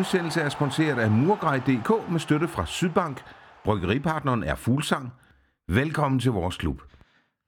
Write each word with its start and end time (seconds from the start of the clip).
Udsendelse 0.00 0.40
er 0.40 0.48
sponsoreret 0.48 0.98
af 0.98 1.10
Murgrej.dk 1.10 2.10
med 2.10 2.20
støtte 2.20 2.48
fra 2.48 2.66
Sydbank. 2.66 3.22
Bryggeripartneren 3.64 4.44
er 4.44 4.54
Fuglsang. 4.54 5.12
Velkommen 5.68 6.20
til 6.20 6.30
vores 6.30 6.56
klub. 6.56 6.82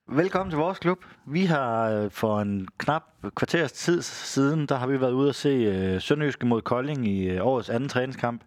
Velkommen 0.09 0.51
til 0.51 0.59
vores 0.59 0.79
klub. 0.79 0.99
Vi 1.27 1.45
har 1.45 1.91
øh, 1.91 2.11
for 2.11 2.41
en 2.41 2.69
knap 2.79 3.03
kvarters 3.35 3.73
tid 3.73 4.03
siden, 4.03 4.67
der 4.67 4.77
har 4.77 4.87
vi 4.87 5.01
været 5.01 5.13
ude 5.13 5.29
at 5.29 5.35
se 5.35 5.49
øh, 5.49 6.01
Sønderjyske 6.01 6.47
mod 6.47 6.63
Kolding 6.63 7.09
i 7.09 7.29
øh, 7.29 7.47
årets 7.47 7.71
anden 7.71 7.89
træningskamp. 7.89 8.43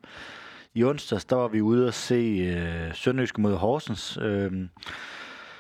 I 0.73 0.83
onsdags, 0.83 1.25
der 1.25 1.35
var 1.35 1.47
vi 1.47 1.61
ude 1.61 1.87
at 1.87 1.93
se 1.93 2.91
Sønderjyske 2.93 3.41
mod 3.41 3.55
Horsens. 3.55 4.17
Øhm, 4.21 4.69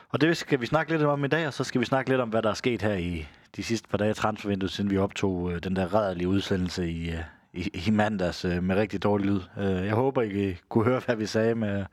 og 0.09 0.21
det 0.21 0.37
skal 0.37 0.61
vi 0.61 0.65
snakke 0.65 0.91
lidt 0.91 1.03
om 1.03 1.25
i 1.25 1.27
dag, 1.27 1.47
og 1.47 1.53
så 1.53 1.63
skal 1.63 1.81
vi 1.81 1.85
snakke 1.85 2.09
lidt 2.09 2.21
om, 2.21 2.29
hvad 2.29 2.41
der 2.41 2.49
er 2.49 2.53
sket 2.53 2.81
her 2.81 2.93
i 2.93 3.27
de 3.55 3.63
sidste 3.63 3.89
par 3.89 3.97
dage 3.97 4.09
af 4.09 4.15
transfervinduet, 4.15 4.71
siden 4.71 4.89
vi 4.89 4.97
optog 4.97 5.63
den 5.63 5.75
der 5.75 5.93
rædelige 5.93 6.27
udsendelse 6.27 6.89
i, 6.89 7.11
i, 7.55 7.81
i 7.87 7.91
mandags 7.91 8.45
uh, 8.45 8.63
med 8.63 8.75
rigtig 8.75 9.03
dårlig 9.03 9.25
lyd. 9.25 9.41
Uh, 9.57 9.85
jeg 9.85 9.93
håber, 9.93 10.21
I 10.21 10.57
kunne 10.69 10.85
høre, 10.85 11.01
hvad 11.05 11.15
vi 11.15 11.25
sagde. 11.25 11.55
Med, 11.55 11.85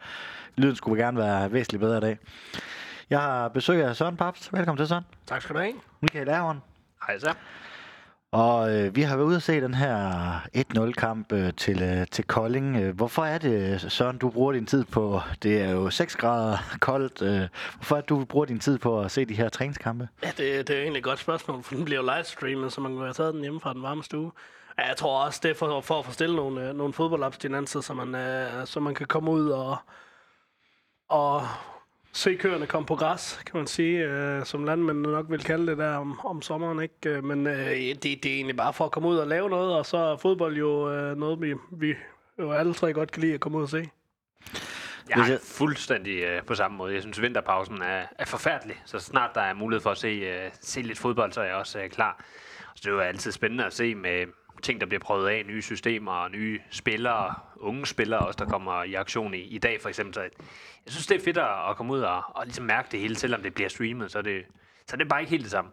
lyden 0.56 0.76
skulle 0.76 1.04
gerne 1.04 1.18
være 1.18 1.52
væsentligt 1.52 1.80
bedre 1.80 1.98
i 1.98 2.00
dag. 2.00 2.18
Jeg 3.10 3.20
har 3.20 3.48
besøg 3.48 3.84
af 3.84 3.96
Søren 3.96 4.16
Paps. 4.16 4.52
Velkommen 4.52 4.78
til, 4.78 4.88
Søren. 4.88 5.04
Tak 5.26 5.42
skal 5.42 5.56
du 5.56 5.60
have. 5.60 5.74
Michael 6.00 6.28
Erhorn. 6.28 6.62
Hej 7.06 7.18
så. 7.18 7.34
Og 8.32 8.76
øh, 8.76 8.96
vi 8.96 9.02
har 9.02 9.16
været 9.16 9.26
ude 9.26 9.36
at 9.36 9.42
se 9.42 9.60
den 9.60 9.74
her 9.74 10.38
1-0-kamp 10.56 11.32
øh, 11.32 11.52
til, 11.52 11.82
øh, 11.82 12.06
til 12.06 12.24
Kolding. 12.24 12.76
Øh, 12.76 12.96
hvorfor 12.96 13.24
er 13.24 13.38
det, 13.38 13.80
Søren, 13.92 14.18
du 14.18 14.30
bruger 14.30 14.52
din 14.52 14.66
tid 14.66 14.84
på, 14.84 15.20
det 15.42 15.62
er 15.62 15.70
jo 15.70 15.90
6 15.90 16.16
grader 16.16 16.58
koldt, 16.80 17.22
øh, 17.22 17.48
hvorfor 17.76 17.96
er 17.96 18.00
det, 18.00 18.08
du 18.08 18.24
bruger 18.24 18.46
din 18.46 18.60
tid 18.60 18.78
på 18.78 19.00
at 19.00 19.10
se 19.10 19.24
de 19.24 19.34
her 19.34 19.48
træningskampe? 19.48 20.08
Ja, 20.22 20.28
det, 20.28 20.68
det 20.68 20.76
er 20.76 20.80
egentlig 20.80 20.98
et 20.98 21.04
godt 21.04 21.18
spørgsmål, 21.18 21.62
for 21.62 21.74
den 21.74 21.84
bliver 21.84 22.02
jo 22.02 22.10
livestreamet, 22.16 22.72
så 22.72 22.80
man 22.80 22.92
kan 22.92 23.00
have 23.00 23.12
taget 23.12 23.34
den 23.34 23.42
hjemme 23.42 23.60
fra 23.60 23.72
den 23.72 23.82
varme 23.82 24.04
stue. 24.04 24.32
Ja, 24.78 24.86
jeg 24.86 24.96
tror 24.96 25.24
også, 25.24 25.40
det 25.42 25.50
er 25.50 25.54
for, 25.54 25.80
for 25.80 25.98
at 25.98 26.04
forstille 26.04 26.36
nogle, 26.36 26.68
øh, 26.68 26.74
nogle 26.74 26.92
fodboldabstinenser, 26.92 27.80
så 27.80 27.94
man, 27.94 28.14
øh, 28.14 28.66
så 28.66 28.80
man 28.80 28.94
kan 28.94 29.06
komme 29.06 29.30
ud 29.30 29.48
og, 29.48 29.76
og 31.08 31.42
se 32.12 32.34
køerne 32.34 32.66
komme 32.66 32.86
på 32.86 32.96
græs, 32.96 33.40
kan 33.46 33.56
man 33.56 33.66
sige, 33.66 33.98
øh, 33.98 34.44
som 34.44 34.64
landmændene 34.64 35.12
nok 35.12 35.26
vil 35.28 35.44
kalde 35.44 35.66
det 35.66 35.78
der 35.78 35.96
om, 35.96 36.20
om 36.24 36.42
sommeren. 36.42 36.82
Ikke? 36.82 36.94
Øh, 37.04 37.24
men 37.24 37.46
øh, 37.46 37.70
det, 37.76 38.02
det 38.02 38.26
er 38.26 38.34
egentlig 38.34 38.56
bare 38.56 38.72
for 38.72 38.84
at 38.84 38.90
komme 38.90 39.08
ud 39.08 39.16
og 39.16 39.26
lave 39.26 39.50
noget, 39.50 39.74
og 39.74 39.86
så 39.86 39.96
er 39.96 40.16
fodbold 40.16 40.56
jo 40.56 40.90
øh, 40.90 41.16
noget, 41.16 41.40
vi, 41.40 41.54
vi 41.70 41.94
jo 42.38 42.52
alle 42.52 42.74
tre 42.74 42.92
godt 42.92 43.12
kan 43.12 43.20
lide 43.20 43.34
at 43.34 43.40
komme 43.40 43.58
ud 43.58 43.62
og 43.62 43.68
se. 43.68 43.90
Jeg 45.08 45.30
er 45.30 45.38
fuldstændig 45.44 46.22
øh, 46.22 46.42
på 46.42 46.54
samme 46.54 46.76
måde. 46.76 46.94
Jeg 46.94 47.02
synes, 47.02 47.22
vinterpausen 47.22 47.82
er, 47.82 48.06
er 48.18 48.24
forfærdelig. 48.24 48.82
Så 48.84 48.98
snart 48.98 49.30
der 49.34 49.40
er 49.40 49.54
mulighed 49.54 49.82
for 49.82 49.90
at 49.90 49.98
se, 49.98 50.08
øh, 50.08 50.50
se 50.60 50.82
lidt 50.82 50.98
fodbold, 50.98 51.32
så 51.32 51.40
er 51.40 51.44
jeg 51.44 51.54
også 51.54 51.78
øh, 51.78 51.90
klar. 51.90 52.24
Så 52.74 52.80
det 52.82 52.86
er 52.86 52.92
jo 52.92 53.00
altid 53.00 53.32
spændende 53.32 53.64
at 53.64 53.72
se 53.72 53.94
med 53.94 54.26
ting, 54.62 54.80
der 54.80 54.86
bliver 54.86 55.00
prøvet 55.00 55.28
af, 55.28 55.42
nye 55.46 55.62
systemer 55.62 56.12
og 56.12 56.30
nye 56.30 56.60
spillere, 56.70 57.34
unge 57.56 57.86
spillere 57.86 58.20
også, 58.20 58.44
der 58.44 58.50
kommer 58.50 58.82
i 58.82 58.94
aktion 58.94 59.34
i, 59.34 59.40
i 59.40 59.58
dag 59.58 59.80
for 59.80 59.88
eksempel. 59.88 60.14
Så 60.14 60.20
jeg 60.20 60.30
synes, 60.86 61.06
det 61.06 61.20
er 61.20 61.24
fedt 61.24 61.38
at 61.70 61.76
komme 61.76 61.92
ud 61.92 62.00
og, 62.00 62.22
og 62.36 62.44
ligesom 62.44 62.64
mærke 62.64 62.88
det 62.92 63.00
hele, 63.00 63.16
selvom 63.16 63.42
det 63.42 63.54
bliver 63.54 63.68
streamet, 63.68 64.12
så 64.12 64.18
er 64.18 64.22
det, 64.22 64.42
så 64.86 64.96
er 64.96 64.98
det 64.98 65.08
bare 65.08 65.20
ikke 65.20 65.30
helt 65.30 65.42
det 65.42 65.50
samme. 65.50 65.70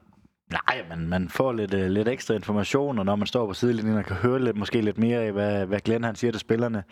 Nej, 0.51 0.85
men 0.89 1.09
man 1.09 1.29
får 1.29 1.53
lidt, 1.53 1.73
øh, 1.73 1.89
lidt 1.89 2.07
ekstra 2.07 2.33
information, 2.33 2.99
og 2.99 3.05
når 3.05 3.15
man 3.15 3.27
står 3.27 3.47
på 3.47 3.53
sidelinjen 3.53 3.97
og 3.97 4.05
kan 4.05 4.15
høre 4.15 4.43
lidt, 4.43 4.57
måske 4.57 4.81
lidt 4.81 4.97
mere 4.97 5.19
af, 5.19 5.31
hvad, 5.31 5.65
hvad 5.65 5.79
Glenn 5.79 6.03
han 6.03 6.15
siger 6.15 6.31
til 6.31 6.39
spillerne. 6.39 6.83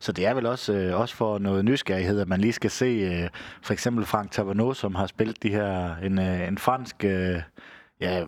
Så 0.00 0.12
det 0.12 0.26
er 0.26 0.34
vel 0.34 0.46
også, 0.46 0.72
øh, 0.72 1.00
også 1.00 1.16
for 1.16 1.38
noget 1.38 1.64
nysgerrighed, 1.64 2.20
at 2.20 2.28
man 2.28 2.40
lige 2.40 2.52
skal 2.52 2.70
se 2.70 2.84
øh, 2.84 3.30
for 3.62 3.72
eksempel 3.72 4.04
Frank 4.04 4.30
Taverneau, 4.30 4.74
som 4.74 4.94
har 4.94 5.06
spillet 5.06 5.42
de 5.42 5.48
her, 5.48 5.96
en, 5.96 6.18
en 6.18 6.58
fransk 6.58 7.04
ja, 8.00 8.24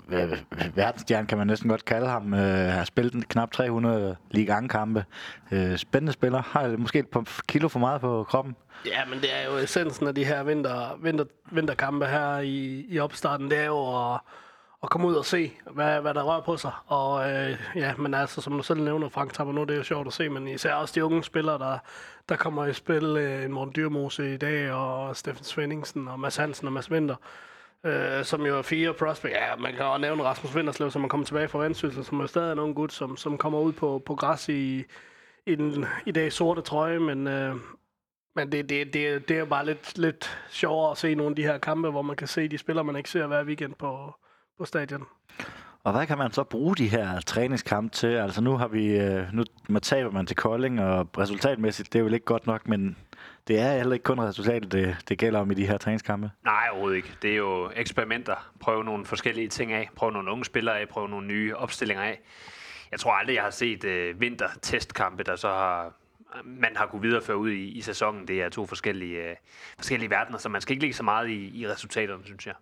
verdensstjerne 0.75 1.26
kan 1.26 1.38
man 1.38 1.47
næsten 1.47 1.69
godt 1.69 1.84
kalde 1.84 2.06
ham. 2.06 2.34
Øh, 2.34 2.72
har 2.72 2.84
spillet 2.84 3.28
knap 3.28 3.50
300 3.50 4.16
Ligue 4.31 4.69
kampe 4.69 5.04
øh, 5.53 5.76
Spændende 5.76 6.12
spiller. 6.12 6.42
Har 6.42 6.76
måske 6.76 6.98
et 6.98 7.08
par 7.08 7.41
kilo 7.48 7.69
for 7.69 7.78
meget 7.78 8.00
på 8.00 8.25
kroppen. 8.25 8.56
Ja, 8.86 9.04
men 9.04 9.20
det 9.20 9.34
er 9.34 9.53
jo 9.53 9.59
essensen 9.59 10.06
af 10.06 10.14
de 10.14 10.25
her 10.25 10.42
vinter, 10.42 10.98
vinter, 11.03 11.25
vinterkampe 11.50 12.06
her 12.06 12.38
i, 12.38 12.86
i 12.88 12.98
opstarten. 12.98 13.50
Det 13.50 13.59
er 13.59 13.64
jo 13.64 14.12
at, 14.12 14.20
at 14.82 14.91
komme 14.91 15.06
ud 15.06 15.14
og 15.14 15.25
se, 15.25 15.53
hvad, 15.70 16.00
hvad 16.00 16.14
der 16.14 16.22
rører 16.22 16.41
på 16.41 16.56
sig. 16.56 16.72
Og 16.86 17.30
øh, 17.30 17.59
ja, 17.76 17.94
men 17.97 18.14
altså, 18.14 18.41
som 18.41 18.53
du 18.53 18.62
selv 18.62 18.82
nævner, 18.82 19.09
Frank 19.09 19.38
nu, 19.38 19.64
det 19.64 19.70
er 19.70 19.76
jo 19.76 19.82
sjovt 19.82 20.06
at 20.06 20.12
se, 20.12 20.28
men 20.28 20.48
især 20.48 20.75
også 20.75 20.92
de 20.94 21.04
unge 21.04 21.25
spillere, 21.25 21.59
der, 21.59 21.78
der 22.28 22.36
kommer 22.36 22.66
i 22.66 22.72
spil. 22.72 23.04
Øh, 23.04 23.50
Morten 23.50 23.75
Dyrmose 23.76 24.34
i 24.34 24.36
dag, 24.36 24.72
og 24.72 25.16
Steffen 25.16 25.44
Svendingsen, 25.44 26.09
og 26.09 26.20
Mads 26.20 26.36
Hansen 26.36 26.66
og 26.66 26.72
Mads 26.72 26.91
Vinter 26.91 27.16
øh, 27.86 28.24
som 28.24 28.46
jo 28.46 28.58
er 28.58 28.62
fire 28.62 28.94
prospect. 28.94 29.34
Ja, 29.34 29.56
man 29.56 29.72
kan 29.72 29.84
også 29.84 30.00
nævne 30.00 30.22
Rasmus 30.22 30.56
Vinderslev, 30.56 30.91
som 30.91 31.04
er 31.04 31.08
kommet 31.08 31.26
tilbage 31.26 31.48
fra 31.48 31.58
Vendsyssel, 31.58 32.04
som 32.04 32.20
er 32.20 32.26
stadig 32.26 32.56
nogen 32.56 32.74
gut, 32.74 32.92
som, 32.92 33.16
som 33.16 33.38
kommer 33.38 33.60
ud 33.60 33.72
på, 33.72 34.02
på 34.06 34.14
græs 34.14 34.48
i, 34.48 34.84
i 35.46 35.54
den 35.54 35.86
i 36.06 36.12
dag 36.12 36.32
sorte 36.32 36.62
trøje, 36.62 36.98
men, 36.98 37.26
øh, 37.26 37.54
men 38.36 38.52
det, 38.52 38.68
det, 38.68 38.94
det, 38.94 39.28
det 39.28 39.38
er 39.38 39.44
bare 39.44 39.66
lidt, 39.66 39.98
lidt 39.98 40.38
sjovere 40.50 40.91
at 40.91 40.98
se 40.98 41.14
nogle 41.14 41.32
af 41.32 41.36
de 41.36 41.42
her 41.42 41.58
kampe, 41.58 41.91
hvor 41.91 42.02
man 42.02 42.16
kan 42.16 42.26
se 42.26 42.48
de 42.48 42.58
spillere, 42.58 42.84
man 42.84 42.96
ikke 42.96 43.10
ser 43.10 43.26
hver 43.26 43.44
weekend 43.44 43.74
på, 43.74 44.14
på 44.58 44.64
stadion. 44.64 45.06
Og 45.84 45.92
hvad 45.92 46.06
kan 46.06 46.18
man 46.18 46.32
så 46.32 46.44
bruge 46.44 46.76
de 46.76 46.88
her 46.88 47.20
træningskampe 47.20 47.94
til? 47.97 48.06
Altså 48.06 48.41
nu 48.41 48.56
har 48.56 48.68
vi, 48.68 48.86
øh, 48.86 49.22
nu 49.32 49.44
taber 49.82 50.10
man 50.10 50.26
til 50.26 50.36
Kolding, 50.36 50.80
og 50.80 51.08
resultatmæssigt, 51.18 51.92
det 51.92 51.98
er 51.98 52.02
jo 52.02 52.08
ikke 52.08 52.24
godt 52.24 52.47
nok, 52.47 52.68
men 52.68 52.97
det 53.50 53.60
er 53.60 53.76
heller 53.76 53.92
ikke 53.92 54.02
kun 54.02 54.20
resultatet, 54.20 54.72
det, 54.72 54.96
det 55.08 55.18
gælder 55.18 55.40
om 55.40 55.50
i 55.50 55.54
de 55.54 55.66
her 55.66 55.78
træningskampe. 55.78 56.30
Nej, 56.44 56.68
overhovedet 56.70 56.96
ikke. 56.96 57.14
Det 57.22 57.30
er 57.30 57.36
jo 57.36 57.70
eksperimenter. 57.76 58.52
Prøve 58.60 58.84
nogle 58.84 59.04
forskellige 59.04 59.48
ting 59.48 59.72
af. 59.72 59.90
Prøve 59.96 60.12
nogle 60.12 60.30
unge 60.30 60.44
spillere 60.44 60.80
af. 60.80 60.88
Prøve 60.88 61.08
nogle 61.08 61.26
nye 61.26 61.56
opstillinger 61.56 62.04
af. 62.04 62.20
Jeg 62.90 63.00
tror 63.00 63.12
aldrig, 63.12 63.34
jeg 63.34 63.42
har 63.42 63.50
set 63.50 63.84
øh, 63.84 64.20
vintertestkampe, 64.20 65.22
der 65.22 65.36
så 65.36 65.48
har 65.48 65.92
man 66.44 66.76
har 66.76 66.86
kunne 66.86 67.02
videreføre 67.02 67.36
ud 67.36 67.50
i, 67.50 67.68
i 67.68 67.80
sæsonen. 67.80 68.28
Det 68.28 68.42
er 68.42 68.48
to 68.48 68.66
forskellige, 68.66 69.30
øh, 69.30 69.36
forskellige 69.76 70.10
verdener, 70.10 70.38
så 70.38 70.48
man 70.48 70.60
skal 70.60 70.72
ikke 70.72 70.82
ligge 70.82 70.96
så 70.96 71.02
meget 71.02 71.28
i, 71.28 71.60
i 71.60 71.68
resultaterne, 71.68 72.24
synes 72.24 72.46
jeg. 72.46 72.54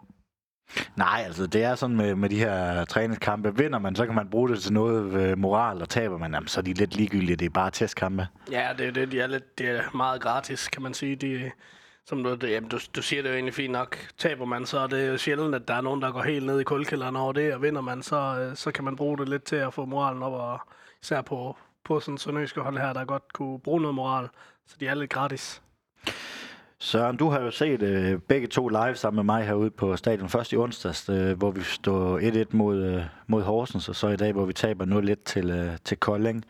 Nej, 0.96 1.22
altså 1.26 1.46
det 1.46 1.64
er 1.64 1.74
sådan 1.74 1.96
med, 1.96 2.14
med 2.14 2.28
de 2.28 2.38
her 2.38 2.84
træningskampe. 2.84 3.56
Vinder 3.56 3.78
man, 3.78 3.96
så 3.96 4.06
kan 4.06 4.14
man 4.14 4.28
bruge 4.30 4.48
det 4.48 4.62
til 4.62 4.72
noget 4.72 5.12
øh, 5.12 5.38
moral, 5.38 5.82
og 5.82 5.88
taber 5.88 6.18
man, 6.18 6.34
jamen, 6.34 6.48
så 6.48 6.60
er 6.60 6.62
de 6.62 6.72
lidt 6.72 6.96
ligegyldige. 6.96 7.36
Det 7.36 7.46
er 7.46 7.50
bare 7.50 7.70
testkampe. 7.70 8.26
Ja, 8.50 8.68
det, 8.78 8.94
det, 8.94 9.12
de 9.12 9.20
er 9.20 9.26
lidt, 9.26 9.58
det 9.58 9.68
er 9.68 9.96
meget 9.96 10.20
gratis, 10.20 10.68
kan 10.68 10.82
man 10.82 10.94
sige. 10.94 11.16
De, 11.16 11.50
som 12.06 12.24
du, 12.24 12.34
det, 12.34 12.50
jamen, 12.50 12.68
du, 12.68 12.78
du 12.96 13.02
siger 13.02 13.22
det 13.22 13.28
jo 13.28 13.34
egentlig 13.34 13.54
fint 13.54 13.72
nok. 13.72 13.98
Taber 14.18 14.44
man, 14.44 14.66
så 14.66 14.78
er 14.78 14.86
det 14.86 15.08
jo 15.08 15.16
sjældent, 15.16 15.54
at 15.54 15.68
der 15.68 15.74
er 15.74 15.80
nogen, 15.80 16.02
der 16.02 16.12
går 16.12 16.22
helt 16.22 16.46
ned 16.46 16.60
i 16.60 16.64
kulkælderen 16.64 17.16
over 17.16 17.32
det, 17.32 17.54
og 17.54 17.62
vinder 17.62 17.80
man, 17.80 18.02
så, 18.02 18.16
øh, 18.16 18.56
så 18.56 18.72
kan 18.72 18.84
man 18.84 18.96
bruge 18.96 19.18
det 19.18 19.28
lidt 19.28 19.44
til 19.44 19.56
at 19.56 19.74
få 19.74 19.84
moralen 19.84 20.22
op, 20.22 20.32
og 20.32 20.60
især 21.02 21.22
på, 21.22 21.56
på 21.84 22.00
sådan 22.00 22.14
en 22.14 22.18
sønderjyske 22.18 22.60
hold 22.60 22.78
her, 22.78 22.92
der 22.92 23.04
godt 23.04 23.32
kunne 23.32 23.60
bruge 23.60 23.80
noget 23.80 23.94
moral. 23.94 24.28
Så 24.66 24.76
de 24.80 24.86
er 24.86 24.94
lidt 24.94 25.10
gratis. 25.10 25.62
Søren, 26.80 27.16
du 27.16 27.28
har 27.28 27.40
jo 27.40 27.50
set 27.50 27.82
øh, 27.82 28.18
begge 28.18 28.46
to 28.46 28.68
live 28.68 28.94
sammen 28.94 29.16
med 29.16 29.34
mig 29.34 29.44
herude 29.46 29.70
på 29.70 29.96
stadion. 29.96 30.28
Først 30.28 30.52
i 30.52 30.56
onsdags, 30.56 31.08
øh, 31.08 31.38
hvor 31.38 31.50
vi 31.50 31.60
stod 31.62 32.22
1-1 32.22 32.56
mod, 32.56 32.84
øh, 32.84 33.02
mod 33.26 33.42
Horsens, 33.42 33.88
og 33.88 33.96
så 33.96 34.08
i 34.08 34.16
dag, 34.16 34.32
hvor 34.32 34.44
vi 34.44 34.52
taber 34.52 34.84
0-1 34.84 35.14
til, 35.24 35.50
øh, 35.50 35.76
til 35.84 35.96
Kolding. 35.96 36.44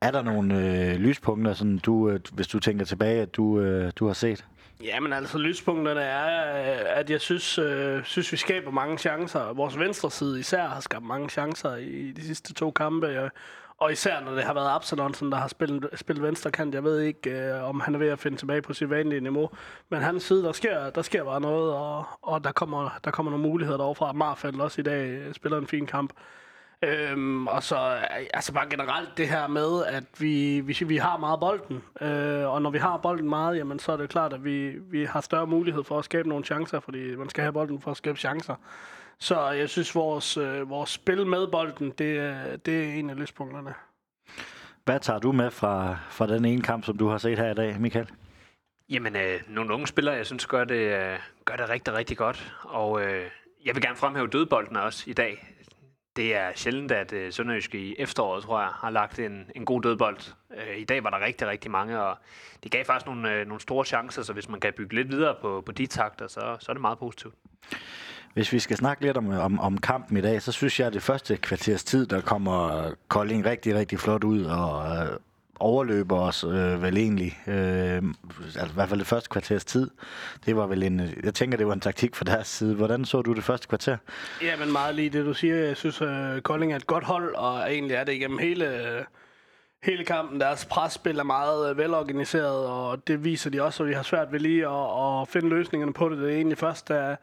Er 0.00 0.10
der 0.10 0.22
nogle 0.22 0.54
øh, 0.54 0.94
lyspunkter, 0.94 1.52
sådan 1.52 1.78
du, 1.78 2.10
øh, 2.10 2.20
hvis 2.32 2.48
du 2.48 2.60
tænker 2.60 2.84
tilbage, 2.84 3.22
at 3.22 3.36
du, 3.36 3.60
øh, 3.60 3.92
du 3.96 4.06
har 4.06 4.12
set? 4.12 4.44
Ja, 4.84 5.00
men 5.00 5.12
altså 5.12 5.38
lyspunkterne 5.38 6.00
er, 6.00 6.56
øh, 6.72 6.98
at 6.98 7.10
jeg 7.10 7.20
synes, 7.20 7.58
øh, 7.58 8.04
synes, 8.04 8.32
vi 8.32 8.36
skaber 8.36 8.70
mange 8.70 8.98
chancer. 8.98 9.52
Vores 9.52 9.78
venstre 9.78 10.10
side 10.10 10.40
især 10.40 10.66
har 10.66 10.80
skabt 10.80 11.04
mange 11.04 11.28
chancer 11.28 11.76
i 11.76 12.12
de 12.16 12.22
sidste 12.26 12.54
to 12.54 12.70
kampe. 12.70 13.06
Jeg, 13.06 13.30
og 13.82 13.92
især 13.92 14.20
når 14.20 14.34
det 14.34 14.44
har 14.44 14.54
været 14.54 14.74
Absalonsen, 14.74 15.32
der 15.32 15.38
har 15.38 15.48
spillet, 15.48 15.88
spillet 15.94 16.22
venstre 16.22 16.50
kant. 16.50 16.74
Jeg 16.74 16.84
ved 16.84 17.00
ikke, 17.00 17.30
øh, 17.30 17.68
om 17.68 17.80
han 17.80 17.94
er 17.94 17.98
ved 17.98 18.08
at 18.08 18.18
finde 18.18 18.36
tilbage 18.36 18.62
på 18.62 18.72
sit 18.72 18.90
vanlige 18.90 19.20
niveau. 19.20 19.50
Men 19.88 20.02
hans 20.02 20.22
side, 20.22 20.42
der 20.42 20.52
sker, 20.52 20.90
der 20.90 21.02
sker 21.02 21.24
bare 21.24 21.40
noget, 21.40 21.74
og, 21.74 22.04
og 22.22 22.44
der, 22.44 22.52
kommer, 22.52 22.98
der 23.04 23.10
kommer 23.10 23.30
nogle 23.30 23.48
muligheder 23.48 23.78
derovre. 23.78 24.14
Marfeldt 24.14 24.60
også 24.60 24.80
i 24.80 24.84
dag 24.84 25.08
øh, 25.08 25.34
spiller 25.34 25.58
en 25.58 25.66
fin 25.66 25.86
kamp. 25.86 26.12
Øhm, 26.82 27.46
og 27.46 27.62
så 27.62 27.76
øh, 27.76 28.26
altså 28.34 28.52
bare 28.52 28.66
generelt 28.70 29.08
det 29.16 29.28
her 29.28 29.46
med, 29.46 29.84
at 29.84 30.04
vi, 30.18 30.60
vi, 30.60 30.76
vi 30.84 30.96
har 30.96 31.16
meget 31.16 31.40
bolden. 31.40 31.82
Øh, 32.00 32.52
og 32.52 32.62
når 32.62 32.70
vi 32.70 32.78
har 32.78 32.96
bolden 32.96 33.28
meget, 33.28 33.56
jamen, 33.56 33.78
så 33.78 33.92
er 33.92 33.96
det 33.96 34.10
klart, 34.10 34.32
at 34.32 34.44
vi, 34.44 34.68
vi 34.90 35.04
har 35.04 35.20
større 35.20 35.46
mulighed 35.46 35.84
for 35.84 35.98
at 35.98 36.04
skabe 36.04 36.28
nogle 36.28 36.44
chancer, 36.44 36.80
fordi 36.80 37.16
man 37.16 37.28
skal 37.28 37.42
have 37.42 37.52
bolden 37.52 37.80
for 37.80 37.90
at 37.90 37.96
skabe 37.96 38.18
chancer. 38.18 38.54
Så 39.22 39.50
jeg 39.50 39.68
synes, 39.70 39.94
vores, 39.94 40.36
øh, 40.36 40.70
vores 40.70 40.90
spil 40.90 41.26
med 41.26 41.46
bolden, 41.46 41.90
det, 41.90 41.98
det 42.66 42.84
er 42.84 42.94
en 42.94 43.10
af 43.10 43.20
lyspunkterne. 43.20 43.74
Hvad 44.84 45.00
tager 45.00 45.18
du 45.18 45.32
med 45.32 45.50
fra, 45.50 45.96
fra 46.10 46.26
den 46.26 46.44
ene 46.44 46.62
kamp, 46.62 46.84
som 46.84 46.98
du 46.98 47.08
har 47.08 47.18
set 47.18 47.38
her 47.38 47.50
i 47.50 47.54
dag, 47.54 47.80
Michael? 47.80 48.10
Jamen, 48.88 49.16
øh, 49.16 49.40
nogle 49.48 49.74
unge 49.74 49.86
spillere, 49.86 50.14
jeg 50.14 50.26
synes, 50.26 50.46
gør 50.46 50.64
det, 50.64 50.74
øh, 50.74 51.18
gør 51.44 51.56
det 51.56 51.68
rigtig, 51.68 51.94
rigtig 51.94 52.16
godt. 52.16 52.54
Og 52.62 53.02
øh, 53.02 53.30
jeg 53.64 53.74
vil 53.74 53.82
gerne 53.82 53.96
fremhæve 53.96 54.26
dødbolden 54.26 54.76
også 54.76 55.04
i 55.10 55.12
dag. 55.12 55.56
Det 56.16 56.36
er 56.36 56.50
sjældent, 56.54 56.92
at 56.92 57.12
øh, 57.12 57.32
Sønderjysk 57.32 57.74
i 57.74 57.94
efteråret, 57.98 58.44
tror 58.44 58.60
jeg, 58.60 58.68
har 58.68 58.90
lagt 58.90 59.18
en, 59.18 59.50
en 59.54 59.64
god 59.64 59.82
dødbold. 59.82 60.18
Øh, 60.56 60.78
I 60.78 60.84
dag 60.84 61.04
var 61.04 61.10
der 61.10 61.24
rigtig, 61.24 61.48
rigtig 61.48 61.70
mange, 61.70 62.02
og 62.02 62.18
det 62.62 62.72
gav 62.72 62.84
faktisk 62.84 63.06
nogle, 63.06 63.34
øh, 63.34 63.46
nogle 63.46 63.60
store 63.60 63.84
chancer, 63.84 64.22
så 64.22 64.32
hvis 64.32 64.48
man 64.48 64.60
kan 64.60 64.72
bygge 64.76 64.94
lidt 64.94 65.08
videre 65.08 65.36
på, 65.40 65.62
på 65.66 65.72
de 65.72 65.86
takter, 65.86 66.26
så, 66.26 66.56
så 66.60 66.66
er 66.68 66.74
det 66.74 66.80
meget 66.80 66.98
positivt. 66.98 67.34
Hvis 68.34 68.52
vi 68.52 68.58
skal 68.58 68.76
snakke 68.76 69.02
lidt 69.02 69.16
om, 69.16 69.28
om, 69.28 69.60
om 69.60 69.78
kampen 69.78 70.16
i 70.16 70.20
dag, 70.20 70.42
så 70.42 70.52
synes 70.52 70.80
jeg, 70.80 70.86
at 70.86 70.92
det 70.92 71.02
første 71.02 71.36
kvarters 71.36 71.84
tid, 71.84 72.06
der 72.06 72.20
kommer 72.20 72.84
Kolding 73.08 73.44
rigtig, 73.44 73.74
rigtig 73.74 74.00
flot 74.00 74.24
ud 74.24 74.44
og 74.44 74.96
øh, 74.96 75.16
overløber 75.58 76.18
os 76.18 76.44
øh, 76.44 76.82
vel 76.82 76.96
egentlig. 76.96 77.38
Øh, 77.46 78.02
altså 78.44 78.66
i 78.66 78.74
hvert 78.74 78.88
fald 78.88 79.00
det 79.00 79.08
første 79.08 79.30
kvarters 79.30 79.64
tid. 79.64 79.90
Det 80.46 80.56
var 80.56 80.66
vel 80.66 80.82
en, 80.82 81.00
jeg 81.24 81.34
tænker, 81.34 81.58
det 81.58 81.66
var 81.66 81.72
en 81.72 81.80
taktik 81.80 82.16
fra 82.16 82.24
deres 82.24 82.46
side. 82.46 82.74
Hvordan 82.74 83.04
så 83.04 83.22
du 83.22 83.32
det 83.32 83.44
første 83.44 83.68
kvarter? 83.68 83.96
Ja, 84.42 84.56
men 84.56 84.72
meget 84.72 84.94
lige 84.94 85.10
det, 85.10 85.24
du 85.24 85.34
siger. 85.34 85.56
Jeg 85.56 85.76
synes, 85.76 86.00
at 86.00 86.08
øh, 86.08 86.40
Kolding 86.40 86.72
er 86.72 86.76
et 86.76 86.86
godt 86.86 87.04
hold, 87.04 87.34
og 87.34 87.72
egentlig 87.72 87.94
er 87.94 88.04
det 88.04 88.12
igennem 88.12 88.38
hele... 88.38 88.96
Øh 88.96 89.04
hele 89.82 90.04
kampen. 90.04 90.40
Deres 90.40 90.64
presspil 90.64 91.18
er 91.18 91.22
meget 91.22 91.70
øh, 91.70 91.78
velorganiseret, 91.78 92.66
og 92.66 93.06
det 93.06 93.24
viser 93.24 93.50
de 93.50 93.62
også, 93.62 93.82
at 93.82 93.88
vi 93.88 93.94
har 93.94 94.02
svært 94.02 94.32
ved 94.32 94.40
lige 94.40 94.66
at, 94.66 95.20
at 95.22 95.28
finde 95.28 95.48
løsningerne 95.48 95.92
på 95.92 96.08
det. 96.08 96.18
Det 96.18 96.30
er 96.30 96.36
egentlig 96.36 96.58
først, 96.58 96.88
da, 96.88 97.16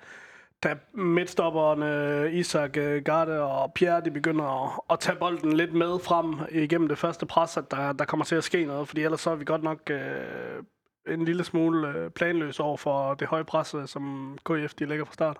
da 0.63 0.75
midtstopperne 0.93 1.85
øh, 1.85 2.33
Isak, 2.33 2.77
øh, 2.77 3.03
Garde 3.03 3.41
og 3.41 3.73
Pierre, 3.73 4.01
de 4.05 4.11
begynder 4.11 4.65
at, 4.65 4.79
at 4.91 4.99
tage 4.99 5.17
bolden 5.17 5.53
lidt 5.53 5.73
med 5.73 5.99
frem 5.99 6.35
igennem 6.51 6.87
det 6.87 6.97
første 6.97 7.25
pres, 7.25 7.57
at 7.57 7.71
der, 7.71 7.93
der 7.93 8.05
kommer 8.05 8.25
til 8.25 8.35
at 8.35 8.43
ske 8.43 8.65
noget, 8.65 8.87
fordi 8.87 9.03
ellers 9.03 9.21
så 9.21 9.29
er 9.29 9.35
vi 9.35 9.45
godt 9.45 9.63
nok 9.63 9.89
øh, 9.89 10.63
en 11.13 11.25
lille 11.25 11.43
smule 11.43 11.87
øh, 11.87 12.09
planløs 12.09 12.59
over 12.59 12.77
for 12.77 13.13
det 13.13 13.27
høje 13.27 13.43
pres, 13.43 13.73
øh, 13.73 13.87
som 13.87 14.37
KF 14.45 14.73
de 14.73 14.85
lægger 14.85 15.05
fra 15.05 15.13
start. 15.13 15.37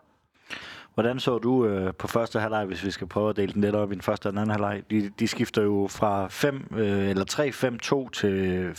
Hvordan 0.93 1.19
så 1.19 1.37
du 1.37 1.65
øh, 1.65 1.93
på 1.93 2.07
første 2.07 2.39
halvleg, 2.39 2.65
hvis 2.65 2.85
vi 2.85 2.91
skal 2.91 3.07
prøve 3.07 3.29
at 3.29 3.35
dele 3.35 3.53
den 3.53 3.61
lidt 3.61 3.75
op 3.75 3.91
i 3.91 3.95
den 3.95 4.01
første 4.01 4.27
og 4.27 4.31
den 4.31 4.39
anden 4.39 4.51
halvleg? 4.51 4.83
De, 4.91 5.11
de 5.19 5.27
skifter 5.27 5.61
jo 5.61 5.87
fra 5.89 6.27
5 6.27 6.67
øh, 6.77 7.09
eller 7.09 8.05
3-5-2 8.05 8.09
til 8.09 8.71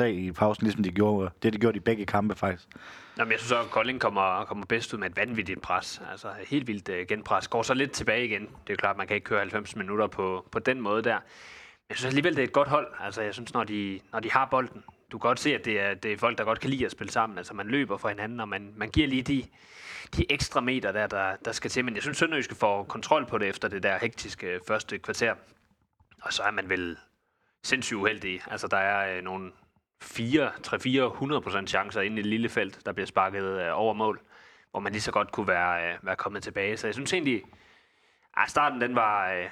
4-3-3 0.00 0.02
i 0.02 0.32
pausen, 0.32 0.64
ligesom 0.64 0.82
de 0.82 0.90
gjorde, 0.90 1.30
det 1.42 1.52
de 1.52 1.58
gjorde 1.58 1.76
i 1.76 1.80
begge 1.80 2.06
kampe 2.06 2.34
faktisk. 2.34 2.68
Nå, 3.16 3.24
men 3.24 3.32
jeg 3.32 3.40
synes 3.40 3.52
også, 3.52 3.64
at 3.64 3.70
Kolding 3.70 4.00
kommer, 4.00 4.44
kommer 4.44 4.66
bedst 4.66 4.94
ud 4.94 4.98
med 4.98 5.10
et 5.10 5.16
vanvittigt 5.16 5.62
pres. 5.62 6.02
Altså 6.10 6.28
helt 6.46 6.66
vildt 6.66 6.88
uh, 6.88 7.06
genpres. 7.08 7.48
Går 7.48 7.62
så 7.62 7.74
lidt 7.74 7.92
tilbage 7.92 8.24
igen. 8.24 8.42
Det 8.42 8.48
er 8.48 8.70
jo 8.70 8.76
klart, 8.76 8.90
at 8.94 8.96
man 8.96 9.06
kan 9.06 9.14
ikke 9.14 9.24
køre 9.24 9.40
90 9.40 9.76
minutter 9.76 10.06
på, 10.06 10.48
på 10.52 10.58
den 10.58 10.80
måde 10.80 11.02
der. 11.02 11.14
Men 11.14 11.90
jeg 11.90 11.96
synes 11.96 12.10
alligevel, 12.10 12.36
det 12.36 12.42
er 12.42 12.46
et 12.46 12.52
godt 12.52 12.68
hold. 12.68 12.92
Altså, 13.00 13.22
jeg 13.22 13.34
synes, 13.34 13.54
når 13.54 13.64
de, 13.64 14.00
når 14.12 14.20
de 14.20 14.30
har 14.30 14.44
bolden, 14.50 14.84
du 15.12 15.18
kan 15.18 15.28
godt 15.28 15.40
se, 15.40 15.54
at 15.54 15.64
det 15.64 15.80
er, 15.80 15.94
det 15.94 16.12
er 16.12 16.16
folk, 16.16 16.38
der 16.38 16.44
godt 16.44 16.60
kan 16.60 16.70
lide 16.70 16.86
at 16.86 16.92
spille 16.92 17.12
sammen. 17.12 17.38
Altså, 17.38 17.54
man 17.54 17.66
løber 17.66 17.96
for 17.96 18.08
hinanden, 18.08 18.40
og 18.40 18.48
man, 18.48 18.72
man 18.76 18.90
giver 18.90 19.08
lige 19.08 19.22
de, 19.22 19.44
de 20.16 20.32
ekstra 20.32 20.60
meter, 20.60 20.92
der, 20.92 21.06
der, 21.06 21.36
der 21.44 21.52
skal 21.52 21.70
til. 21.70 21.84
Men 21.84 21.94
jeg 21.94 22.02
synes, 22.02 22.18
Sønderjyske 22.18 22.54
får 22.54 22.84
kontrol 22.84 23.26
på 23.26 23.38
det 23.38 23.48
efter 23.48 23.68
det 23.68 23.82
der 23.82 23.98
hektiske 23.98 24.60
første 24.68 24.98
kvarter. 24.98 25.34
Og 26.22 26.32
så 26.32 26.42
er 26.42 26.50
man 26.50 26.68
vel 26.68 26.98
sindssygt 27.64 27.96
uheldig. 27.96 28.40
Altså, 28.46 28.68
der 28.68 28.76
er 28.76 29.16
øh, 29.16 29.22
nogle 29.24 29.52
4, 30.02 30.50
3-4, 30.66 31.60
100% 31.62 31.66
chancer 31.66 32.00
ind 32.00 32.16
i 32.16 32.20
et 32.20 32.26
lille 32.26 32.48
felt, 32.48 32.86
der 32.86 32.92
bliver 32.92 33.06
sparket 33.06 33.44
øh, 33.44 33.68
over 33.72 33.94
mål, 33.94 34.20
hvor 34.70 34.80
man 34.80 34.92
lige 34.92 35.02
så 35.02 35.12
godt 35.12 35.32
kunne 35.32 35.48
være, 35.48 35.92
øh, 35.92 35.98
være 36.02 36.16
kommet 36.16 36.42
tilbage. 36.42 36.76
Så 36.76 36.86
jeg 36.86 36.94
synes 36.94 37.12
egentlig, 37.12 37.42
at 38.36 38.50
starten 38.50 38.80
den 38.80 38.94
var... 38.94 39.32
Øh, 39.32 39.50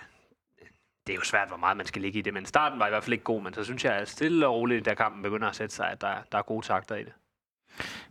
det 1.07 1.13
er 1.13 1.17
jo 1.17 1.25
svært, 1.25 1.49
hvor 1.49 1.57
meget 1.57 1.77
man 1.77 1.87
skal 1.87 2.03
ligge 2.03 2.19
i 2.19 2.23
det, 2.23 2.35
men 2.35 2.47
starten 2.47 2.79
var 2.79 2.87
i 2.87 2.91
hvert 2.91 3.05
fald 3.05 3.13
ikke 3.13 3.25
god, 3.25 3.43
men 3.43 3.55
så 3.55 3.65
synes 3.65 3.85
jeg, 3.85 3.95
at 3.95 4.09
stille 4.09 4.47
og 4.47 4.55
roligt, 4.55 4.85
da 4.85 4.95
kampen 4.95 5.23
begynder 5.23 5.49
at 5.49 5.57
sætte 5.57 5.75
sig, 5.75 5.91
at 5.91 6.01
der, 6.01 6.15
der 6.33 6.39
er 6.39 6.43
gode 6.43 6.67
takter 6.67 6.95
i 6.97 7.05
det. 7.05 7.13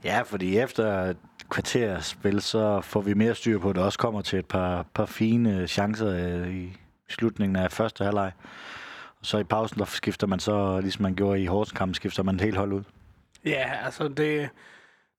Ja, 0.03 0.21
fordi 0.21 0.57
efter 0.57 1.13
kvarterspil, 1.49 2.41
så 2.41 2.81
får 2.81 3.01
vi 3.01 3.13
mere 3.13 3.35
styr 3.35 3.59
på, 3.59 3.69
at 3.69 3.75
det 3.75 3.83
også 3.83 3.99
kommer 3.99 4.21
til 4.21 4.39
et 4.39 4.45
par, 4.45 4.85
par 4.93 5.05
fine 5.05 5.67
chancer 5.67 6.09
øh, 6.09 6.55
i 6.55 6.77
slutningen 7.09 7.55
af 7.55 7.71
første 7.71 8.03
halvleg. 8.03 8.31
Så 9.23 9.37
i 9.37 9.43
pausen, 9.43 9.79
der 9.79 9.85
skifter 9.85 10.27
man 10.27 10.39
så, 10.39 10.79
ligesom 10.81 11.01
man 11.01 11.15
gjorde 11.15 11.41
i 11.41 11.45
Horsens 11.45 11.97
skifter 11.97 12.23
man 12.23 12.35
et 12.35 12.41
helt 12.41 12.57
hold 12.57 12.73
ud. 12.73 12.83
Ja, 13.45 13.71
altså 13.85 14.07
det, 14.07 14.49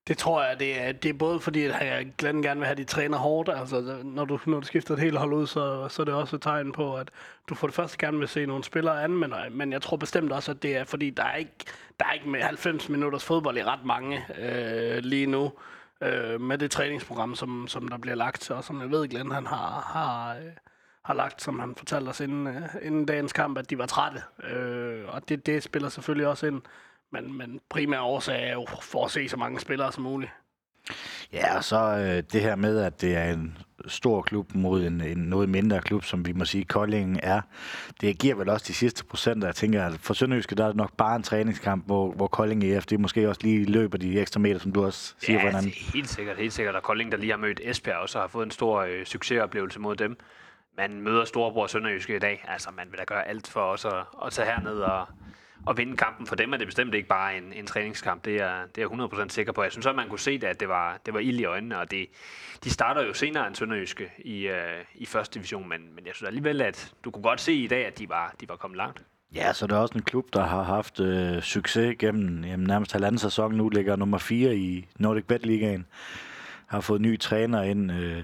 det 0.07 0.17
tror 0.17 0.43
jeg, 0.43 0.59
det 0.59 0.81
er, 0.81 0.91
det 0.91 1.09
er 1.09 1.13
både 1.13 1.39
fordi, 1.39 1.65
at 1.65 2.17
Glenn 2.17 2.41
gerne 2.41 2.59
vil 2.59 2.65
have, 2.65 2.71
at 2.71 2.77
de 2.77 2.83
træner 2.83 3.17
hårdt. 3.17 3.49
Altså, 3.49 3.99
når 4.03 4.25
du, 4.25 4.39
når 4.45 4.59
du 4.59 4.65
skifter 4.65 4.93
et 4.93 4.99
helt 4.99 5.17
hold 5.17 5.33
ud, 5.33 5.47
så, 5.47 5.87
så 5.89 6.01
er 6.01 6.05
det 6.05 6.13
også 6.13 6.35
et 6.35 6.41
tegn 6.41 6.71
på, 6.71 6.95
at 6.95 7.09
du 7.49 7.55
for 7.55 7.67
det 7.67 7.75
første 7.75 7.97
gerne 7.97 8.19
vil 8.19 8.27
se 8.27 8.45
nogle 8.45 8.63
spillere 8.63 9.03
an, 9.03 9.11
men, 9.11 9.33
øh, 9.33 9.51
men 9.51 9.71
jeg 9.71 9.81
tror 9.81 9.97
bestemt 9.97 10.31
også, 10.31 10.51
at 10.51 10.63
det 10.63 10.77
er 10.77 10.83
fordi, 10.83 11.09
der 11.09 11.23
er 11.23 11.35
ikke, 11.35 11.55
der 11.99 12.05
er 12.05 12.13
ikke 12.13 12.29
med 12.29 12.41
90 12.41 12.89
minutters 12.89 13.23
fodbold 13.23 13.57
i 13.57 13.63
ret 13.63 13.85
mange 13.85 14.25
øh, 14.39 14.97
lige 14.97 15.25
nu 15.25 15.51
øh, 16.01 16.41
med 16.41 16.57
det 16.57 16.71
træningsprogram, 16.71 17.35
som, 17.35 17.67
som 17.67 17.87
der 17.87 17.97
bliver 17.97 18.15
lagt, 18.15 18.51
og 18.51 18.63
som 18.63 18.81
jeg 18.81 18.91
ved, 18.91 19.07
Glenn 19.07 19.31
han 19.31 19.47
har, 19.47 19.91
har, 19.93 20.35
øh, 20.35 20.51
har 21.05 21.13
lagt, 21.13 21.41
som 21.41 21.59
han 21.59 21.75
fortalte 21.77 22.09
os 22.09 22.19
inden, 22.19 22.47
øh, 22.47 22.61
inden 22.81 23.05
dagens 23.05 23.33
kamp, 23.33 23.57
at 23.57 23.69
de 23.69 23.77
var 23.77 23.85
trætte. 23.85 24.21
Øh, 24.43 25.03
og 25.07 25.29
det, 25.29 25.45
det 25.45 25.63
spiller 25.63 25.89
selvfølgelig 25.89 26.27
også 26.27 26.47
ind. 26.47 26.61
Men, 27.11 27.37
men 27.37 27.59
primær 27.69 27.99
årsag 27.99 28.49
er 28.49 28.53
jo 28.53 28.65
for 28.81 29.05
at 29.05 29.11
se 29.11 29.29
så 29.29 29.37
mange 29.37 29.59
spillere 29.59 29.91
som 29.91 30.03
muligt. 30.03 30.31
Ja, 31.33 31.57
og 31.57 31.63
så 31.63 31.77
øh, 31.77 32.23
det 32.31 32.41
her 32.41 32.55
med, 32.55 32.79
at 32.79 33.01
det 33.01 33.15
er 33.15 33.33
en 33.33 33.57
stor 33.87 34.21
klub 34.21 34.55
mod 34.55 34.83
en, 34.83 35.01
en 35.01 35.17
noget 35.17 35.49
mindre 35.49 35.81
klub, 35.81 36.03
som 36.03 36.25
vi 36.25 36.33
må 36.33 36.45
sige, 36.45 36.65
Kolding 36.65 37.19
er. 37.23 37.41
Det 38.01 38.19
giver 38.19 38.35
vel 38.35 38.49
også 38.49 38.65
de 38.67 38.73
sidste 38.73 39.05
procenter. 39.05 39.47
Jeg 39.47 39.55
tænker, 39.55 39.85
at 39.85 39.93
for 39.99 40.13
Sønderjyske, 40.13 40.55
der 40.55 40.63
er 40.63 40.67
det 40.67 40.75
nok 40.75 40.97
bare 40.97 41.15
en 41.15 41.23
træningskamp, 41.23 41.85
hvor, 41.85 42.11
hvor 42.11 42.27
Kolding 42.27 42.63
EF, 42.63 42.85
det 42.85 42.99
måske 42.99 43.29
også 43.29 43.41
lige 43.43 43.65
løber 43.65 43.97
de 43.97 44.19
ekstra 44.19 44.39
meter, 44.39 44.59
som 44.59 44.71
du 44.71 44.85
også 44.85 45.15
siger. 45.19 45.39
Ja, 45.39 45.51
hvordan. 45.51 45.69
helt 45.69 46.09
sikkert, 46.09 46.37
helt 46.37 46.53
sikkert. 46.53 46.75
Og 46.75 46.83
Kolding, 46.83 47.11
der 47.11 47.17
lige 47.17 47.31
har 47.31 47.37
mødt 47.37 47.61
Esbjerg, 47.63 47.97
også 47.97 48.19
har 48.19 48.27
fået 48.27 48.45
en 48.45 48.51
stor 48.51 48.81
øh, 48.81 49.05
succesoplevelse 49.05 49.79
mod 49.79 49.95
dem. 49.95 50.17
Man 50.77 51.01
møder 51.01 51.25
Storebror 51.25 51.67
Sønderjyske 51.67 52.15
i 52.15 52.19
dag. 52.19 52.45
Altså, 52.47 52.69
man 52.77 52.87
vil 52.91 52.99
da 52.99 53.03
gøre 53.03 53.27
alt 53.27 53.47
for 53.47 53.61
os 53.61 53.85
at, 53.85 54.03
at 54.25 54.31
tage 54.31 54.45
herned 54.45 54.79
og, 54.79 55.07
og 55.65 55.77
vinde 55.77 55.97
kampen. 55.97 56.27
For 56.27 56.35
dem 56.35 56.53
er 56.53 56.57
det 56.57 56.67
bestemt 56.67 56.93
ikke 56.93 57.07
bare 57.07 57.37
en, 57.37 57.53
en 57.53 57.67
træningskamp. 57.67 58.25
Det 58.25 58.41
er, 58.41 58.65
det 58.75 58.83
er 58.83 58.89
jeg 58.97 59.25
100% 59.25 59.29
sikker 59.29 59.51
på. 59.51 59.63
Jeg 59.63 59.71
synes 59.71 59.85
at 59.85 59.95
man 59.95 60.09
kunne 60.09 60.19
se 60.19 60.37
det, 60.37 60.47
at 60.47 60.59
det 60.59 60.69
var, 60.69 60.99
det 61.05 61.13
var 61.13 61.19
ild 61.19 61.39
i 61.39 61.45
øjnene. 61.45 61.79
Og 61.79 61.91
det, 61.91 62.07
de 62.63 62.69
starter 62.69 63.03
jo 63.03 63.13
senere 63.13 63.47
end 63.47 63.55
Sønderjyske 63.55 64.11
i, 64.17 64.49
uh, 64.49 64.55
i 64.95 65.05
første 65.05 65.33
division. 65.33 65.69
Men, 65.69 65.95
men 65.95 66.05
jeg 66.05 66.15
synes 66.15 66.27
alligevel, 66.27 66.61
at 66.61 66.93
du 67.03 67.11
kunne 67.11 67.23
godt 67.23 67.41
se 67.41 67.53
i 67.53 67.67
dag, 67.67 67.85
at 67.85 67.99
de 67.99 68.09
var, 68.09 68.35
de 68.41 68.49
var 68.49 68.55
kommet 68.55 68.77
langt. 68.77 69.03
Ja, 69.35 69.53
så 69.53 69.67
det 69.67 69.73
er 69.73 69.79
også 69.79 69.93
en 69.93 70.01
klub, 70.01 70.25
der 70.33 70.43
har 70.43 70.63
haft 70.63 70.99
øh, 70.99 71.41
succes 71.41 71.95
gennem 71.99 72.43
jamen, 72.43 72.67
nærmest 72.67 72.91
halvanden 72.91 73.19
sæson. 73.19 73.55
Nu 73.55 73.69
ligger 73.69 73.95
nummer 73.95 74.17
4 74.17 74.55
i 74.55 74.87
Nordic 74.99 75.25
Bet 75.25 75.45
Ligaen. 75.45 75.85
Har 76.67 76.81
fået 76.81 77.01
ny 77.01 77.19
træner 77.19 77.61
ind. 77.61 77.91
Øh, 77.91 78.23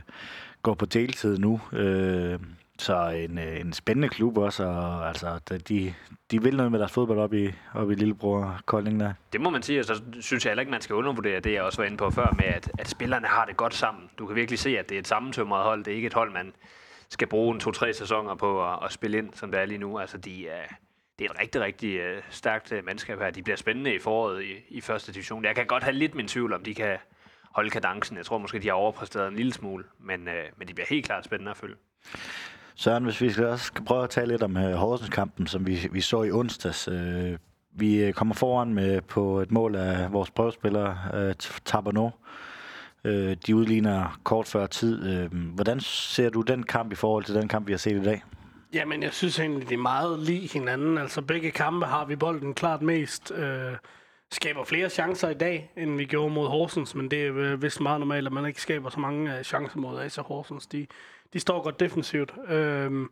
går 0.62 0.74
på 0.74 0.86
deltid 0.86 1.38
nu. 1.38 1.62
Øh, 1.74 2.40
så 2.80 3.08
en, 3.08 3.38
øh, 3.38 3.60
en 3.60 3.74
spændende 3.74 4.10
klub 4.10 4.38
også, 4.38 4.64
og 4.64 5.08
altså, 5.08 5.40
de, 5.70 5.94
de 6.32 6.44
vil 6.44 6.56
noget 6.56 6.72
med 6.72 6.80
deres 6.80 6.92
fodbold 6.92 7.20
op 7.20 7.34
i, 7.34 7.52
op 7.74 7.92
i 7.92 7.96
Lillebror 7.96 8.60
Kolding 8.66 9.00
der. 9.00 9.14
Det 9.34 9.42
må 9.42 9.50
man 9.50 9.64
sige, 9.64 9.80
og 9.80 9.86
så 9.86 10.02
synes 10.20 10.46
jeg 10.46 10.52
heller 10.52 10.62
ikke, 10.62 10.72
man 10.72 10.82
skal 10.82 10.96
undervurdere 10.96 11.40
det, 11.40 11.54
jeg 11.54 11.62
også 11.62 11.82
var 11.82 11.86
inde 11.86 11.98
på 11.98 12.10
før, 12.10 12.36
med 12.38 12.46
at, 12.46 12.72
at 12.80 12.88
spillerne 12.90 13.28
har 13.28 13.46
det 13.46 13.58
godt 13.58 13.74
sammen. 13.74 14.10
Du 14.18 14.26
kan 14.26 14.36
virkelig 14.36 14.60
se, 14.60 14.80
at 14.80 14.90
det 14.90 14.96
er 14.96 15.00
et 15.00 15.08
sammentømret 15.08 15.64
hold. 15.64 15.84
Det 15.84 15.92
er 15.92 15.96
ikke 15.96 16.06
et 16.06 16.14
hold, 16.14 16.32
man 16.32 16.54
skal 17.10 17.28
bruge 17.28 17.54
en 17.54 17.60
to-tre 17.60 17.94
sæsoner 17.94 18.36
på 18.36 18.72
at, 18.72 18.80
at 18.86 18.92
spille 18.92 19.18
ind, 19.18 19.30
som 19.34 19.52
det 19.52 19.60
er 19.60 19.66
lige 19.66 19.78
nu. 19.78 20.00
Altså, 20.00 20.18
de 20.18 20.48
er, 20.48 20.64
det 21.20 21.26
er 21.26 21.32
et 21.34 21.40
rigtig, 21.40 21.62
rigtig 21.62 21.98
øh, 21.98 22.22
stærkt 22.30 22.72
øh, 22.72 22.86
mandskab 22.86 23.20
her. 23.20 23.32
De 23.32 23.44
bliver 23.44 23.58
spændende 23.58 23.96
i 23.96 24.00
foråret 24.00 24.44
i, 24.44 24.54
i 24.70 24.82
første 24.82 25.14
division. 25.14 25.46
Jeg 25.46 25.56
kan 25.56 25.66
godt 25.66 25.84
have 25.84 25.96
lidt 25.96 26.16
min 26.16 26.28
tvivl, 26.28 26.54
om 26.54 26.64
de 26.64 26.76
kan 26.76 26.98
holde 27.56 27.70
kadencen. 27.70 28.18
Jeg 28.18 28.26
tror 28.26 28.38
måske, 28.38 28.60
de 28.60 28.68
har 28.68 28.74
overpræsteret 28.74 29.28
en 29.28 29.36
lille 29.36 29.54
smule, 29.54 29.84
men, 30.00 30.22
uh, 30.22 30.34
men 30.58 30.68
de 30.68 30.74
bliver 30.74 30.88
helt 30.90 31.06
klart 31.06 31.26
spændende 31.26 31.52
at 31.52 31.58
følge. 31.58 31.76
Søren, 32.76 33.04
hvis 33.04 33.22
vi 33.22 33.30
skal 33.30 33.46
også 33.46 33.66
skal 33.66 33.86
prøve 33.86 34.04
at 34.04 34.10
tale 34.10 34.28
lidt 34.28 34.44
om 34.44 34.56
uh, 34.56 34.72
Horsens-kampen, 34.72 35.48
som 35.48 35.68
vi, 35.68 35.90
vi 35.92 36.02
så 36.02 36.24
i 36.24 36.32
onsdags. 36.32 36.88
Uh, 36.88 36.96
vi 37.74 38.04
øh, 38.04 38.14
kommer 38.14 38.36
foran 38.36 38.74
med 38.74 39.02
på 39.02 39.40
et 39.40 39.52
mål 39.52 39.76
af 39.76 40.14
vores 40.14 40.32
prøvespiller, 40.32 40.96
uh, 41.14 41.34
Tabano. 41.66 42.10
Uh, 43.06 43.12
de 43.12 43.56
udligner 43.56 44.20
kort 44.24 44.48
før 44.48 44.66
tid. 44.66 45.26
Uh, 45.26 45.38
hvordan 45.56 45.80
ser 45.80 46.30
du 46.30 46.42
den 46.42 46.64
kamp 46.64 46.92
i 46.92 46.96
forhold 46.96 47.24
til 47.24 47.36
den 47.36 47.48
kamp, 47.48 47.68
vi 47.68 47.74
har 47.74 47.78
set 47.78 48.02
i 48.02 48.04
dag? 48.04 48.24
Jamen, 48.74 49.04
jeg 49.04 49.14
synes 49.14 49.40
egentlig, 49.40 49.70
det 49.70 49.76
er 49.76 49.82
meget 49.82 50.20
lige 50.20 50.48
hinanden. 50.48 50.98
Altså, 50.98 51.22
begge 51.22 51.52
kampe 51.52 51.86
har 51.86 52.06
vi 52.06 52.16
bolden 52.16 52.54
klart 52.54 52.82
mest. 52.82 53.32
Øh, 53.36 53.74
skaber 54.32 54.64
flere 54.64 54.90
chancer 54.90 55.30
i 55.30 55.34
dag, 55.34 55.72
end 55.78 55.98
vi 55.98 56.06
gjorde 56.06 56.34
mod 56.34 56.48
Horsens, 56.48 56.96
men 56.96 57.12
det 57.12 57.28
er 57.28 57.56
vist 57.56 57.82
meget 57.82 58.00
normalt, 58.00 58.28
at 58.28 58.34
man 58.34 58.46
ikke 58.46 58.62
skaber 58.62 58.90
så 58.90 59.00
mange 59.00 59.38
øh, 59.38 59.44
chancer 59.44 59.78
mod 59.78 60.00
AC 60.00 60.16
Horsens. 60.16 60.68
De, 60.68 60.88
de 61.34 61.40
står 61.40 61.64
godt 61.64 61.80
defensivt. 61.80 62.34
Øhm, 62.48 63.10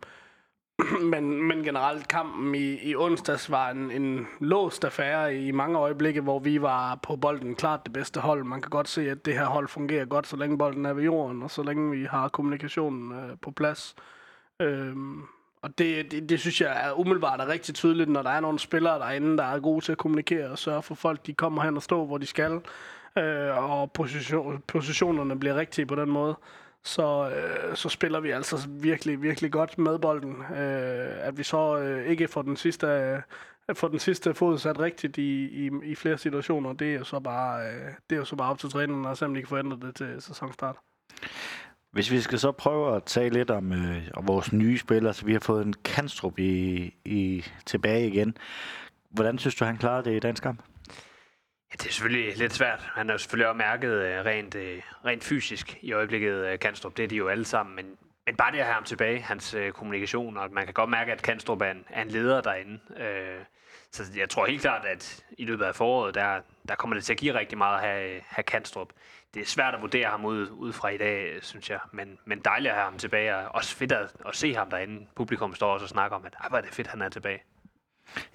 men, 1.11 1.43
men 1.43 1.63
generelt 1.63 2.07
kampen 2.07 2.55
i, 2.55 2.89
i 2.89 2.95
onsdags 2.95 3.51
var 3.51 3.69
en, 3.69 3.91
en 3.91 4.27
låst 4.39 4.85
affære 4.85 5.35
i 5.35 5.51
mange 5.51 5.79
øjeblikke, 5.79 6.21
hvor 6.21 6.39
vi 6.39 6.61
var 6.61 6.99
på 7.03 7.15
bolden 7.15 7.55
klart 7.55 7.79
det 7.83 7.93
bedste 7.93 8.19
hold. 8.19 8.43
Man 8.43 8.61
kan 8.61 8.69
godt 8.69 8.87
se, 8.87 9.09
at 9.09 9.25
det 9.25 9.33
her 9.33 9.45
hold 9.45 9.67
fungerer 9.67 10.05
godt, 10.05 10.27
så 10.27 10.35
længe 10.35 10.57
bolden 10.57 10.85
er 10.85 10.93
ved 10.93 11.03
jorden, 11.03 11.43
og 11.43 11.51
så 11.51 11.63
længe 11.63 11.91
vi 11.91 12.05
har 12.05 12.29
kommunikationen 12.29 13.11
øh, 13.11 13.37
på 13.41 13.51
plads. 13.51 13.95
Øhm, 14.59 15.23
og 15.61 15.77
det, 15.77 16.11
det, 16.11 16.29
det 16.29 16.39
synes 16.39 16.61
jeg 16.61 16.87
er 16.87 16.99
umiddelbart 16.99 17.41
er 17.41 17.47
rigtig 17.47 17.75
tydeligt, 17.75 18.09
når 18.09 18.21
der 18.21 18.29
er 18.29 18.39
nogle 18.39 18.59
spillere 18.59 18.99
derinde, 18.99 19.37
der 19.37 19.43
er 19.43 19.59
gode 19.59 19.85
til 19.85 19.91
at 19.91 19.97
kommunikere 19.97 20.49
og 20.49 20.59
sørge 20.59 20.83
for 20.83 20.95
folk, 20.95 21.25
de 21.25 21.33
kommer 21.33 21.63
hen 21.63 21.75
og 21.75 21.83
står, 21.83 22.05
hvor 22.05 22.17
de 22.17 22.25
skal. 22.25 22.61
Øh, 23.17 23.71
og 23.71 23.91
position, 23.91 24.63
positionerne 24.67 25.39
bliver 25.39 25.55
rigtige 25.55 25.85
på 25.85 25.95
den 25.95 26.09
måde 26.09 26.35
så, 26.83 27.31
øh, 27.35 27.75
så 27.75 27.89
spiller 27.89 28.19
vi 28.19 28.31
altså 28.31 28.67
virkelig, 28.69 29.21
virkelig 29.21 29.51
godt 29.51 29.77
med 29.77 29.99
bolden. 29.99 30.35
Øh, 30.41 31.27
at 31.27 31.37
vi 31.37 31.43
så 31.43 31.77
øh, 31.77 32.07
ikke 32.07 32.27
får 32.27 32.41
den 32.41 32.55
sidste, 32.55 32.87
øh, 32.87 33.75
får 33.75 33.87
den 33.87 33.99
sidste 33.99 34.33
fod 34.33 34.57
sat 34.57 34.79
rigtigt 34.79 35.17
i, 35.17 35.65
i, 35.65 35.69
i 35.83 35.95
flere 35.95 36.17
situationer, 36.17 36.73
det 36.73 36.93
er 36.93 36.97
jo 36.97 37.03
så 37.03 37.19
bare, 37.19 37.67
øh, 37.67 37.91
det 38.09 38.15
er 38.15 38.19
jo 38.19 38.25
så 38.25 38.35
bare 38.35 38.49
op 38.49 38.59
til 38.59 38.69
træneren, 38.69 39.05
og 39.05 39.17
se 39.17 39.25
om 39.25 39.33
de 39.33 39.41
kan 39.41 39.47
forændre 39.47 39.87
det 39.87 39.95
til 39.95 40.15
sæsonstart. 40.19 40.75
Hvis 41.91 42.11
vi 42.11 42.21
skal 42.21 42.39
så 42.39 42.51
prøve 42.51 42.95
at 42.95 43.03
tale 43.03 43.33
lidt 43.33 43.51
om, 43.51 43.71
øh, 43.71 44.07
om 44.13 44.27
vores 44.27 44.53
nye 44.53 44.77
spiller, 44.77 45.11
så 45.11 45.25
vi 45.25 45.33
har 45.33 45.39
fået 45.39 45.65
en 45.65 45.73
Kanstrup 45.73 46.39
i, 46.39 46.93
i, 47.05 47.45
tilbage 47.65 48.07
igen. 48.07 48.37
Hvordan 49.09 49.37
synes 49.37 49.55
du, 49.55 49.65
han 49.65 49.77
klarede 49.77 50.09
det 50.09 50.15
i 50.15 50.19
dansk 50.19 50.43
kamp? 50.43 50.61
Ja, 51.71 51.75
det 51.77 51.87
er 51.87 51.91
selvfølgelig 51.91 52.37
lidt 52.37 52.53
svært. 52.53 52.89
Han 52.95 53.07
har 53.07 53.13
jo 53.13 53.17
selvfølgelig 53.17 53.47
også 53.47 53.57
mærket 53.57 53.91
øh, 53.91 54.25
rent, 54.25 54.55
øh, 54.55 54.81
rent 55.05 55.23
fysisk 55.23 55.77
i 55.81 55.93
øjeblikket, 55.93 56.33
øh, 56.33 56.59
Kanstrup. 56.59 56.97
Det 56.97 57.03
er 57.03 57.07
de 57.07 57.15
jo 57.15 57.27
alle 57.27 57.45
sammen, 57.45 57.75
men, 57.75 57.85
men 58.25 58.35
bare 58.35 58.51
det 58.51 58.57
at 58.57 58.65
have 58.65 58.73
ham 58.73 58.83
tilbage, 58.83 59.19
hans 59.21 59.53
øh, 59.53 59.71
kommunikation, 59.71 60.37
og 60.37 60.51
man 60.51 60.65
kan 60.65 60.73
godt 60.73 60.89
mærke, 60.89 61.11
at 61.11 61.21
Kanstrup 61.21 61.61
er 61.61 61.71
en, 61.71 61.85
er 61.89 62.01
en 62.01 62.07
leder 62.07 62.41
derinde. 62.41 62.79
Øh, 62.97 63.45
så 63.91 64.03
jeg 64.17 64.29
tror 64.29 64.45
helt 64.45 64.61
klart, 64.61 64.85
at 64.85 65.23
i 65.37 65.45
løbet 65.45 65.65
af 65.65 65.75
foråret, 65.75 66.15
der, 66.15 66.41
der 66.67 66.75
kommer 66.75 66.93
det 66.93 67.03
til 67.03 67.13
at 67.13 67.19
give 67.19 67.33
rigtig 67.39 67.57
meget 67.57 67.75
at 67.75 67.89
have, 67.89 68.21
have 68.27 68.43
Kanstrup. 68.43 68.89
Det 69.33 69.41
er 69.41 69.45
svært 69.45 69.75
at 69.75 69.81
vurdere 69.81 70.07
ham 70.07 70.25
ud, 70.25 70.47
ud 70.47 70.73
fra 70.73 70.89
i 70.89 70.97
dag, 70.97 71.39
synes 71.41 71.69
jeg. 71.69 71.79
Men, 71.91 72.19
men 72.25 72.39
dejligt 72.39 72.69
at 72.69 72.75
have 72.75 72.89
ham 72.89 72.97
tilbage, 72.97 73.35
og 73.35 73.55
også 73.55 73.75
fedt 73.75 73.91
at, 73.91 74.11
at 74.27 74.35
se 74.35 74.55
ham 74.55 74.69
derinde. 74.69 75.05
Publikum 75.15 75.55
står 75.55 75.73
også 75.73 75.83
og 75.83 75.89
snakker 75.89 76.17
om, 76.17 76.25
at 76.25 76.33
hvor 76.49 76.57
er 76.57 76.61
det 76.61 76.73
fedt, 76.73 76.87
han 76.87 77.01
er 77.01 77.09
tilbage. 77.09 77.39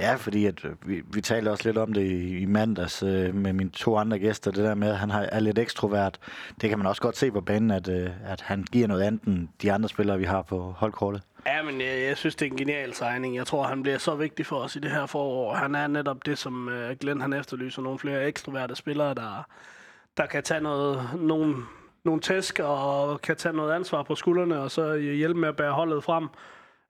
Ja, 0.00 0.14
fordi 0.14 0.46
at, 0.46 0.64
øh, 0.64 0.88
vi, 0.88 1.02
vi 1.14 1.20
talte 1.20 1.50
også 1.50 1.68
lidt 1.68 1.78
om 1.78 1.92
det 1.92 2.02
i, 2.02 2.38
i 2.38 2.44
mandags 2.44 3.02
øh, 3.02 3.34
med 3.34 3.52
mine 3.52 3.70
to 3.70 3.96
andre 3.96 4.18
gæster, 4.18 4.50
det 4.50 4.64
der 4.64 4.74
med, 4.74 4.88
at 4.88 4.98
han 4.98 5.10
har, 5.10 5.22
er 5.22 5.40
lidt 5.40 5.58
ekstrovert. 5.58 6.18
Det 6.60 6.68
kan 6.68 6.78
man 6.78 6.86
også 6.86 7.02
godt 7.02 7.16
se 7.16 7.30
på 7.30 7.40
banen, 7.40 7.70
at, 7.70 7.88
øh, 7.88 8.10
at 8.24 8.40
han 8.40 8.64
giver 8.72 8.88
noget 8.88 9.02
andet 9.02 9.22
end 9.22 9.48
de 9.62 9.72
andre 9.72 9.88
spillere, 9.88 10.18
vi 10.18 10.24
har 10.24 10.42
på 10.42 10.74
holdkortet. 10.76 11.22
Ja, 11.46 11.62
men 11.62 11.80
jeg, 11.80 12.02
jeg 12.02 12.16
synes, 12.16 12.34
det 12.34 12.46
er 12.46 12.50
en 12.50 12.56
genial 12.56 12.94
signing. 12.94 13.36
Jeg 13.36 13.46
tror, 13.46 13.62
han 13.62 13.82
bliver 13.82 13.98
så 13.98 14.14
vigtig 14.14 14.46
for 14.46 14.56
os 14.56 14.76
i 14.76 14.78
det 14.78 14.90
her 14.90 15.06
forår. 15.06 15.54
Han 15.54 15.74
er 15.74 15.86
netop 15.86 16.26
det, 16.26 16.38
som 16.38 16.68
øh, 16.68 16.96
Glenn 16.96 17.20
han 17.20 17.32
efterlyser. 17.32 17.82
Nogle 17.82 17.98
flere 17.98 18.26
ekstroverte 18.26 18.74
spillere, 18.74 19.14
der, 19.14 19.46
der 20.16 20.26
kan 20.26 20.42
tage 20.42 20.60
noget, 20.60 21.10
nogle, 21.18 21.56
nogle 22.04 22.20
tæsk 22.20 22.60
og 22.60 23.20
kan 23.20 23.36
tage 23.36 23.56
noget 23.56 23.72
ansvar 23.72 24.02
på 24.02 24.14
skuldrene, 24.14 24.60
og 24.60 24.70
så 24.70 24.96
hjælpe 24.96 25.40
med 25.40 25.48
at 25.48 25.56
bære 25.56 25.72
holdet 25.72 26.04
frem. 26.04 26.28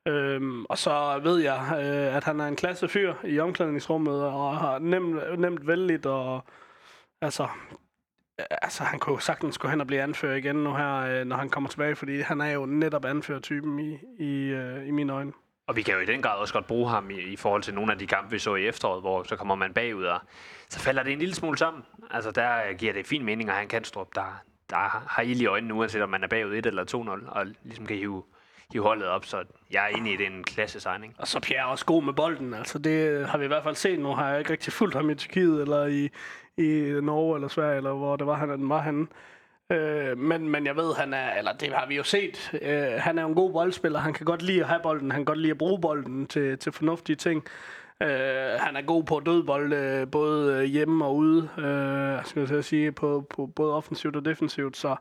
Øhm, 0.09 0.65
og 0.65 0.79
så 0.79 1.21
ved 1.23 1.39
jeg, 1.39 1.61
øh, 1.71 2.17
at 2.17 2.25
han 2.25 2.41
er 2.41 2.47
en 2.47 2.57
klasse 2.57 2.89
fyr 2.89 3.15
i 3.25 3.39
omklædningsrummet, 3.39 4.25
og 4.25 4.57
har 4.57 4.79
nemt, 4.79 5.41
nemt 5.41 5.67
vældigt, 5.67 6.07
og 6.07 6.45
altså, 7.21 7.49
altså, 8.39 8.85
han 8.85 8.99
kunne 8.99 9.23
sagtens 9.23 9.59
gå 9.59 9.69
hen 9.69 9.81
og 9.81 9.87
blive 9.87 10.03
anfører 10.03 10.37
igen 10.37 10.57
nu 10.57 10.75
her, 10.75 10.97
øh, 10.97 11.25
når 11.25 11.37
han 11.37 11.51
kommer 11.51 11.71
tilbage, 11.71 11.97
fordi 11.97 12.21
han 12.21 12.41
er 12.41 12.51
jo 12.51 12.67
netop 12.67 13.05
anførertypen 13.05 13.79
i, 13.79 13.99
i, 14.19 14.49
øh, 14.49 14.89
i 14.89 14.91
mine 14.91 15.13
øjne. 15.13 15.33
Og 15.67 15.77
vi 15.77 15.83
kan 15.83 15.95
jo 15.95 16.01
i 16.01 16.07
den 16.07 16.23
grad 16.23 16.39
også 16.39 16.55
godt 16.55 16.67
bruge 16.67 16.91
ham 16.91 17.11
i, 17.11 17.21
i 17.21 17.37
forhold 17.37 17.63
til 17.63 17.75
nogle 17.75 17.93
af 17.93 17.99
de 17.99 18.07
kampe, 18.07 18.31
vi 18.31 18.39
så 18.39 18.55
i 18.55 18.67
efteråret, 18.67 19.03
hvor 19.03 19.23
så 19.23 19.37
kommer 19.37 19.55
man 19.55 19.73
bagud, 19.73 20.05
og 20.05 20.21
så 20.69 20.81
falder 20.81 21.03
det 21.03 21.13
en 21.13 21.19
lille 21.19 21.35
smule 21.35 21.59
sammen. 21.59 21.83
Altså, 22.11 22.31
der 22.31 22.69
øh, 22.69 22.77
giver 22.79 22.93
det 22.93 23.07
fin 23.07 23.25
mening 23.25 23.49
at 23.49 23.55
have 23.55 23.63
en 23.63 23.69
Kanstrup, 23.69 24.15
der, 24.15 24.43
der 24.71 25.07
har 25.09 25.23
ild 25.23 25.41
i 25.41 25.47
øjnene, 25.47 25.75
uanset 25.75 26.03
om 26.03 26.09
man 26.09 26.25
er 26.25 26.29
bagud 26.29 26.53
1 26.53 26.67
eller 26.67 26.85
2-0, 27.25 27.31
og 27.31 27.47
ligesom 27.63 27.87
kan 27.87 27.97
hive 27.97 28.23
hive 28.73 28.83
holdet 28.83 29.09
op, 29.09 29.25
så 29.25 29.45
jeg 29.71 29.85
er 29.85 29.97
inde 29.97 30.13
i 30.13 30.17
den 30.17 30.45
klasse 30.45 30.81
signing. 30.81 31.15
Og 31.19 31.29
så 31.29 31.41
Pierre 31.41 31.63
er 31.63 31.67
også 31.67 31.85
god 31.85 32.03
med 32.03 32.13
bolden, 32.13 32.55
altså 32.55 32.79
det 32.79 33.09
øh, 33.09 33.29
har 33.29 33.39
vi 33.39 33.45
i 33.45 33.49
hvert 33.49 33.63
fald 33.63 33.75
set. 33.75 33.99
Nu 33.99 34.15
har 34.15 34.29
jeg 34.31 34.39
ikke 34.39 34.53
rigtig 34.53 34.73
fulgt 34.73 34.95
ham 34.95 35.11
i 35.11 35.15
Tyrkiet, 35.15 35.63
eller 35.63 35.87
i, 35.87 36.05
i 36.57 37.01
Norge 37.03 37.37
eller 37.37 37.49
Sverige, 37.49 37.77
eller 37.77 37.93
hvor 37.93 38.17
det 38.17 38.27
var, 38.27 38.35
han, 38.35 38.49
den 38.49 38.69
var 38.69 38.81
han. 38.81 39.09
Øh, 39.73 40.19
men, 40.19 40.49
men 40.49 40.67
jeg 40.67 40.77
ved, 40.77 40.95
han 40.95 41.15
er, 41.15 41.35
eller 41.35 41.53
det 41.53 41.73
har 41.75 41.87
vi 41.87 41.97
jo 41.97 42.03
set, 42.03 42.51
øh, 42.63 42.93
han 42.99 43.19
er 43.19 43.25
en 43.25 43.35
god 43.35 43.53
boldspiller. 43.53 43.99
Han 43.99 44.13
kan 44.13 44.27
godt 44.27 44.43
lide 44.43 44.61
at 44.61 44.69
have 44.69 44.81
bolden, 44.83 45.11
han 45.11 45.19
kan 45.19 45.25
godt 45.25 45.39
lide 45.39 45.51
at 45.51 45.59
bruge 45.59 45.81
bolden 45.81 46.27
til, 46.27 46.59
til 46.59 46.73
fornuftige 46.73 47.17
ting. 47.17 47.45
Øh, 48.03 48.61
han 48.61 48.77
er 48.77 48.83
god 48.87 49.05
på 49.05 49.21
dødbold, 49.21 49.73
øh, 49.73 50.11
både 50.11 50.55
øh, 50.59 50.65
hjemme 50.65 51.05
og 51.05 51.17
ude, 51.17 51.49
øh, 51.59 52.25
skal 52.25 52.49
jeg 52.51 52.65
sige, 52.65 52.93
på, 52.93 53.27
på 53.31 53.47
både 53.47 53.75
offensivt 53.75 54.17
og 54.17 54.25
defensivt, 54.25 54.77
så 54.77 54.97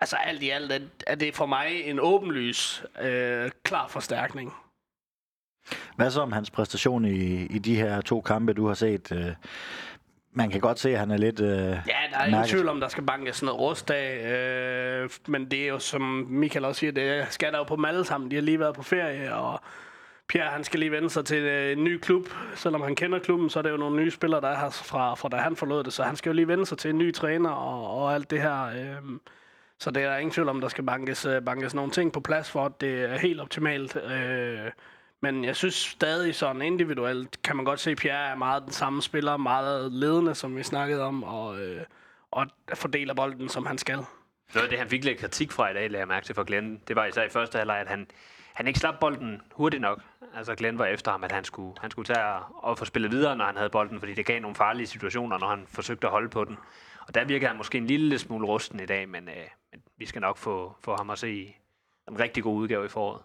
altså 0.00 0.16
alt 0.16 0.42
i 0.42 0.50
alt 0.50 0.72
er 1.06 1.14
det 1.14 1.34
for 1.34 1.46
mig 1.46 1.66
en 1.84 2.00
åbenlys 2.00 2.84
øh, 3.02 3.50
klar 3.62 3.88
forstærkning. 3.88 4.52
Hvad 5.96 6.10
så 6.10 6.20
om 6.20 6.32
hans 6.32 6.50
præstation 6.50 7.04
i, 7.04 7.46
i 7.46 7.58
de 7.58 7.76
her 7.76 8.00
to 8.00 8.20
kampe, 8.20 8.52
du 8.52 8.66
har 8.66 8.74
set? 8.74 9.12
Øh, 9.12 9.32
man 10.36 10.50
kan 10.50 10.60
godt 10.60 10.78
se, 10.78 10.90
at 10.90 10.98
han 10.98 11.10
er 11.10 11.16
lidt 11.16 11.40
øh, 11.40 11.48
Ja, 11.48 11.76
der 12.10 12.18
er 12.18 12.26
ingen 12.26 12.44
tvivl 12.44 12.68
om, 12.68 12.80
der 12.80 12.88
skal 12.88 13.04
bankes 13.04 13.42
noget 13.42 13.60
rust 13.60 13.90
af. 13.90 14.32
Øh, 14.32 15.10
men 15.26 15.50
det 15.50 15.62
er 15.62 15.68
jo, 15.68 15.78
som 15.78 16.02
Michael 16.30 16.64
også 16.64 16.78
siger, 16.78 16.92
det 16.92 17.26
skal 17.30 17.52
der 17.52 17.58
jo 17.58 17.64
på 17.64 17.76
dem 17.76 17.84
alle 17.84 18.04
sammen. 18.04 18.30
De 18.30 18.36
har 18.36 18.42
lige 18.42 18.60
været 18.60 18.74
på 18.74 18.82
ferie, 18.82 19.34
og 19.34 19.60
Pierre 20.28 20.50
han 20.50 20.64
skal 20.64 20.80
lige 20.80 20.92
vende 20.92 21.10
sig 21.10 21.24
til 21.24 21.42
øh, 21.42 21.72
en 21.72 21.84
ny 21.84 21.98
klub. 21.98 22.28
Selvom 22.54 22.82
han 22.82 22.94
kender 22.94 23.18
klubben, 23.18 23.50
så 23.50 23.58
er 23.58 23.62
det 23.62 23.70
jo 23.70 23.76
nogle 23.76 23.96
nye 23.96 24.10
spillere, 24.10 24.40
der 24.40 24.48
er 24.48 24.58
her 24.58 24.70
fra, 24.70 25.14
fra 25.14 25.28
da 25.28 25.36
han 25.36 25.56
forlod 25.56 25.84
det. 25.84 25.92
Så 25.92 26.02
han 26.02 26.16
skal 26.16 26.30
jo 26.30 26.34
lige 26.34 26.48
vende 26.48 26.66
sig 26.66 26.78
til 26.78 26.90
en 26.90 26.98
ny 26.98 27.14
træner 27.14 27.50
og, 27.50 28.02
og 28.02 28.14
alt 28.14 28.30
det 28.30 28.42
her. 28.42 28.62
Øh, 28.64 29.18
så 29.78 29.90
det 29.90 30.02
er 30.02 30.16
ingen 30.16 30.32
tvivl 30.32 30.48
om, 30.48 30.60
der 30.60 30.68
skal 30.68 30.84
bankes, 30.84 31.26
øh, 31.26 31.42
bankes 31.42 31.74
nogle 31.74 31.90
ting 31.90 32.12
på 32.12 32.20
plads 32.20 32.50
for, 32.50 32.64
at 32.64 32.80
det 32.80 33.04
er 33.04 33.18
helt 33.18 33.40
optimalt. 33.40 33.96
Øh, 33.96 34.70
men 35.22 35.44
jeg 35.44 35.56
synes 35.56 35.74
stadig 35.74 36.34
sådan 36.34 36.62
individuelt, 36.62 37.42
kan 37.42 37.56
man 37.56 37.64
godt 37.64 37.80
se, 37.80 37.90
at 37.90 37.96
Pierre 37.96 38.30
er 38.30 38.34
meget 38.34 38.62
den 38.62 38.72
samme 38.72 39.02
spiller, 39.02 39.36
meget 39.36 39.92
ledende, 39.92 40.34
som 40.34 40.56
vi 40.56 40.62
snakkede 40.62 41.02
om, 41.02 41.24
og, 41.24 41.60
øh, 41.60 41.84
og 42.30 42.46
fordeler 42.74 43.14
bolden, 43.14 43.48
som 43.48 43.66
han 43.66 43.78
skal. 43.78 44.04
Noget 44.54 44.64
af 44.64 44.70
det, 44.70 44.78
han 44.78 44.88
fik 44.88 45.04
lidt 45.04 45.18
kritik 45.18 45.52
fra 45.52 45.70
i 45.70 45.74
dag, 45.74 45.90
lader 45.90 46.00
jeg 46.00 46.08
mærke 46.08 46.26
til 46.26 46.34
for 46.34 46.44
Glenn, 46.44 46.80
det 46.88 46.96
var 46.96 47.06
især 47.06 47.22
i 47.22 47.28
første 47.28 47.58
halvleg, 47.58 47.76
at 47.76 47.88
han, 47.88 48.06
han 48.52 48.66
ikke 48.66 48.78
slap 48.78 49.00
bolden 49.00 49.42
hurtigt 49.52 49.80
nok. 49.80 50.02
Altså 50.34 50.54
Glenn 50.54 50.78
var 50.78 50.86
efter 50.86 51.10
ham, 51.10 51.24
at 51.24 51.32
han 51.32 51.44
skulle, 51.44 51.74
han 51.80 51.90
skulle 51.90 52.06
tage 52.14 52.34
og 52.54 52.78
få 52.78 52.84
spillet 52.84 53.10
videre, 53.10 53.36
når 53.36 53.44
han 53.44 53.56
havde 53.56 53.70
bolden, 53.70 53.98
fordi 53.98 54.14
det 54.14 54.26
gav 54.26 54.40
nogle 54.40 54.54
farlige 54.54 54.86
situationer, 54.86 55.38
når 55.38 55.48
han 55.48 55.66
forsøgte 55.68 56.06
at 56.06 56.10
holde 56.10 56.28
på 56.28 56.44
den. 56.44 56.56
Og 57.00 57.14
der 57.14 57.24
virker 57.24 57.48
han 57.48 57.56
måske 57.56 57.78
en 57.78 57.86
lille 57.86 58.18
smule 58.18 58.46
rusten 58.46 58.80
i 58.80 58.86
dag, 58.86 59.08
men, 59.08 59.28
øh, 59.28 59.46
men 59.72 59.82
vi 59.96 60.06
skal 60.06 60.20
nok 60.20 60.36
få, 60.36 60.76
få 60.84 60.96
ham 60.96 61.10
at 61.10 61.18
se 61.18 61.56
en 62.08 62.20
rigtig 62.20 62.42
god 62.42 62.56
udgave 62.56 62.84
i 62.84 62.88
foråret. 62.88 63.22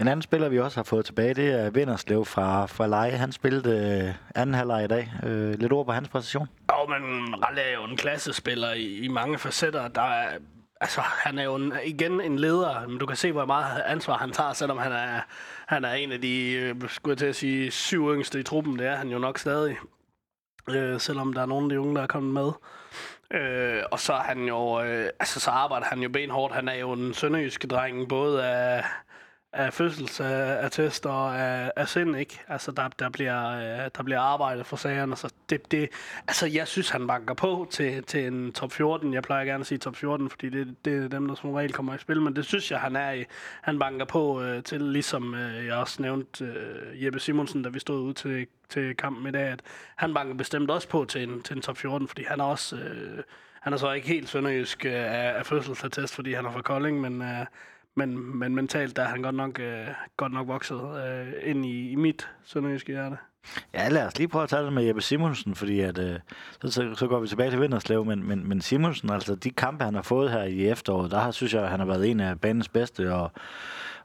En 0.00 0.08
anden 0.08 0.22
spiller, 0.22 0.48
vi 0.48 0.60
også 0.60 0.78
har 0.78 0.84
fået 0.84 1.04
tilbage, 1.04 1.34
det 1.34 1.60
er 1.60 1.70
Vinderslev 1.70 2.24
fra, 2.24 2.66
fra 2.66 2.86
Leje. 2.86 3.10
Han 3.10 3.32
spillede 3.32 4.04
øh, 4.08 4.14
anden 4.34 4.54
halvleg 4.54 4.84
i 4.84 4.86
dag. 4.86 5.12
Øh, 5.22 5.58
lidt 5.60 5.72
ord 5.72 5.86
på 5.86 5.92
hans 5.92 6.08
præcision? 6.08 6.48
Jo, 6.72 6.86
men 6.86 7.34
Ralle 7.44 7.60
er 7.60 7.74
jo 7.74 7.84
en 7.84 7.96
klassespiller 7.96 8.72
i, 8.72 8.98
i 8.98 9.08
mange 9.08 9.38
facetter. 9.38 9.88
Der 9.88 10.02
er, 10.02 10.38
altså, 10.80 11.00
han 11.00 11.38
er 11.38 11.44
jo 11.44 11.54
en, 11.54 11.72
igen 11.84 12.20
en 12.20 12.38
leder, 12.38 12.88
men 12.88 12.98
du 12.98 13.06
kan 13.06 13.16
se, 13.16 13.32
hvor 13.32 13.44
meget 13.44 13.82
ansvar 13.86 14.16
han 14.16 14.30
tager, 14.30 14.52
selvom 14.52 14.78
han 14.78 14.92
er, 14.92 15.20
han 15.66 15.84
er 15.84 15.92
en 15.92 16.12
af 16.12 16.20
de, 16.20 16.52
øh, 16.52 16.74
skulle 16.88 17.12
jeg 17.12 17.18
til 17.18 17.26
at 17.26 17.36
sige, 17.36 17.70
syv 17.70 18.14
yngste 18.14 18.40
i 18.40 18.42
truppen. 18.42 18.78
Det 18.78 18.86
er 18.86 18.96
han 18.96 19.08
jo 19.08 19.18
nok 19.18 19.38
stadig 19.38 19.76
øh, 20.70 21.00
selvom 21.00 21.32
der 21.32 21.42
er 21.42 21.46
nogle 21.46 21.64
af 21.64 21.70
de 21.70 21.80
unge, 21.80 21.96
der 21.96 22.02
er 22.02 22.06
kommet 22.06 22.34
med. 22.34 22.52
Øh, 23.40 23.82
og 23.90 24.00
så, 24.00 24.12
er 24.12 24.22
han 24.22 24.44
jo, 24.44 24.82
øh, 24.82 25.10
altså, 25.20 25.40
så 25.40 25.50
arbejder 25.50 25.86
han 25.86 26.00
jo 26.02 26.08
benhårdt. 26.08 26.54
Han 26.54 26.68
er 26.68 26.74
jo 26.74 26.92
en 26.92 27.14
sønderjysk 27.14 27.70
dreng, 27.70 28.08
både 28.08 28.46
af, 28.46 28.84
af 29.56 29.72
fødselsattest 29.72 31.06
øh, 31.06 31.12
og 31.12 31.38
af, 31.38 31.72
af 31.76 31.88
sind, 31.88 32.16
ikke? 32.16 32.40
Altså, 32.48 32.72
der, 32.72 32.88
der, 32.98 33.08
bliver, 33.08 33.50
øh, 33.50 33.90
der 33.96 34.02
bliver 34.02 34.20
arbejdet 34.20 34.66
for 34.66 34.76
sagerne, 34.76 35.16
så 35.16 35.32
det, 35.50 35.70
det, 35.70 35.88
altså, 36.28 36.46
jeg 36.46 36.68
synes, 36.68 36.90
han 36.90 37.06
banker 37.06 37.34
på 37.34 37.66
til, 37.70 38.02
til 38.02 38.26
en 38.26 38.52
top 38.52 38.72
14. 38.72 39.14
Jeg 39.14 39.22
plejer 39.22 39.44
gerne 39.44 39.60
at 39.60 39.66
sige 39.66 39.78
top 39.78 39.96
14, 39.96 40.30
fordi 40.30 40.48
det, 40.48 40.84
det 40.84 41.04
er 41.04 41.08
dem, 41.08 41.28
der 41.28 41.34
som 41.34 41.52
regel 41.52 41.72
kommer 41.72 41.94
i 41.94 41.98
spil, 41.98 42.22
men 42.22 42.36
det 42.36 42.44
synes 42.44 42.70
jeg, 42.70 42.80
han 42.80 42.96
er 42.96 43.10
i. 43.10 43.24
Han 43.62 43.78
banker 43.78 44.04
på 44.04 44.42
øh, 44.42 44.62
til, 44.62 44.80
ligesom 44.80 45.34
øh, 45.34 45.66
jeg 45.66 45.74
også 45.74 46.02
nævnte 46.02 46.44
øh, 46.44 47.04
Jeppe 47.04 47.20
Simonsen, 47.20 47.62
da 47.62 47.68
vi 47.68 47.78
stod 47.78 48.00
ud 48.00 48.14
til, 48.14 48.46
til 48.68 48.96
kampen 48.96 49.26
i 49.26 49.30
dag, 49.30 49.48
at 49.48 49.60
han 49.96 50.14
banker 50.14 50.34
bestemt 50.34 50.70
også 50.70 50.88
på 50.88 51.04
til 51.04 51.22
en, 51.22 51.42
til 51.42 51.56
en 51.56 51.62
top 51.62 51.76
14, 51.76 52.08
fordi 52.08 52.24
han 52.28 52.40
er 52.40 52.44
også... 52.44 52.76
Øh, 52.76 53.22
han 53.60 53.72
er 53.72 53.76
så 53.76 53.92
ikke 53.92 54.08
helt 54.08 54.28
sønderjysk 54.28 54.84
øh, 54.84 54.92
af, 54.92 55.38
af 55.38 55.46
fødselsattest, 55.46 56.14
fordi 56.14 56.32
han 56.32 56.46
er 56.46 56.52
fra 56.52 56.62
Kolding, 56.62 57.00
men, 57.00 57.22
øh, 57.22 57.46
men, 57.96 58.38
men 58.38 58.54
mentalt 58.54 58.96
der 58.96 59.02
er 59.02 59.08
han 59.08 59.22
godt 59.22 59.34
nok, 59.34 59.60
øh, 59.60 59.86
godt 60.16 60.32
nok 60.32 60.48
vokset 60.48 60.80
øh, 61.08 61.50
ind 61.50 61.66
i, 61.66 61.90
i 61.90 61.94
mit 61.94 62.28
sønderjyske 62.44 62.92
hjerte. 62.92 63.16
Ja, 63.74 63.88
lad 63.88 64.06
os 64.06 64.18
lige 64.18 64.28
prøve 64.28 64.42
at 64.42 64.48
tage 64.48 64.64
det 64.64 64.72
med 64.72 64.84
Jeppe 64.84 65.02
Simonsen, 65.02 65.54
fordi 65.54 65.80
at, 65.80 65.98
øh, 65.98 66.18
så, 66.62 66.70
så, 66.70 66.94
så 66.94 67.06
går 67.06 67.20
vi 67.20 67.28
tilbage 67.28 67.50
til 67.50 67.60
Vinderslev, 67.60 68.04
men, 68.04 68.28
men, 68.28 68.48
men 68.48 68.60
Simonsen, 68.60 69.10
altså 69.10 69.34
de 69.34 69.50
kampe, 69.50 69.84
han 69.84 69.94
har 69.94 70.02
fået 70.02 70.30
her 70.30 70.42
i 70.42 70.68
efteråret, 70.68 71.10
der 71.10 71.18
har, 71.18 71.30
synes 71.30 71.54
jeg, 71.54 71.68
han 71.68 71.80
har 71.80 71.86
været 71.86 72.10
en 72.10 72.20
af 72.20 72.40
banens 72.40 72.68
bedste, 72.68 73.14
og 73.14 73.32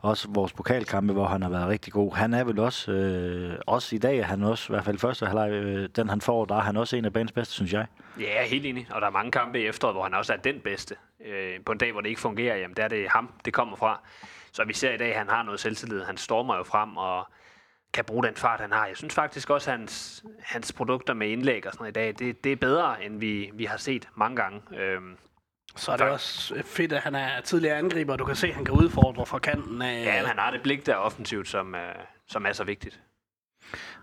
også 0.02 0.28
vores 0.30 0.54
pokalkampe, 0.54 1.14
hvor 1.14 1.26
han 1.26 1.42
har 1.42 1.50
været 1.50 1.68
rigtig 1.68 1.94
god. 1.94 2.16
Han 2.16 2.34
er 2.34 2.44
vel 2.44 2.60
også, 2.60 2.92
øh, 2.92 3.60
også 3.68 3.96
i 3.96 4.00
dag, 4.00 4.20
er 4.20 4.24
han 4.24 4.44
også, 4.44 4.66
i 4.70 4.72
hvert 4.74 4.86
fald 4.86 4.98
første 4.98 5.26
halvleg, 5.26 5.52
øh, 5.52 5.90
den 5.96 6.10
han 6.10 6.22
får, 6.22 6.46
der 6.46 6.56
er 6.56 6.62
han 6.62 6.78
også 6.78 6.96
en 6.96 7.06
af 7.06 7.14
banens 7.14 7.32
bedste, 7.32 7.54
synes 7.54 7.74
jeg. 7.74 7.86
Ja, 8.20 8.24
jeg 8.24 8.44
er 8.44 8.48
helt 8.48 8.66
enig. 8.66 8.88
Og 8.92 9.02
der 9.02 9.08
er 9.08 9.12
mange 9.12 9.32
kampe 9.32 9.62
i 9.62 9.66
efteråret, 9.66 9.96
hvor 9.96 10.04
han 10.04 10.14
også 10.14 10.34
er 10.34 10.38
den 10.38 10.60
bedste. 10.60 10.96
Øh, 11.26 11.60
på 11.66 11.72
en 11.72 11.78
dag, 11.78 11.92
hvor 11.92 12.02
det 12.02 12.10
ikke 12.10 12.22
fungerer, 12.22 12.56
jamen 12.56 12.78
der 12.78 12.84
er 12.84 12.88
det 12.88 13.10
ham, 13.10 13.32
det 13.46 13.54
kommer 13.54 13.76
fra. 13.76 14.00
Så 14.52 14.64
vi 14.64 14.74
ser 14.74 14.94
i 14.94 14.98
dag, 14.98 15.12
at 15.12 15.18
han 15.18 15.30
har 15.30 15.44
noget 15.44 15.60
selvtillid. 15.60 16.04
Han 16.04 16.18
stormer 16.18 16.58
jo 16.58 16.64
frem 16.64 16.98
og 16.98 17.28
kan 17.94 18.06
bruge 18.06 18.24
den 18.24 18.36
fart, 18.36 18.60
han 18.62 18.72
har. 18.72 18.86
Jeg 18.86 18.98
synes 18.98 19.14
faktisk 19.14 19.50
også, 19.50 19.72
at 19.72 19.78
hans, 19.78 20.24
hans 20.40 20.74
produkter 20.74 21.14
med 21.14 21.28
indlæg 21.30 21.68
og 21.68 21.74
sådan 21.74 21.84
noget 21.84 21.92
i 21.92 22.00
dag, 22.00 22.28
det, 22.28 22.44
det 22.44 22.52
er 22.52 22.56
bedre, 22.56 23.06
end 23.06 23.20
vi, 23.20 23.52
vi 23.54 23.66
har 23.66 23.78
set 23.78 24.10
mange 24.16 24.36
gange. 24.36 24.62
Øhm, 24.78 25.18
så 25.76 25.92
er 25.92 25.98
det 25.98 26.08
også 26.08 26.62
fedt, 26.66 26.94
at 26.94 27.02
han 27.02 27.16
er 27.16 27.42
tidligere 27.42 27.78
angriber, 27.78 28.14
og 28.14 28.20
du 28.20 28.26
kan 28.26 28.36
se, 28.36 28.48
at 28.48 28.56
han 28.56 28.66
kan 28.66 28.76
udfordre 28.76 29.26
fra 29.26 29.40
kanten 29.40 29.82
af... 29.82 30.04
Ja, 30.06 30.18
men 30.18 30.26
han 30.28 30.38
har 30.40 30.52
det 30.52 30.62
blik 30.62 30.86
der 30.86 30.96
offensivt, 30.96 31.48
som, 31.48 31.74
uh, 31.74 31.80
som 32.28 32.46
er 32.46 32.54
så 32.54 32.64
vigtigt. 32.64 33.02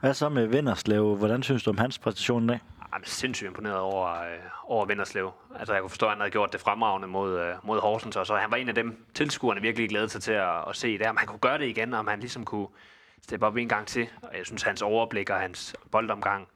Hvad 0.00 0.14
så 0.14 0.28
med 0.28 0.46
Vinderslev? 0.46 1.16
Hvordan 1.16 1.42
synes 1.42 1.62
du 1.62 1.70
om 1.70 1.78
hans 1.78 1.98
præstation 1.98 2.44
i 2.44 2.46
dag? 2.46 2.60
Jeg 2.92 2.98
er 2.98 3.00
sindssygt 3.04 3.48
imponeret 3.48 3.78
over, 3.78 4.20
øh, 4.20 4.38
over 4.64 4.86
Vinderslev. 4.86 5.32
Altså, 5.58 5.72
jeg 5.72 5.82
kunne 5.82 5.90
forstå, 5.90 6.06
at 6.06 6.12
han 6.12 6.20
havde 6.20 6.30
gjort 6.30 6.52
det 6.52 6.60
fremragende 6.60 7.08
mod, 7.08 7.40
øh, 7.40 7.54
mod 7.62 7.80
Horsens, 7.80 8.16
og 8.16 8.26
så 8.26 8.36
han 8.36 8.50
var 8.50 8.56
en 8.56 8.68
af 8.68 8.74
dem, 8.74 9.06
tilskuerne 9.14 9.60
virkelig 9.60 9.88
glædede 9.88 10.08
sig 10.08 10.22
til 10.22 10.32
at, 10.32 10.68
at 10.68 10.76
se 10.76 10.98
det. 10.98 11.06
Om 11.06 11.16
han 11.16 11.26
kunne 11.26 11.38
gøre 11.38 11.58
det 11.58 11.66
igen, 11.66 11.94
om 11.94 12.06
han 12.06 12.20
ligesom 12.20 12.44
kunne 12.44 12.66
steppe 13.22 13.46
op 13.46 13.56
en 13.56 13.68
gang 13.68 13.86
til. 13.86 14.08
Og 14.22 14.38
jeg 14.38 14.46
synes, 14.46 14.62
hans 14.62 14.82
overblik 14.82 15.30
og 15.30 15.40
hans 15.40 15.76
boldomgang 15.90 16.48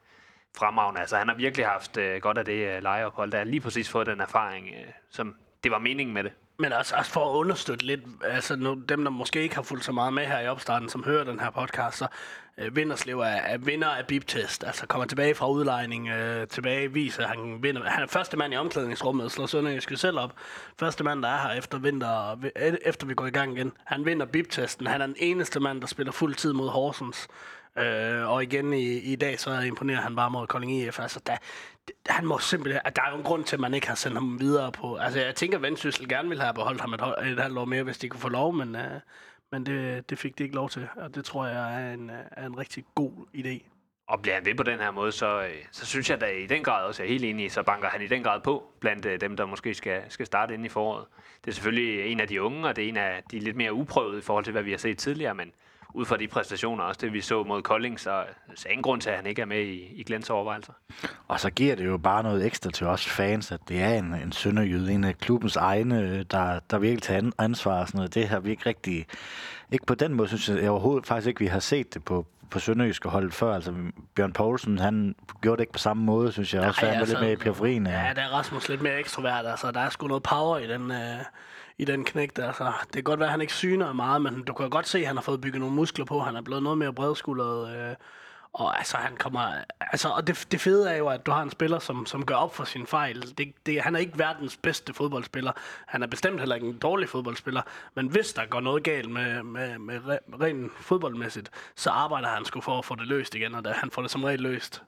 fremragende. 0.57 1.01
Altså, 1.01 1.17
han 1.17 1.29
har 1.29 1.35
virkelig 1.35 1.67
haft 1.67 1.97
øh, 1.97 2.21
godt 2.21 2.39
af 2.39 2.45
det 2.45 2.77
øh, 2.77 2.83
lejeophold. 2.83 3.33
Der 3.33 3.45
lige 3.45 3.61
præcis 3.61 3.89
fået 3.89 4.07
den 4.07 4.21
erfaring, 4.21 4.67
øh, 4.67 4.93
som 5.11 5.35
det 5.65 5.73
var 5.73 5.79
meningen 5.79 6.15
med 6.15 6.25
det. 6.25 6.33
Men 6.59 6.73
også, 6.73 6.97
også 6.97 7.11
for 7.11 7.31
at 7.31 7.37
understøtte 7.37 7.87
lidt, 7.87 8.01
altså 8.25 8.57
nu, 8.57 8.75
dem, 8.89 9.05
der 9.05 9.11
måske 9.11 9.43
ikke 9.43 9.55
har 9.55 9.63
fulgt 9.63 9.85
så 9.85 9.93
meget 9.93 10.13
med 10.13 10.27
her 10.27 10.41
i 10.41 10.49
opstarten, 10.49 10.89
som 10.89 11.05
hører 11.05 11.25
den 11.25 11.41
her 11.41 11.51
podcast, 11.51 11.99
så 11.99 12.07
øh, 12.59 12.77
Vinderslev 12.77 13.19
er, 13.21 13.25
er 13.25 13.59
vinder 13.59 13.89
af 13.89 14.07
bip-test. 14.07 14.65
Altså 14.65 14.87
kommer 14.87 15.07
tilbage 15.07 15.35
fra 15.35 15.51
udlejning, 15.51 16.09
øh, 16.09 16.49
tilbage 16.49 16.93
viser, 16.93 17.27
han 17.27 17.63
vinder. 17.63 17.85
Han 17.85 18.03
er 18.03 18.07
første 18.07 18.37
mand 18.37 18.55
i 18.55 18.57
omklædningsrummet 18.57 19.33
slår 19.33 19.47
Sønderjyske 19.47 19.97
selv 19.97 20.19
op. 20.19 20.33
Første 20.79 21.05
mand, 21.05 21.23
der 21.23 21.29
er 21.29 21.49
her 21.49 21.59
efter, 21.59 21.79
vinter, 21.79 22.45
øh, 22.57 22.75
efter 22.85 23.07
vi 23.07 23.15
går 23.15 23.27
i 23.27 23.31
gang 23.31 23.57
igen. 23.57 23.73
Han 23.85 24.05
vinder 24.05 24.27
bip-testen. 24.27 24.87
Han 24.87 25.01
er 25.01 25.07
den 25.07 25.17
eneste 25.19 25.61
mand, 25.61 25.81
der 25.81 25.87
spiller 25.87 26.13
fuld 26.13 26.35
tid 26.35 26.53
mod 26.53 26.69
Horsens. 26.69 27.29
Øh, 27.79 28.29
og 28.31 28.43
igen 28.43 28.73
i, 28.73 28.99
i 28.99 29.17
dag, 29.17 29.41
så 29.41 29.61
imponerer 29.61 30.01
han 30.01 30.17
bare 30.17 30.31
mod 30.31 30.47
Kolding 30.47 30.73
IF. 30.73 31.01
Altså, 31.01 31.21
der, 31.27 31.37
han 32.07 32.27
må 32.27 32.39
simpelthen... 32.39 32.81
At 32.85 32.97
der 32.97 33.03
er 33.03 33.11
jo 33.11 33.17
en 33.17 33.23
grund 33.23 33.45
til, 33.45 33.57
at 33.57 33.61
man 33.61 33.75
ikke 33.75 33.89
har 33.89 33.95
sendt 33.95 34.17
ham 34.17 34.41
videre 34.41 34.73
på... 34.73 34.97
Altså, 34.97 35.21
jeg 35.21 35.35
tænker, 35.35 35.59
at 35.59 35.63
Vendsyssel 35.63 36.09
gerne 36.09 36.29
ville 36.29 36.43
have 36.43 36.55
beholdt 36.55 36.81
ham 36.81 36.95
et, 36.95 37.01
et 37.01 37.41
halvt 37.41 37.59
år 37.59 37.65
mere, 37.65 37.83
hvis 37.83 37.99
de 37.99 38.09
kunne 38.09 38.21
få 38.21 38.29
lov, 38.29 38.53
men, 38.55 38.77
øh, 38.77 39.01
men 39.53 39.67
det, 39.67 40.11
det 40.11 40.19
fik 40.19 40.39
de 40.39 40.43
ikke 40.43 40.55
lov 40.55 40.71
til. 40.71 40.89
Og 40.97 41.15
det 41.15 41.25
tror 41.25 41.47
jeg 41.47 41.85
er 41.85 41.95
en, 41.95 42.11
er 42.31 42.47
en 42.47 42.59
rigtig 42.59 42.85
god 42.95 43.13
idé. 43.35 43.69
Og 44.07 44.23
bliver 44.23 44.35
han 44.35 44.47
ved 44.47 44.55
på 44.55 44.63
den 44.63 44.79
her 44.79 44.91
måde, 44.91 45.13
så, 45.13 45.43
øh, 45.43 45.65
så 45.71 45.87
synes 45.87 46.11
jeg 46.11 46.21
da 46.21 46.27
i 46.27 46.47
den 46.47 46.63
grad 46.63 46.87
også, 46.87 47.03
jeg 47.03 47.09
er 47.09 47.13
helt 47.13 47.25
enig 47.25 47.53
så 47.53 47.63
banker 47.63 47.89
han 47.89 48.03
i 48.03 48.07
den 48.07 48.23
grad 48.23 48.41
på 48.41 48.73
blandt 48.81 49.07
øh, 49.07 49.21
dem, 49.21 49.37
der 49.37 49.47
måske 49.47 49.75
skal, 49.75 50.03
skal 50.09 50.27
starte 50.27 50.55
ind 50.55 50.67
i 50.67 50.69
foråret. 50.69 51.05
Det 51.45 51.51
er 51.51 51.55
selvfølgelig 51.55 52.13
en 52.13 52.21
af 52.21 52.29
de 52.29 52.43
unge, 52.43 52.69
og 52.69 52.77
det 52.77 52.85
er 52.85 52.89
en 52.89 52.97
af 52.97 53.23
de 53.31 53.39
lidt 53.39 53.57
mere 53.57 53.73
uprøvede 53.73 54.19
i 54.19 54.23
forhold 54.23 54.45
til, 54.45 54.53
hvad 54.53 54.63
vi 54.63 54.71
har 54.71 54.79
set 54.79 54.99
tidligere, 54.99 55.35
men 55.35 55.53
ud 55.95 56.05
fra 56.05 56.17
de 56.17 56.29
præstationer, 56.29 56.85
også 56.85 56.99
det 57.03 57.13
vi 57.13 57.21
så 57.21 57.43
mod 57.43 57.63
Kolding, 57.63 58.01
så, 58.01 58.25
så 58.55 58.69
er 58.69 58.71
ingen 58.71 58.83
grund 58.83 59.01
til, 59.01 59.11
at 59.11 59.17
han 59.17 59.27
ikke 59.27 59.43
er 59.43 59.47
med 59.47 59.61
i, 59.61 59.93
i 59.95 60.03
Glens 60.03 60.31
overvejelser. 60.31 60.73
Og 61.29 61.41
så 61.41 61.51
giver 61.51 61.77
det 61.77 61.87
jo 61.87 61.99
bare 61.99 62.23
noget 62.23 62.47
ekstra 62.47 62.71
til 62.71 62.87
os 62.87 63.07
fans, 63.09 63.53
at 63.53 63.61
det 63.69 63.83
er 63.83 63.95
en, 63.95 64.15
en 64.15 64.33
sønderjyde, 64.33 64.93
en 64.93 65.05
af 65.05 65.19
klubbens 65.19 65.57
egne, 65.57 66.23
der, 66.23 66.61
der 66.71 66.79
virkelig 66.79 67.03
tager 67.03 67.31
ansvar 67.39 67.81
og 67.81 67.89
sådan 67.89 67.99
noget. 67.99 68.15
Det 68.15 68.29
har 68.29 68.41
vi 68.41 68.51
ikke 68.51 68.67
rigtig, 68.67 69.07
ikke 69.73 69.87
på 69.87 69.95
den 69.95 70.15
måde, 70.15 70.29
synes 70.29 70.49
jeg 70.49 70.71
overhovedet 70.71 71.07
faktisk 71.07 71.29
ikke, 71.29 71.41
vi 71.41 71.47
har 71.47 71.61
set 71.61 71.95
det 71.95 72.05
på, 72.05 72.27
på 72.51 72.59
Sønderjyske 72.59 73.09
hold 73.09 73.33
før. 73.33 73.55
Altså, 73.55 73.75
Bjørn 74.15 74.33
Poulsen, 74.33 74.79
han 74.79 75.15
gjorde 75.43 75.57
det 75.57 75.63
ikke 75.63 75.73
på 75.73 75.79
samme 75.79 76.05
måde, 76.05 76.33
synes 76.33 76.55
jeg. 76.55 76.61
Nej, 76.61 76.69
også 76.69 76.81
han 76.81 76.89
var 76.89 77.01
altså, 77.01 77.15
lidt 77.15 77.23
mere 77.25 77.33
i 77.33 77.37
periferien. 77.37 77.87
Ja, 77.87 78.13
der 78.17 78.23
er 78.23 78.29
Rasmus 78.29 78.69
lidt 78.69 78.83
mere 78.83 78.99
ekstrovert. 78.99 79.47
Altså, 79.47 79.71
der 79.71 79.81
er 79.81 79.91
sgu 79.91 80.07
noget 80.07 80.23
power 80.23 80.59
i 80.59 80.69
den, 80.69 80.91
øh, 80.91 81.19
i 81.79 81.85
den 81.85 82.05
knægt. 82.05 82.39
Altså, 82.39 82.73
det 82.85 82.93
kan 82.93 83.03
godt 83.03 83.21
være, 83.21 83.27
at 83.27 83.31
han 83.31 83.41
ikke 83.41 83.53
syner 83.53 83.93
meget, 83.93 84.23
men 84.23 84.43
du 84.43 84.53
kan 84.53 84.71
godt 84.71 84.89
se, 84.89 84.99
at 84.99 85.07
han 85.07 85.17
har 85.17 85.23
fået 85.23 85.41
bygget 85.41 85.61
nogle 85.61 85.75
muskler 85.75 86.05
på. 86.05 86.21
Han 86.21 86.37
er 86.37 86.43
blevet 86.43 86.63
noget 86.63 86.79
mere 86.79 86.93
bredskuldret. 86.93 87.77
Øh, 87.77 87.97
og 88.53 88.79
altså, 88.79 88.97
han 88.97 89.17
kommer... 89.17 89.53
Altså, 89.81 90.09
og 90.09 90.27
det, 90.27 90.47
det 90.53 90.61
fede 90.61 90.91
er 90.91 90.97
jo, 90.97 91.09
at 91.09 91.27
du 91.27 91.31
har 91.31 91.43
en 91.43 91.51
spiller, 91.51 91.79
som, 91.79 92.07
som 92.07 92.27
gør 92.27 92.35
op 92.35 92.55
for 92.55 92.65
sin 92.65 92.87
fejl. 92.87 93.39
Det, 93.39 93.67
det, 93.67 93.83
han 93.83 93.95
er 93.95 94.01
ikke 94.01 94.19
verdens 94.19 94.57
bedste 94.57 94.95
fodboldspiller. 94.95 95.53
Han 95.87 96.03
er 96.03 96.07
bestemt 96.07 96.39
heller 96.39 96.55
ikke 96.55 96.67
en 96.67 96.79
dårlig 96.79 97.09
fodboldspiller. 97.09 97.63
Men 97.95 98.09
hvis 98.09 98.33
der 98.33 98.47
går 98.47 98.61
noget 98.61 98.85
galt 98.85 99.11
med, 99.11 99.43
med, 99.43 99.79
med 99.79 100.01
rent 100.41 100.73
fodboldmæssigt, 100.81 101.51
så 101.77 101.91
arbejder 101.91 102.29
han 102.29 102.45
sgu 102.45 102.61
for 102.61 102.79
at 102.79 102.85
få 102.85 102.95
det 102.95 103.07
løst 103.07 103.35
igen, 103.35 103.55
og 103.55 103.65
da, 103.65 103.73
han 103.73 103.91
får 103.91 104.03
det 104.03 104.11
som 104.11 104.25
regel 104.25 104.41
løst. 104.41 104.83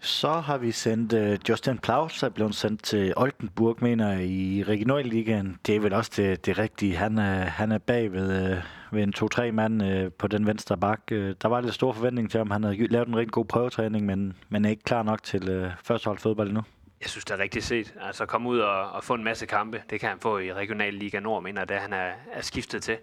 Så 0.00 0.30
har 0.30 0.58
vi 0.58 0.72
sendt 0.72 1.12
uh, 1.12 1.48
Justin 1.48 1.78
Plaus, 1.78 2.22
er 2.22 2.28
blevet 2.28 2.54
sendt 2.54 2.82
til 2.82 3.12
Oldenburg, 3.16 3.78
mener 3.80 4.12
jeg, 4.12 4.24
i 4.24 4.64
Regionalligaen. 4.64 5.58
Det 5.66 5.76
er 5.76 5.80
vel 5.80 5.92
også 5.92 6.10
det, 6.16 6.46
det 6.46 6.58
rigtige. 6.58 6.96
Han 6.96 7.18
er, 7.18 7.44
han 7.44 7.72
er 7.72 7.78
bag 7.78 8.12
ved, 8.12 8.52
uh, 8.52 8.58
ved 8.92 9.02
en 9.02 9.12
to-tre 9.12 9.52
mand 9.52 9.82
uh, 9.82 10.12
på 10.12 10.26
den 10.26 10.46
venstre 10.46 10.76
bak. 10.76 11.00
Uh, 11.12 11.18
der 11.18 11.48
var 11.48 11.60
lidt 11.60 11.74
stor 11.74 11.92
forventning 11.92 12.30
til, 12.30 12.40
om 12.40 12.50
han 12.50 12.64
havde 12.64 12.86
lavet 12.86 13.08
en 13.08 13.16
rigtig 13.16 13.32
god 13.32 13.44
prøvetræning, 13.44 14.06
men, 14.06 14.36
men 14.48 14.64
er 14.64 14.70
ikke 14.70 14.82
klar 14.82 15.02
nok 15.02 15.22
til 15.22 15.64
uh, 15.64 15.70
førstehold 15.84 16.18
fodbold 16.18 16.48
endnu. 16.48 16.62
Jeg 17.00 17.10
synes, 17.10 17.24
det 17.24 17.34
er 17.34 17.38
rigtigt 17.38 17.64
set. 17.64 17.94
Altså 18.00 18.26
komme 18.26 18.48
ud 18.48 18.58
og, 18.58 18.90
og 18.90 19.04
få 19.04 19.14
en 19.14 19.24
masse 19.24 19.46
kampe, 19.46 19.82
det 19.90 20.00
kan 20.00 20.08
han 20.08 20.18
få 20.20 20.38
i 20.38 20.52
Regionalliga 20.52 21.20
Nord, 21.20 21.42
mener 21.42 21.64
det 21.64 21.76
han 21.76 21.92
er, 21.92 22.10
er 22.32 22.42
skiftet 22.42 22.82
til. 22.82 22.96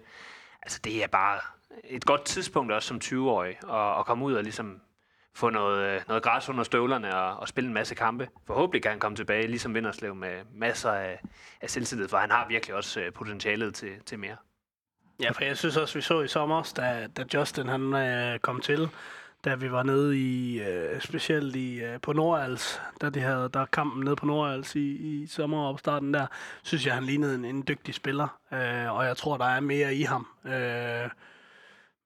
Altså 0.62 0.80
det 0.84 1.02
er 1.02 1.06
bare 1.06 1.38
et 1.84 2.04
godt 2.04 2.24
tidspunkt 2.24 2.72
også 2.72 2.88
som 2.88 3.00
20-årig 3.04 3.58
at, 3.70 3.98
at 3.98 4.06
komme 4.06 4.24
ud 4.24 4.34
og 4.34 4.42
ligesom 4.42 4.80
få 5.36 5.50
noget, 5.50 5.94
øh, 5.94 6.00
noget 6.08 6.22
græs 6.22 6.48
under 6.48 6.64
støvlerne 6.64 7.16
og, 7.16 7.36
og 7.36 7.48
spille 7.48 7.68
en 7.68 7.74
masse 7.74 7.94
kampe. 7.94 8.28
Forhåbentlig 8.46 8.82
kan 8.82 8.90
han 8.90 9.00
komme 9.00 9.16
tilbage, 9.16 9.46
ligesom 9.46 9.74
Vinderslev, 9.74 10.14
med 10.14 10.42
masser 10.54 10.90
af, 10.90 11.20
af 11.60 11.70
selvtillid, 11.70 12.08
for 12.08 12.16
han 12.16 12.30
har 12.30 12.48
virkelig 12.48 12.76
også 12.76 13.00
øh, 13.00 13.12
potentialet 13.12 13.74
til, 13.74 13.92
til 14.06 14.18
mere. 14.18 14.36
Ja, 15.22 15.30
for 15.30 15.44
jeg 15.44 15.56
synes 15.56 15.76
også, 15.76 15.94
vi 15.94 16.02
så 16.02 16.20
i 16.20 16.28
sommer, 16.28 16.72
da, 16.76 17.08
da 17.16 17.24
Justin 17.34 17.68
han 17.68 17.94
øh, 17.94 18.38
kom 18.38 18.60
til, 18.60 18.88
da 19.44 19.54
vi 19.54 19.72
var 19.72 19.82
nede 19.82 20.18
i, 20.18 20.62
øh, 20.62 21.00
specielt 21.00 21.56
i, 21.56 21.84
øh, 21.84 22.00
på 22.00 22.12
Nordals, 22.12 22.80
da 23.00 23.10
de 23.10 23.20
havde 23.20 23.50
der 23.54 23.66
kampen 23.66 24.04
nede 24.04 24.16
på 24.16 24.26
Nordals 24.26 24.74
i, 24.74 24.96
i 24.96 25.26
sommeropstarten 25.26 26.14
der, 26.14 26.26
synes 26.62 26.86
jeg, 26.86 26.94
han 26.94 27.04
lignede 27.04 27.34
en, 27.34 27.44
en 27.44 27.64
dygtig 27.68 27.94
spiller, 27.94 28.38
øh, 28.52 28.96
og 28.96 29.06
jeg 29.06 29.16
tror, 29.16 29.36
der 29.36 29.44
er 29.44 29.60
mere 29.60 29.94
i 29.94 30.02
ham. 30.02 30.26
Øh, 30.44 31.10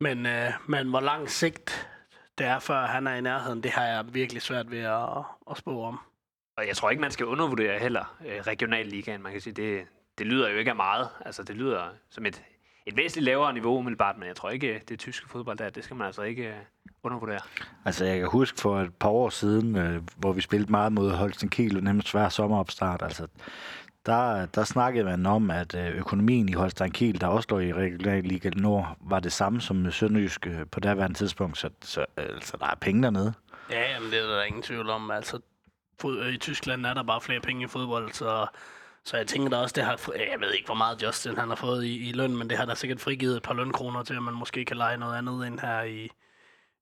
men, 0.00 0.26
øh, 0.26 0.52
men 0.66 0.88
hvor 0.88 1.00
lang 1.00 1.30
sigt 1.30 1.90
det 2.38 2.46
er, 2.46 2.58
før 2.58 2.86
han 2.86 3.06
er 3.06 3.14
i 3.14 3.20
nærheden, 3.20 3.62
det 3.62 3.70
har 3.70 3.84
jeg 3.84 4.14
virkelig 4.14 4.42
svært 4.42 4.70
ved 4.70 4.78
at, 4.78 5.24
at 5.50 5.56
spå 5.56 5.82
om. 5.82 6.00
Og 6.56 6.66
jeg 6.68 6.76
tror 6.76 6.90
ikke, 6.90 7.00
man 7.00 7.10
skal 7.10 7.26
undervurdere 7.26 7.78
heller 7.78 8.16
øh, 8.26 8.40
regionalligaen. 8.40 9.22
Man 9.22 9.32
kan 9.32 9.40
sige, 9.40 9.52
det, 9.52 9.86
det 10.18 10.26
lyder 10.26 10.48
jo 10.48 10.56
ikke 10.56 10.70
af 10.70 10.76
meget. 10.76 11.08
Altså, 11.26 11.42
det 11.42 11.56
lyder 11.56 11.88
som 12.10 12.26
et, 12.26 12.42
et 12.86 12.96
væsentligt 12.96 13.24
lavere 13.24 13.52
niveau 13.52 13.78
umiddelbart, 13.78 14.18
men 14.18 14.28
jeg 14.28 14.36
tror 14.36 14.50
ikke, 14.50 14.82
det 14.88 14.98
tyske 14.98 15.28
fodbold 15.28 15.58
der, 15.58 15.70
det 15.70 15.84
skal 15.84 15.96
man 15.96 16.06
altså 16.06 16.22
ikke 16.22 16.48
øh, 16.48 16.54
undervurdere. 17.02 17.40
Altså, 17.84 18.04
jeg 18.04 18.18
kan 18.18 18.28
huske 18.28 18.60
for 18.60 18.80
et 18.80 18.94
par 18.94 19.08
år 19.08 19.28
siden, 19.28 19.76
øh, 19.76 20.02
hvor 20.16 20.32
vi 20.32 20.40
spillede 20.40 20.70
meget 20.70 20.92
mod 20.92 21.10
Holsten 21.10 21.48
Kiel, 21.48 21.84
nemlig 21.84 22.06
svær 22.06 22.28
sommeropstart. 22.28 23.02
Altså, 23.02 23.26
der, 24.06 24.46
der 24.46 24.64
snakkede 24.64 25.04
man 25.04 25.26
om, 25.26 25.50
at 25.50 25.74
øh, 25.74 25.96
økonomien 25.96 26.48
i 26.48 26.52
Holstein 26.52 26.90
Kiel, 26.90 27.20
der 27.20 27.26
også 27.26 27.48
lå 27.50 27.58
i 27.58 27.72
Regionalliga 27.72 28.50
Nord, 28.50 28.96
var 29.00 29.20
det 29.20 29.32
samme 29.32 29.60
som 29.60 29.90
Sønderjysk 29.90 30.46
øh, 30.46 30.66
på 30.72 30.80
daværende 30.80 31.18
tidspunkt, 31.18 31.58
så, 31.58 31.70
så 31.82 32.06
altså, 32.16 32.56
der 32.56 32.66
er 32.66 32.74
penge 32.74 33.02
dernede. 33.02 33.34
Ja, 33.70 33.90
jamen, 33.90 34.10
det 34.10 34.18
er 34.18 34.26
der 34.26 34.42
ingen 34.42 34.62
tvivl 34.62 34.90
om. 34.90 35.10
Altså, 35.10 35.40
øh, 36.04 36.34
i 36.34 36.38
Tyskland 36.38 36.86
er 36.86 36.94
der 36.94 37.02
bare 37.02 37.20
flere 37.20 37.40
penge 37.40 37.64
i 37.64 37.68
fodbold, 37.68 38.12
så, 38.12 38.46
så 39.04 39.16
jeg 39.16 39.26
tænker 39.26 39.50
da 39.50 39.56
også, 39.56 39.72
det 39.76 39.84
har, 39.84 40.12
jeg 40.32 40.40
ved 40.40 40.52
ikke, 40.52 40.66
hvor 40.66 40.74
meget 40.74 41.02
Justin 41.02 41.38
han 41.38 41.48
har 41.48 41.56
fået 41.56 41.84
i, 41.84 42.08
i 42.08 42.12
løn, 42.12 42.36
men 42.36 42.50
det 42.50 42.58
har 42.58 42.64
da 42.64 42.74
sikkert 42.74 43.00
frigivet 43.00 43.36
et 43.36 43.42
par 43.42 43.54
lønkroner 43.54 44.02
til, 44.02 44.14
at 44.14 44.22
man 44.22 44.34
måske 44.34 44.64
kan 44.64 44.76
lege 44.76 44.98
noget 44.98 45.18
andet 45.18 45.46
ind 45.46 45.60
her 45.60 45.82
i, 45.82 46.10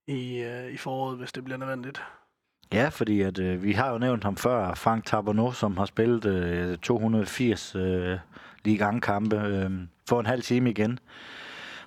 i, 0.06 0.44
i 0.70 0.76
foråret, 0.76 1.18
hvis 1.18 1.32
det 1.32 1.44
bliver 1.44 1.58
nødvendigt. 1.58 2.02
Ja, 2.72 2.88
fordi 2.88 3.20
at, 3.20 3.38
øh, 3.38 3.62
vi 3.62 3.72
har 3.72 3.92
jo 3.92 3.98
nævnt 3.98 4.24
ham 4.24 4.36
før, 4.36 4.74
Frank 4.74 5.06
Taberno, 5.06 5.52
som 5.52 5.76
har 5.76 5.84
spillet 5.84 6.24
øh, 6.24 6.78
280 6.78 7.74
øh, 7.74 8.18
ligange-kampe 8.64 9.36
øh, 9.36 9.70
for 10.08 10.20
en 10.20 10.26
halv 10.26 10.42
time 10.42 10.70
igen. 10.70 10.98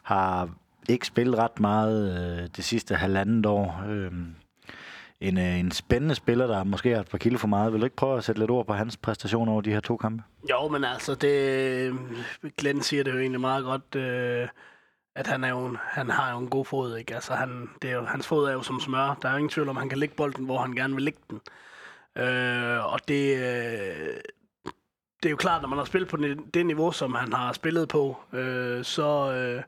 Har 0.04 0.50
ikke 0.90 1.08
spillet 1.08 1.38
ret 1.38 1.60
meget 1.60 2.12
øh, 2.42 2.48
det 2.56 2.64
sidste 2.64 2.96
halvandet 2.96 3.46
år. 3.46 3.84
Øh, 3.90 4.12
en, 5.22 5.38
øh, 5.38 5.60
en 5.60 5.72
spændende 5.72 6.16
spiller, 6.16 6.48
der 6.48 6.64
måske 6.64 6.90
har 6.90 7.02
et 7.02 7.08
par 7.08 7.18
kilo 7.18 7.38
for 7.38 7.48
meget. 7.48 7.74
Vil 7.74 7.82
du 7.82 7.86
ikke 7.86 7.96
prøve 7.96 8.18
at 8.18 8.24
sætte 8.24 8.42
lidt 8.42 8.52
ord 8.52 8.68
på 8.68 8.74
hans 8.74 8.98
præstation 8.98 9.48
over 9.48 9.62
de 9.62 9.72
her 9.72 9.80
to 9.80 9.98
kampe? 9.98 10.24
Jo, 10.50 10.68
men 10.68 10.84
altså, 10.84 11.16
det, 11.16 11.94
Glenn 12.58 12.82
siger 12.82 13.04
det 13.04 13.14
jo 13.14 13.20
egentlig 13.20 13.42
meget 13.42 13.64
godt. 13.64 13.96
Øh, 13.96 14.48
at 15.16 15.28
han, 15.28 15.44
er 15.44 15.50
jo, 15.50 15.78
han 15.82 16.10
har 16.10 16.32
jo 16.32 16.38
en 16.38 16.50
god 16.50 16.66
fod, 16.66 16.98
ikke? 16.98 17.16
Altså, 17.16 17.34
han, 17.34 17.70
det 17.82 17.90
er 17.90 17.96
jo, 17.96 18.06
hans 18.06 18.28
fod 18.28 18.48
er 18.48 18.54
jo 18.54 18.62
som 18.62 18.80
smør. 18.80 19.18
Der 19.22 19.28
er 19.28 19.32
jo 19.32 19.38
ingen 19.38 19.50
tvivl 19.50 19.70
om, 19.70 19.78
han 19.78 19.90
kan 19.90 19.98
lægge 19.98 20.16
bolden, 20.16 20.46
hvor 20.46 20.58
han 20.58 20.76
gerne 20.76 20.94
vil 20.94 21.04
lægge 21.04 21.20
den. 21.30 21.42
Øh, 22.16 22.94
og 22.94 23.00
det, 23.08 23.36
øh, 23.36 24.18
det 25.24 25.26
er 25.26 25.30
jo 25.30 25.36
klart, 25.36 25.62
når 25.62 25.70
man 25.70 25.78
har 25.78 25.86
spillet 25.86 26.10
på 26.10 26.18
det 26.54 26.66
niveau, 26.66 26.92
som 26.92 27.14
han 27.14 27.34
har 27.34 27.54
spillet 27.54 27.90
på, 27.90 28.18
øh, 28.34 28.84
så, 28.84 29.34
øh, 29.34 29.64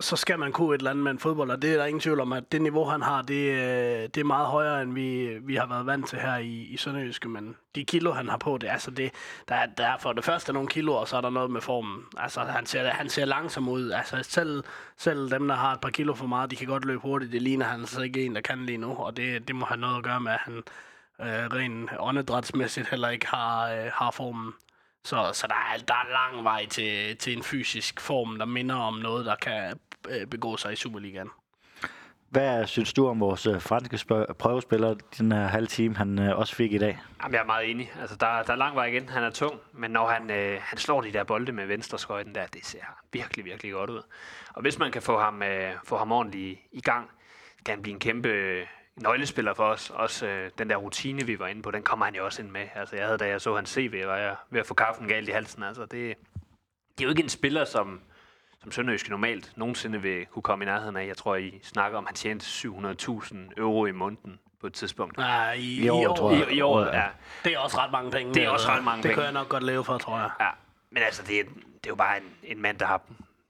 så 0.00 0.16
skal 0.16 0.38
man 0.38 0.52
kunne 0.52 0.74
et 0.74 0.78
eller 0.78 0.90
andet 0.90 1.04
med 1.04 1.12
en 1.12 1.18
fodbold, 1.18 1.50
og 1.50 1.62
det 1.62 1.72
er 1.72 1.76
der 1.76 1.84
ingen 1.84 2.00
tvivl 2.00 2.20
om, 2.20 2.32
at 2.32 2.52
det 2.52 2.62
niveau, 2.62 2.84
han 2.84 3.02
har, 3.02 3.22
det, 3.22 3.50
øh, 3.50 4.08
det 4.14 4.16
er 4.16 4.24
meget 4.24 4.46
højere, 4.46 4.82
end 4.82 4.94
vi, 4.94 5.38
vi 5.42 5.54
har 5.54 5.66
været 5.66 5.86
vant 5.86 6.08
til 6.08 6.18
her 6.18 6.36
i, 6.36 6.62
i 6.62 6.76
Sønderjyske, 6.76 7.28
men 7.28 7.56
de 7.74 7.84
kilo, 7.84 8.12
han 8.12 8.28
har 8.28 8.36
på, 8.36 8.58
det, 8.58 8.68
altså 8.68 8.90
det, 8.90 9.12
der, 9.48 9.54
er, 9.54 9.66
der 9.66 9.86
er 9.86 9.98
for 9.98 10.12
det 10.12 10.24
første 10.24 10.52
nogle 10.52 10.68
kilo, 10.68 10.94
og 10.94 11.08
så 11.08 11.16
er 11.16 11.20
der 11.20 11.30
noget 11.30 11.50
med 11.50 11.60
formen. 11.60 12.04
Altså, 12.16 12.40
han 12.40 12.66
ser, 12.66 12.90
han 12.90 13.08
ser 13.08 13.24
langsom 13.24 13.68
ud. 13.68 13.90
Altså, 13.90 14.18
selv, 14.22 14.64
selv 14.96 15.30
dem, 15.30 15.48
der 15.48 15.54
har 15.54 15.72
et 15.72 15.80
par 15.80 15.90
kilo 15.90 16.14
for 16.14 16.26
meget, 16.26 16.50
de 16.50 16.56
kan 16.56 16.66
godt 16.66 16.84
løbe 16.84 17.00
hurtigt. 17.00 17.32
Det 17.32 17.42
ligner 17.42 17.66
han 17.66 17.86
så 17.86 18.02
ikke 18.02 18.26
en, 18.26 18.34
der 18.34 18.40
kan 18.40 18.66
lige 18.66 18.78
nu, 18.78 18.94
og 18.94 19.16
det, 19.16 19.48
det 19.48 19.56
må 19.56 19.66
have 19.66 19.80
noget 19.80 19.96
at 19.96 20.04
gøre 20.04 20.20
med, 20.20 20.32
at 20.32 20.40
han 20.40 20.62
øh, 21.20 21.26
rent 21.26 21.90
åndedrætsmæssigt 21.98 22.88
heller 22.88 23.08
ikke 23.08 23.26
har, 23.26 23.70
øh, 23.70 23.90
har 23.92 24.10
formen. 24.10 24.52
Så, 25.08 25.30
så 25.32 25.46
der, 25.46 25.54
er, 25.54 25.78
der 25.88 25.94
er 25.94 26.12
lang 26.12 26.44
vej 26.44 26.66
til, 26.66 27.16
til 27.16 27.36
en 27.36 27.42
fysisk 27.42 28.00
form, 28.00 28.38
der 28.38 28.44
minder 28.44 28.74
om 28.74 28.94
noget, 28.94 29.26
der 29.26 29.34
kan 29.36 29.78
øh, 30.08 30.26
begå 30.26 30.56
sig 30.56 30.72
i 30.72 30.76
Superligaen. 30.76 31.30
Hvad 32.30 32.66
synes 32.66 32.92
du 32.92 33.08
om 33.08 33.20
vores 33.20 33.46
øh, 33.46 33.60
franske 33.60 33.98
prøvespiller, 34.38 34.94
den 35.18 35.32
her 35.32 35.46
halve 35.46 35.66
time, 35.66 35.96
han 35.96 36.18
øh, 36.18 36.38
også 36.38 36.54
fik 36.54 36.72
i 36.72 36.78
dag? 36.78 36.98
Jamen, 37.22 37.34
jeg 37.34 37.40
er 37.40 37.46
meget 37.46 37.70
enig. 37.70 37.92
Altså, 38.00 38.16
der, 38.16 38.42
der 38.42 38.52
er 38.52 38.56
lang 38.56 38.76
vej 38.76 38.84
igen. 38.84 39.08
Han 39.08 39.22
er 39.22 39.30
tung, 39.30 39.60
men 39.72 39.90
når 39.90 40.08
han, 40.08 40.30
øh, 40.30 40.58
han 40.62 40.78
slår 40.78 41.00
de 41.00 41.12
der 41.12 41.24
bolde 41.24 41.52
med 41.52 41.66
venstre 41.66 41.98
skøjten 41.98 42.34
der, 42.34 42.46
det 42.46 42.66
ser 42.66 42.84
virkelig, 43.12 43.44
virkelig 43.44 43.72
godt 43.72 43.90
ud. 43.90 44.02
Og 44.54 44.62
hvis 44.62 44.78
man 44.78 44.92
kan 44.92 45.02
få 45.02 45.18
ham, 45.18 45.42
øh, 45.42 45.72
få 45.84 45.96
ham 45.96 46.12
ordentligt 46.12 46.60
i 46.72 46.80
gang, 46.80 47.10
kan 47.64 47.74
han 47.74 47.82
blive 47.82 47.94
en 47.94 48.00
kæmpe 48.00 48.28
øh, 48.28 48.66
nøglespiller 49.02 49.54
for 49.54 49.64
os. 49.64 49.90
Også 49.90 50.26
øh, 50.26 50.50
den 50.58 50.70
der 50.70 50.76
rutine, 50.76 51.26
vi 51.26 51.38
var 51.38 51.46
inde 51.46 51.62
på, 51.62 51.70
den 51.70 51.82
kommer 51.82 52.04
han 52.04 52.14
jo 52.14 52.24
også 52.24 52.42
ind 52.42 52.50
med. 52.50 52.66
Altså, 52.74 52.96
jeg 52.96 53.04
havde, 53.04 53.18
da 53.18 53.28
jeg 53.28 53.40
så 53.40 53.54
hans 53.54 53.70
CV, 53.70 54.06
var 54.06 54.16
jeg 54.16 54.36
ved 54.50 54.60
at 54.60 54.66
få 54.66 54.74
kaffen 54.74 55.08
galt 55.08 55.28
i 55.28 55.32
halsen. 55.32 55.62
Altså, 55.62 55.82
det, 55.82 55.90
det 55.90 57.00
er 57.00 57.04
jo 57.04 57.10
ikke 57.10 57.22
en 57.22 57.28
spiller, 57.28 57.64
som 57.64 58.00
som 58.62 58.72
Sønderjyske 58.72 59.10
normalt 59.10 59.52
nogensinde 59.56 60.02
vil 60.02 60.26
kunne 60.26 60.42
komme 60.42 60.64
i 60.64 60.66
nærheden 60.66 60.96
af. 60.96 61.06
Jeg 61.06 61.16
tror, 61.16 61.36
I 61.36 61.60
snakker 61.62 61.98
om, 61.98 62.04
at 62.04 62.08
han 62.08 62.14
tjente 62.14 62.46
700.000 62.46 63.36
euro 63.56 63.86
i 63.86 63.92
måneden 63.92 64.38
på 64.60 64.66
et 64.66 64.72
tidspunkt. 64.72 65.16
Nej, 65.16 65.52
i, 65.52 65.84
I, 65.84 65.88
år, 65.88 66.02
i 66.02 66.06
år, 66.06 66.16
tror 66.16 66.32
jeg. 66.32 66.50
I, 66.50 66.56
i 66.56 66.60
år, 66.60 66.80
ja. 66.80 67.06
Det 67.44 67.52
er 67.52 67.58
også 67.58 67.78
ret 67.78 67.92
mange 67.92 68.10
penge. 68.10 68.34
Det 68.34 68.44
er 68.44 68.48
også 68.48 68.68
ret 68.68 68.84
mange 68.84 68.96
det 68.96 69.02
penge. 69.02 69.08
Det 69.08 69.14
kan 69.14 69.24
jeg 69.24 69.32
nok 69.32 69.48
godt 69.48 69.62
leve 69.62 69.84
for, 69.84 69.98
tror 69.98 70.18
jeg. 70.18 70.30
Ja, 70.40 70.50
men 70.90 71.02
altså, 71.02 71.22
det 71.22 71.40
er, 71.40 71.44
det 71.44 71.86
er 71.86 71.90
jo 71.90 71.94
bare 71.94 72.16
en, 72.16 72.24
en 72.42 72.62
mand, 72.62 72.78
der 72.78 72.86
har 72.86 73.02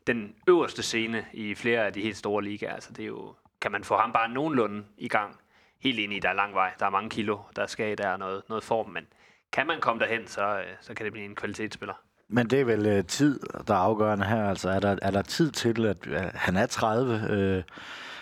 den 0.07 0.35
øverste 0.49 0.83
scene 0.83 1.25
i 1.33 1.55
flere 1.55 1.87
af 1.87 1.93
de 1.93 2.03
helt 2.03 2.17
store 2.17 2.45
ligaer. 2.45 2.75
Altså, 2.75 2.93
det 2.93 3.03
er 3.03 3.07
jo, 3.07 3.35
kan 3.61 3.73
man 3.73 3.85
få 3.85 3.97
ham 3.97 4.13
bare 4.13 4.29
nogenlunde 4.29 4.85
i 4.99 5.09
gang, 5.09 5.37
helt 5.81 5.99
ind 5.99 6.13
i, 6.13 6.19
der 6.19 6.29
er 6.29 6.33
lang 6.33 6.55
vej, 6.55 6.71
der 6.79 6.87
er 6.87 6.91
mange 6.91 7.11
kilo, 7.11 7.39
der 7.57 7.67
skal 7.67 7.99
der 7.99 8.09
er 8.09 8.17
noget, 8.17 8.43
noget 8.49 8.65
form, 8.65 8.91
men 8.91 9.07
kan 9.53 9.67
man 9.67 9.81
komme 9.81 10.01
derhen, 10.01 10.27
så, 10.27 10.59
øh, 10.59 10.65
så 10.81 10.95
kan 10.95 11.05
det 11.05 11.13
blive 11.13 11.25
en 11.25 11.35
kvalitetsspiller. 11.35 11.95
Men 12.29 12.51
det 12.51 12.61
er 12.61 12.65
vel 12.65 12.87
øh, 12.87 13.05
tid, 13.05 13.41
der 13.67 13.75
er 13.75 13.79
afgørende 13.79 14.27
her. 14.27 14.49
Altså, 14.49 14.71
er 14.71 14.81
der, 14.81 14.97
er 15.03 15.11
der 15.11 15.23
tid 15.23 15.51
til, 15.51 15.87
at 15.87 16.07
øh, 16.07 16.21
han 16.35 16.57
er 16.57 16.67
30, 16.67 17.27
øh, 17.31 17.63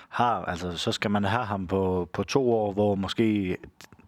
har, 0.09 0.45
altså, 0.45 0.77
så 0.77 0.93
skal 0.93 1.11
man 1.11 1.25
have 1.25 1.45
ham 1.45 1.67
på, 1.67 2.09
på 2.13 2.23
to 2.23 2.53
år, 2.53 2.73
hvor 2.73 2.95
måske 2.95 3.57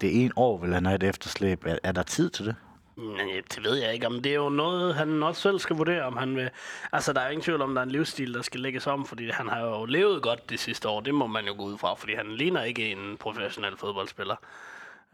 det 0.01 0.23
ene 0.23 0.31
år 0.35 0.57
vil 0.57 0.73
han 0.73 0.85
have 0.85 0.95
et 0.95 1.03
efterslæb. 1.03 1.65
Er, 1.65 1.77
er 1.83 1.91
der 1.91 2.03
tid 2.03 2.29
til 2.29 2.45
det? 2.45 2.55
Nej, 2.99 3.37
øh, 3.37 3.43
det 3.55 3.63
ved 3.63 3.75
jeg 3.75 3.93
ikke. 3.93 4.07
Om 4.07 4.21
det 4.21 4.29
er 4.29 4.35
jo 4.35 4.49
noget, 4.49 4.95
han 4.95 5.23
også 5.23 5.41
selv 5.41 5.59
skal 5.59 5.75
vurdere, 5.75 6.03
om 6.03 6.17
han 6.17 6.35
vil... 6.35 6.49
Altså, 6.91 7.13
der 7.13 7.21
er 7.21 7.29
ingen 7.29 7.43
tvivl 7.43 7.61
om, 7.61 7.73
der 7.73 7.81
er 7.81 7.85
en 7.85 7.91
livsstil, 7.91 8.33
der 8.33 8.41
skal 8.41 8.59
lægges 8.59 8.87
om, 8.87 9.05
fordi 9.05 9.29
han 9.29 9.47
har 9.47 9.61
jo 9.61 9.85
levet 9.85 10.21
godt 10.21 10.49
det 10.49 10.59
sidste 10.59 10.89
år. 10.89 11.01
Det 11.01 11.15
må 11.15 11.27
man 11.27 11.45
jo 11.45 11.53
gå 11.57 11.63
ud 11.63 11.77
fra, 11.77 11.93
fordi 11.93 12.13
han 12.13 12.35
ligner 12.35 12.63
ikke 12.63 12.91
en 12.91 13.17
professionel 13.17 13.77
fodboldspiller. 13.77 14.35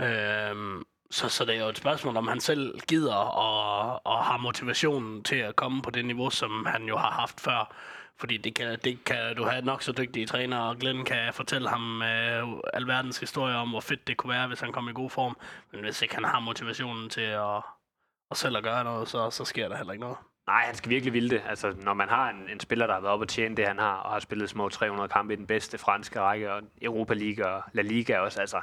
Øhm, 0.02 0.84
så, 1.12 1.30
så 1.30 1.46
det 1.46 1.56
er 1.56 1.60
jo 1.60 1.70
et 1.70 1.78
spørgsmål, 1.78 2.18
om 2.18 2.28
han 2.28 2.40
selv 2.40 2.80
gider 2.88 3.16
og, 3.16 4.02
og 4.06 4.24
har 4.24 4.38
motivationen 4.38 5.24
til 5.24 5.36
at 5.36 5.56
komme 5.56 5.82
på 5.82 5.90
det 5.90 6.06
niveau, 6.06 6.30
som 6.30 6.66
han 6.66 6.84
jo 6.84 6.98
har 6.98 7.12
haft 7.12 7.42
før. 7.42 7.76
Fordi 8.18 8.38
det 8.38 8.56
kan, 8.56 8.80
det 8.84 9.04
kan 9.06 9.36
du 9.36 9.44
have 9.44 9.66
nok 9.66 9.82
så 9.82 9.92
dygtige 9.92 10.26
træner, 10.26 10.58
og 10.58 10.78
Glenn 10.78 11.06
kan 11.06 11.34
fortælle 11.34 11.70
ham 11.70 12.02
øh, 12.02 12.48
alverdens 12.74 13.18
historie 13.18 13.56
om, 13.56 13.70
hvor 13.70 13.80
fedt 13.80 14.08
det 14.08 14.18
kunne 14.18 14.34
være, 14.34 14.48
hvis 14.48 14.60
han 14.60 14.72
kom 14.72 14.90
i 14.90 14.94
god 14.94 15.10
form. 15.10 15.38
Men 15.72 15.82
hvis 15.82 16.02
ikke 16.02 16.16
han 16.16 16.24
har 16.24 16.40
motivationen 16.40 17.10
til 17.10 17.22
at, 17.22 17.62
og 18.30 18.38
selv 18.38 18.58
at 18.58 18.64
gøre 18.64 18.84
noget, 18.84 19.08
så, 19.08 19.30
så 19.30 19.46
sker 19.46 19.68
der 19.68 19.78
heller 19.78 19.94
ikke 19.94 20.04
noget. 20.04 20.18
Nej, 20.48 20.66
han 20.66 20.76
skal 20.76 20.90
virkelig 20.90 21.14
ville 21.14 21.30
det. 21.30 21.42
Altså, 21.48 21.76
når 21.82 21.94
man 21.94 22.10
har 22.10 22.30
en, 22.30 22.50
en 22.50 22.60
spiller, 22.60 22.88
der 22.88 22.94
har 22.94 23.02
været 23.02 23.14
oppe 23.14 23.24
og 23.24 23.30
tjene 23.30 23.56
det, 23.56 23.68
han 23.68 23.80
har, 23.80 23.94
og 23.94 24.12
har 24.12 24.20
spillet 24.20 24.50
små 24.50 24.70
300 24.70 25.10
kampe 25.10 25.34
i 25.34 25.38
den 25.38 25.48
bedste 25.48 25.78
franske 25.78 26.20
række, 26.20 26.54
og 26.54 26.62
Europa 26.82 27.14
League 27.14 27.48
og 27.48 27.64
La 27.74 27.82
Liga 27.82 28.20
også, 28.20 28.42
altså, 28.42 28.62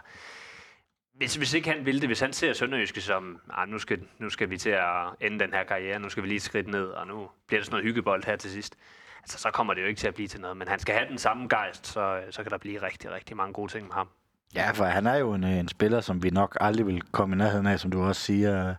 hvis, 1.14 1.34
hvis 1.34 1.54
ikke 1.54 1.70
han 1.70 1.86
vil 1.86 2.00
det, 2.00 2.08
hvis 2.08 2.20
han 2.20 2.32
ser 2.32 2.52
Sønderjyske 2.52 3.00
som, 3.00 3.40
ah, 3.50 3.68
nu, 3.68 3.78
skal, 3.78 4.02
nu 4.18 4.30
skal 4.30 4.50
vi 4.50 4.58
til 4.58 4.70
at 4.70 5.08
ende 5.20 5.38
den 5.38 5.52
her 5.52 5.64
karriere, 5.64 5.98
nu 5.98 6.08
skal 6.08 6.22
vi 6.22 6.28
lige 6.28 6.36
et 6.36 6.42
skridt 6.42 6.68
ned, 6.68 6.86
og 6.86 7.06
nu 7.06 7.30
bliver 7.46 7.60
det 7.60 7.66
sådan 7.66 7.74
noget 7.74 7.84
hyggebold 7.84 8.24
her 8.24 8.36
til 8.36 8.50
sidst, 8.50 8.76
altså, 9.22 9.38
så 9.38 9.50
kommer 9.50 9.74
det 9.74 9.82
jo 9.82 9.86
ikke 9.86 9.98
til 9.98 10.08
at 10.08 10.14
blive 10.14 10.28
til 10.28 10.40
noget. 10.40 10.56
Men 10.56 10.68
han 10.68 10.78
skal 10.78 10.94
have 10.94 11.08
den 11.08 11.18
samme 11.18 11.48
gejst, 11.48 11.86
så, 11.86 12.22
så 12.30 12.42
kan 12.42 12.52
der 12.52 12.58
blive 12.58 12.82
rigtig, 12.82 13.10
rigtig 13.10 13.36
mange 13.36 13.52
gode 13.52 13.72
ting 13.72 13.86
med 13.86 13.94
ham. 13.94 14.08
Ja, 14.54 14.70
for 14.70 14.84
han 14.84 15.06
er 15.06 15.16
jo 15.16 15.32
en, 15.32 15.44
en 15.44 15.68
spiller, 15.68 16.00
som 16.00 16.22
vi 16.22 16.30
nok 16.30 16.56
aldrig 16.60 16.86
vil 16.86 17.02
komme 17.02 17.34
i 17.36 17.38
nærheden 17.38 17.66
af, 17.66 17.80
som 17.80 17.90
du 17.90 18.02
også 18.02 18.20
siger, 18.20 18.74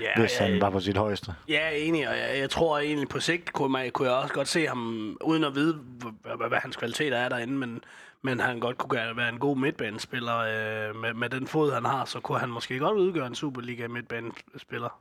ja, 0.00 0.20
hvis 0.20 0.38
han 0.38 0.52
ja, 0.52 0.58
var 0.58 0.70
på 0.70 0.80
sit 0.80 0.96
højeste. 0.96 1.34
Ja, 1.48 1.70
enig, 1.70 2.08
og 2.08 2.14
jeg, 2.14 2.38
jeg 2.38 2.50
tror 2.50 2.78
egentlig 2.78 3.08
på 3.08 3.20
sigt 3.20 3.52
kunne, 3.52 3.72
man, 3.72 3.90
kunne 3.90 4.08
jeg 4.08 4.16
også 4.16 4.34
godt 4.34 4.48
se 4.48 4.66
ham, 4.66 5.16
uden 5.24 5.44
at 5.44 5.54
vide, 5.54 5.74
hvad, 5.74 6.48
hvad 6.48 6.58
hans 6.58 6.76
kvaliteter 6.76 7.16
er 7.16 7.28
derinde, 7.28 7.54
men, 7.54 7.80
men 8.22 8.40
han 8.40 8.60
godt 8.60 8.78
kunne 8.78 9.16
være 9.16 9.28
en 9.28 9.38
god 9.38 9.56
midtbanespiller. 9.56 10.36
Øh, 10.38 10.96
med, 10.96 11.14
med 11.14 11.28
den 11.28 11.46
fod, 11.46 11.72
han 11.72 11.84
har, 11.84 12.04
så 12.04 12.20
kunne 12.20 12.38
han 12.38 12.48
måske 12.48 12.78
godt 12.78 12.98
udgøre 12.98 13.26
en 13.26 13.34
Superliga 13.34 13.88
midtbanespiller. 13.88 15.00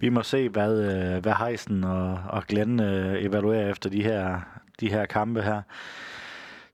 Vi 0.00 0.08
må 0.08 0.22
se, 0.22 0.48
hvad, 0.48 0.82
øh, 0.82 1.22
hvad 1.22 1.32
Heisen 1.38 1.84
og, 1.84 2.18
og 2.28 2.46
Glenn 2.46 2.80
øh, 2.80 3.24
evaluerer 3.24 3.70
efter 3.70 3.90
de 3.90 4.02
her, 4.02 4.40
de 4.80 4.90
her 4.90 5.06
kampe 5.06 5.42
her. 5.42 5.62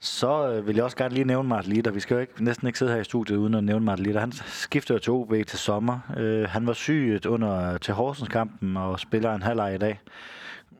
Så 0.06 0.48
øh, 0.48 0.66
vil 0.66 0.74
jeg 0.74 0.84
også 0.84 0.96
gerne 0.96 1.14
lige 1.14 1.24
nævne 1.24 1.48
Martin 1.48 1.72
Litter. 1.72 1.90
Vi 1.90 2.00
skal 2.00 2.14
jo 2.14 2.20
ikke, 2.20 2.44
næsten 2.44 2.66
ikke 2.66 2.78
sidde 2.78 2.92
her 2.92 3.00
i 3.00 3.04
studiet 3.04 3.36
uden 3.36 3.54
at 3.54 3.64
nævne 3.64 3.84
Martin 3.84 4.04
Litter. 4.04 4.20
Han 4.20 4.32
skifter 4.46 4.98
til 4.98 5.12
OB 5.12 5.32
til 5.46 5.58
sommer. 5.58 5.98
Øh, 6.16 6.48
han 6.48 6.66
var 6.66 6.72
syg 6.72 7.20
under 7.26 7.72
øh, 7.72 7.80
til 7.80 7.94
Horsens 7.94 8.28
kampen 8.28 8.76
og 8.76 9.00
spiller 9.00 9.34
en 9.34 9.42
halvleg 9.42 9.74
i 9.74 9.78
dag. 9.78 10.00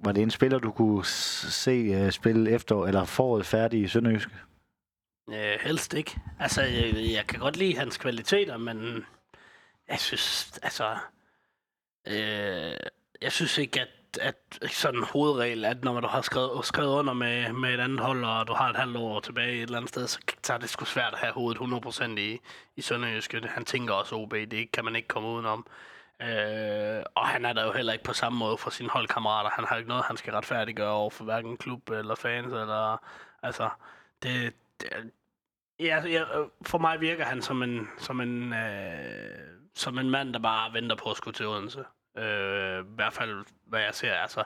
Var 0.04 0.12
det 0.12 0.22
en 0.22 0.30
spiller, 0.30 0.58
du 0.58 0.70
kunne 0.70 1.04
se 1.04 2.04
uh, 2.04 2.10
spille 2.10 2.50
efter 2.50 2.84
eller 2.84 3.04
foråret 3.04 3.46
færdig 3.46 3.82
i 3.82 3.88
Sønderjysk? 3.88 4.28
Øh, 5.30 5.58
helst 5.60 5.94
ikke. 5.94 6.16
Altså, 6.40 6.62
jeg, 6.62 6.94
jeg 6.94 7.24
kan 7.28 7.38
godt 7.40 7.56
lide 7.56 7.78
hans 7.78 7.96
kvaliteter, 7.96 8.56
men 8.56 9.04
jeg 9.88 9.98
synes, 9.98 10.58
altså... 10.62 10.96
Øh, 12.08 12.76
jeg 13.22 13.32
synes 13.32 13.58
ikke, 13.58 13.80
at, 13.80 13.88
at 14.18 14.58
sådan 14.68 15.00
en 15.00 15.06
hovedregel, 15.12 15.64
at 15.64 15.84
når 15.84 16.00
du 16.00 16.06
har 16.06 16.20
skrevet, 16.20 16.64
skrevet 16.64 16.98
under 16.98 17.12
med, 17.12 17.52
med 17.52 17.74
et 17.74 17.80
andet 17.80 18.00
hold, 18.00 18.24
og 18.24 18.48
du 18.48 18.52
har 18.52 18.70
et 18.70 18.76
halvt 18.76 18.96
år 18.96 19.20
tilbage 19.20 19.56
et 19.56 19.62
eller 19.62 19.76
andet 19.76 19.88
sted, 19.88 20.06
så, 20.06 20.18
så 20.42 20.52
er 20.52 20.58
det 20.58 20.70
sgu 20.70 20.84
svært 20.84 21.12
at 21.12 21.18
have 21.18 21.32
hovedet 21.32 21.60
100% 21.60 22.18
i, 22.18 22.40
i 22.76 22.80
Sønderjysk. 22.80 23.34
Han 23.44 23.64
tænker 23.64 23.94
også 23.94 24.14
OB, 24.14 24.32
det 24.32 24.72
kan 24.72 24.84
man 24.84 24.96
ikke 24.96 25.08
komme 25.08 25.28
udenom. 25.28 25.66
Øh, 26.22 27.02
og 27.14 27.26
han 27.28 27.44
er 27.44 27.52
der 27.52 27.64
jo 27.64 27.72
heller 27.72 27.92
ikke 27.92 28.04
på 28.04 28.12
samme 28.12 28.38
måde 28.38 28.58
for 28.58 28.70
sine 28.70 28.88
holdkammerater. 28.88 29.50
Han 29.50 29.64
har 29.68 29.76
ikke 29.76 29.88
noget, 29.88 30.04
han 30.04 30.16
skal 30.16 30.32
retfærdiggøre 30.32 30.90
over 30.90 31.10
for 31.10 31.24
hverken 31.24 31.56
klub 31.56 31.90
eller 31.90 32.14
fans. 32.14 32.52
Eller, 32.52 32.96
altså, 33.42 33.68
det, 34.22 34.54
det, 34.80 34.88
ja, 35.80 36.02
ja, 36.06 36.24
for 36.62 36.78
mig 36.78 37.00
virker 37.00 37.24
han 37.24 37.42
som 37.42 37.62
en, 37.62 37.88
som 37.98 38.20
en, 38.20 38.52
øh, 38.52 39.38
som 39.74 39.98
en 39.98 40.10
mand, 40.10 40.32
der 40.32 40.38
bare 40.38 40.72
venter 40.72 40.96
på 40.96 41.10
at 41.10 41.16
skulle 41.16 41.34
til 41.34 41.46
Odense. 41.46 41.84
Øh, 42.18 42.80
I 42.80 42.94
hvert 42.96 43.12
fald, 43.12 43.44
hvad 43.66 43.80
jeg 43.80 43.94
ser. 43.94 44.14
Altså, 44.14 44.44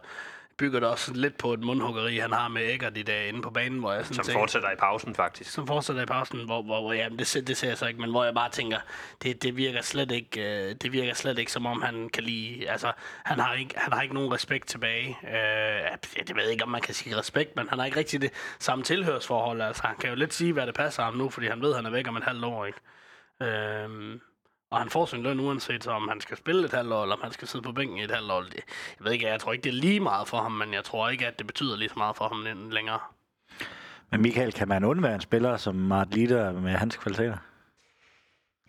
bygger 0.60 0.80
det 0.80 0.88
også 0.88 1.12
lidt 1.14 1.38
på 1.38 1.52
et 1.52 1.60
mundhuggeri, 1.60 2.18
han 2.18 2.32
har 2.32 2.48
med 2.48 2.62
Eggert 2.62 2.96
i 2.96 3.02
dag 3.02 3.28
inde 3.28 3.42
på 3.42 3.50
banen, 3.50 3.78
hvor 3.78 3.92
jeg 3.92 4.04
sådan 4.04 4.14
Som 4.14 4.24
tænker, 4.24 4.40
fortsætter 4.40 4.70
i 4.70 4.76
pausen, 4.76 5.14
faktisk. 5.14 5.50
Som 5.50 5.66
fortsætter 5.66 6.02
i 6.02 6.06
pausen, 6.06 6.44
hvor, 6.44 6.62
hvor, 6.62 6.80
hvor 6.80 6.92
jamen, 6.92 7.18
det, 7.18 7.44
det 7.46 7.56
ser 7.56 7.68
jeg 7.68 7.78
så 7.78 7.86
ikke, 7.86 8.00
men 8.00 8.10
hvor 8.10 8.24
jeg 8.24 8.34
bare 8.34 8.50
tænker, 8.50 8.78
det, 9.22 9.42
det 9.42 9.56
virker 9.56 9.82
slet 9.82 10.12
ikke, 10.12 10.68
øh, 10.68 10.74
det 10.74 10.92
virker 10.92 11.14
slet 11.14 11.38
ikke, 11.38 11.52
som 11.52 11.66
om 11.66 11.82
han 11.82 12.08
kan 12.08 12.24
lide, 12.24 12.70
altså, 12.70 12.92
han 13.24 13.38
har 13.38 13.54
ikke, 13.54 13.74
han 13.76 13.92
har 13.92 14.02
ikke 14.02 14.14
nogen 14.14 14.32
respekt 14.32 14.68
tilbage. 14.68 15.18
Øh, 15.24 15.96
det 16.26 16.36
ved 16.36 16.42
jeg 16.42 16.52
ikke, 16.52 16.64
om 16.64 16.70
man 16.70 16.80
kan 16.80 16.94
sige 16.94 17.18
respekt, 17.18 17.56
men 17.56 17.68
han 17.68 17.78
har 17.78 17.86
ikke 17.86 17.98
rigtig 17.98 18.20
det 18.20 18.30
samme 18.58 18.84
tilhørsforhold, 18.84 19.60
altså, 19.60 19.82
han 19.86 19.96
kan 19.96 20.10
jo 20.10 20.16
lidt 20.16 20.34
sige, 20.34 20.52
hvad 20.52 20.66
det 20.66 20.74
passer 20.74 21.02
ham 21.02 21.14
nu, 21.14 21.30
fordi 21.30 21.46
han 21.46 21.62
ved, 21.62 21.74
han 21.74 21.86
er 21.86 21.90
væk 21.90 22.08
om 22.08 22.16
en 22.16 22.22
halv 22.22 22.44
år, 22.44 22.66
ikke? 22.66 22.78
Øh, 23.42 24.20
og 24.70 24.78
han 24.78 24.90
får 24.90 25.06
sin 25.06 25.22
løn 25.22 25.40
uanset 25.40 25.86
om 25.86 26.08
han 26.08 26.20
skal 26.20 26.36
spille 26.36 26.64
et 26.64 26.72
halvt 26.72 26.92
år, 26.92 27.02
eller 27.02 27.16
om 27.16 27.22
han 27.22 27.32
skal 27.32 27.48
sidde 27.48 27.62
på 27.62 27.72
bænken 27.72 27.98
i 27.98 28.04
et 28.04 28.10
halvt 28.10 28.30
år. 28.30 28.40
Det, 28.40 28.54
jeg 28.98 29.04
ved 29.04 29.12
ikke, 29.12 29.26
jeg 29.26 29.40
tror 29.40 29.52
ikke, 29.52 29.62
det 29.62 29.70
er 29.70 29.80
lige 29.80 30.00
meget 30.00 30.28
for 30.28 30.38
ham, 30.38 30.52
men 30.52 30.74
jeg 30.74 30.84
tror 30.84 31.08
ikke, 31.08 31.26
at 31.26 31.38
det 31.38 31.46
betyder 31.46 31.76
lige 31.76 31.88
så 31.88 31.94
meget 31.96 32.16
for 32.16 32.28
ham 32.28 32.68
længere. 32.70 32.98
Men 34.10 34.22
Michael, 34.22 34.52
kan 34.52 34.68
man 34.68 34.84
undvære 34.84 35.14
en 35.14 35.20
spiller 35.20 35.56
som 35.56 35.74
Mart 35.74 36.14
Lider 36.14 36.52
med 36.52 36.72
hans 36.72 36.96
kvaliteter? 36.96 37.36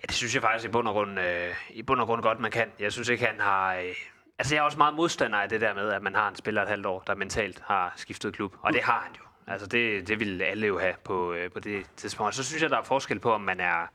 Ja, 0.01 0.05
det 0.07 0.15
synes 0.15 0.33
jeg 0.33 0.41
faktisk 0.41 0.69
i 0.69 0.71
bund 0.71 0.87
og 0.87 0.93
grund, 0.93 1.19
øh, 1.19 1.55
i 1.69 1.83
bund 1.83 2.01
og 2.01 2.07
grund 2.07 2.21
godt, 2.21 2.39
man 2.39 2.51
kan. 2.51 2.67
Jeg 2.79 2.91
synes 2.91 3.09
ikke, 3.09 3.25
han 3.25 3.39
har... 3.39 3.75
Øh, 3.75 3.95
altså, 4.39 4.55
jeg 4.55 4.61
er 4.61 4.65
også 4.65 4.77
meget 4.77 4.93
modstander 4.93 5.37
af 5.37 5.49
det 5.49 5.61
der 5.61 5.73
med, 5.73 5.89
at 5.89 6.01
man 6.01 6.15
har 6.15 6.29
en 6.29 6.35
spiller 6.35 6.61
et 6.61 6.67
halvt 6.67 6.85
år, 6.85 7.03
der 7.07 7.15
mentalt 7.15 7.61
har 7.65 7.93
skiftet 7.95 8.33
klub. 8.33 8.55
Og 8.61 8.73
det 8.73 8.83
har 8.83 9.01
han 9.05 9.11
jo. 9.17 9.53
Altså, 9.53 9.67
det, 9.67 10.07
det 10.07 10.19
vil 10.19 10.41
alle 10.41 10.67
jo 10.67 10.79
have 10.79 10.93
på, 11.03 11.33
øh, 11.33 11.51
på 11.51 11.59
det 11.59 11.85
tidspunkt. 11.95 12.27
Og 12.27 12.33
så 12.33 12.43
synes 12.43 12.61
jeg, 12.61 12.69
der 12.69 12.77
er 12.77 12.83
forskel 12.83 13.19
på, 13.19 13.33
om 13.33 13.41
man 13.41 13.59
er 13.59 13.91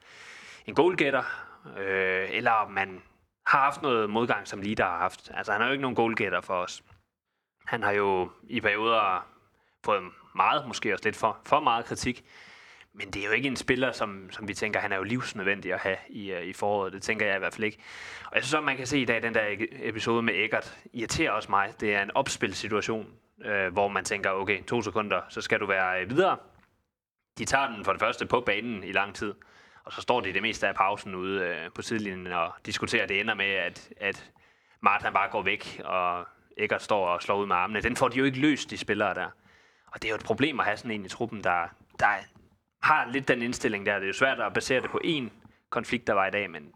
en 0.66 0.75
goalgetter, 0.75 1.45
øh, 1.79 2.29
eller 2.31 2.50
om 2.50 2.70
man 2.70 3.02
har 3.46 3.59
haft 3.59 3.83
noget 3.83 4.11
modgang, 4.11 4.48
som 4.48 4.61
Lider 4.61 4.85
har 4.85 4.98
haft. 4.98 5.31
Altså, 5.35 5.52
han 5.52 5.61
har 5.61 5.68
jo 5.68 5.72
ikke 5.72 5.83
nogen 5.83 5.96
goalgetter 5.96 6.40
for 6.40 6.55
os. 6.55 6.83
Han 7.66 7.83
har 7.83 7.92
jo 7.92 8.31
i 8.48 8.61
perioder 8.61 9.26
fået 9.85 10.02
meget, 10.35 10.66
måske 10.66 10.92
også 10.92 11.05
lidt 11.05 11.16
for, 11.16 11.38
for 11.44 11.61
meget 11.61 11.85
kritik, 11.85 12.24
men 12.98 13.11
det 13.11 13.22
er 13.22 13.26
jo 13.26 13.33
ikke 13.33 13.48
en 13.48 13.57
spiller, 13.57 13.92
som, 13.92 14.31
som 14.31 14.48
vi 14.48 14.55
tænker, 14.55 14.81
han 14.81 14.92
er 14.92 14.96
jo 14.96 15.02
livsnødvendig 15.02 15.72
at 15.72 15.81
have 15.81 15.96
i, 16.09 16.33
øh, 16.33 16.42
i 16.42 16.52
foråret. 16.52 16.92
Det 16.92 17.02
tænker 17.02 17.26
jeg 17.26 17.37
i 17.37 17.38
hvert 17.38 17.55
fald 17.55 17.64
ikke. 17.64 17.79
Og 18.26 18.35
jeg 18.35 18.42
synes 18.42 18.55
også, 18.55 18.64
man 18.64 18.76
kan 18.76 18.87
se 18.87 19.00
i 19.00 19.05
dag, 19.05 19.22
den 19.22 19.35
der 19.35 19.46
e- 19.46 19.88
episode 19.88 20.22
med 20.22 20.35
Eggert, 20.35 20.79
irriterer 20.92 21.31
også 21.31 21.50
mig. 21.50 21.74
Det 21.81 21.94
er 21.94 22.02
en 22.02 22.11
opspilsituation, 22.14 23.07
øh, 23.44 23.72
hvor 23.72 23.88
man 23.88 24.05
tænker, 24.05 24.31
okay, 24.31 24.62
to 24.64 24.83
sekunder, 24.83 25.20
så 25.29 25.40
skal 25.40 25.61
du 25.61 25.66
være 25.66 26.02
øh, 26.02 26.11
videre. 26.11 26.37
De 27.38 27.44
tager 27.44 27.66
den 27.66 27.85
for 27.85 27.92
det 27.92 28.00
første 28.00 28.26
på 28.26 28.40
banen 28.40 28.85
i 28.85 28.92
lang 28.92 29.14
tid. 29.14 29.35
Og 29.87 29.92
så 29.92 30.01
står 30.01 30.20
de 30.20 30.33
det 30.33 30.42
meste 30.42 30.68
af 30.68 30.75
pausen 30.75 31.14
ude 31.14 31.40
øh, 31.40 31.70
på 31.75 31.83
sidelinjen 31.83 32.27
og 32.27 32.53
diskuterer. 32.66 33.07
Det 33.07 33.20
ender 33.20 33.35
med, 33.35 33.46
at, 33.46 33.92
at 33.96 34.31
Martin 34.81 35.12
bare 35.12 35.31
går 35.31 35.42
væk, 35.42 35.81
og 35.85 36.27
Eggert 36.57 36.83
står 36.83 37.07
og 37.07 37.22
slår 37.22 37.37
ud 37.37 37.46
med 37.46 37.57
armene. 37.57 37.81
Den 37.81 37.96
får 37.96 38.09
de 38.09 38.18
jo 38.18 38.25
ikke 38.25 38.38
løst, 38.38 38.70
de 38.70 38.77
spillere 38.77 39.14
der. 39.14 39.31
Og 39.87 40.03
det 40.03 40.05
er 40.05 40.11
jo 40.11 40.16
et 40.16 40.25
problem 40.25 40.61
at 40.61 40.66
have 40.66 40.77
sådan 40.77 40.90
en 40.90 41.05
i 41.05 41.09
truppen, 41.09 41.44
der, 41.44 41.68
der 41.99 42.07
har 42.83 43.11
lidt 43.12 43.29
den 43.29 43.42
indstilling 43.42 43.87
der. 43.87 43.94
Det 43.94 44.03
er 44.03 44.07
jo 44.07 44.12
svært 44.12 44.40
at 44.40 44.53
basere 44.53 44.81
det 44.81 44.90
på 44.90 45.01
én 45.05 45.31
konflikt, 45.70 46.07
der 46.07 46.12
var 46.12 46.27
i 46.27 46.31
dag, 46.31 46.51
men 46.51 46.72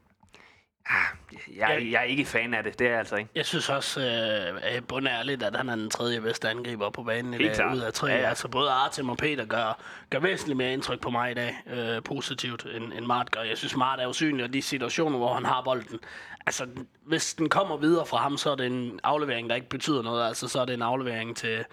jeg, 1.56 1.88
jeg 1.90 2.00
er 2.00 2.02
ikke 2.02 2.24
fan 2.24 2.54
af 2.54 2.62
det. 2.62 2.78
Det 2.78 2.86
er 2.86 2.90
jeg 2.90 2.98
altså 2.98 3.16
ikke. 3.16 3.30
Jeg 3.34 3.46
synes 3.46 3.68
også, 3.68 4.00
øh, 4.00 4.82
bundærligt, 4.82 5.42
at 5.42 5.56
han 5.56 5.68
er 5.68 5.76
den 5.76 5.90
tredje 5.90 6.20
bedste 6.20 6.48
angriber 6.48 6.90
på 6.90 7.02
banen 7.02 7.34
i 7.34 7.38
dag, 7.38 7.72
ud 7.74 7.78
af 7.78 7.92
tre. 7.92 8.06
Ja, 8.06 8.18
ja. 8.18 8.28
Altså 8.28 8.48
både 8.48 8.70
Artem 8.70 9.08
og 9.08 9.16
Peter 9.16 9.44
gør, 9.44 9.80
gør 10.10 10.18
væsentligt 10.18 10.56
mere 10.56 10.72
indtryk 10.72 11.00
på 11.00 11.10
mig 11.10 11.30
i 11.30 11.34
dag, 11.34 11.56
øh, 11.66 12.02
positivt, 12.02 12.66
end, 12.74 12.92
end 12.92 13.06
Mart 13.06 13.30
gør. 13.30 13.42
Jeg 13.42 13.58
synes, 13.58 13.76
Mart 13.76 14.00
er 14.00 14.06
usynlig, 14.06 14.44
og 14.44 14.52
de 14.52 14.62
situationer, 14.62 15.18
hvor 15.18 15.34
han 15.34 15.44
har 15.44 15.62
bolden, 15.62 16.00
altså 16.46 16.66
hvis 17.06 17.34
den 17.34 17.48
kommer 17.48 17.76
videre 17.76 18.06
fra 18.06 18.18
ham, 18.18 18.36
så 18.36 18.50
er 18.50 18.54
det 18.54 18.66
en 18.66 19.00
aflevering, 19.02 19.50
der 19.50 19.56
ikke 19.56 19.68
betyder 19.68 20.02
noget. 20.02 20.26
Altså 20.26 20.48
så 20.48 20.60
er 20.60 20.64
det 20.64 20.74
en 20.74 20.82
aflevering 20.82 21.36
til, 21.36 21.64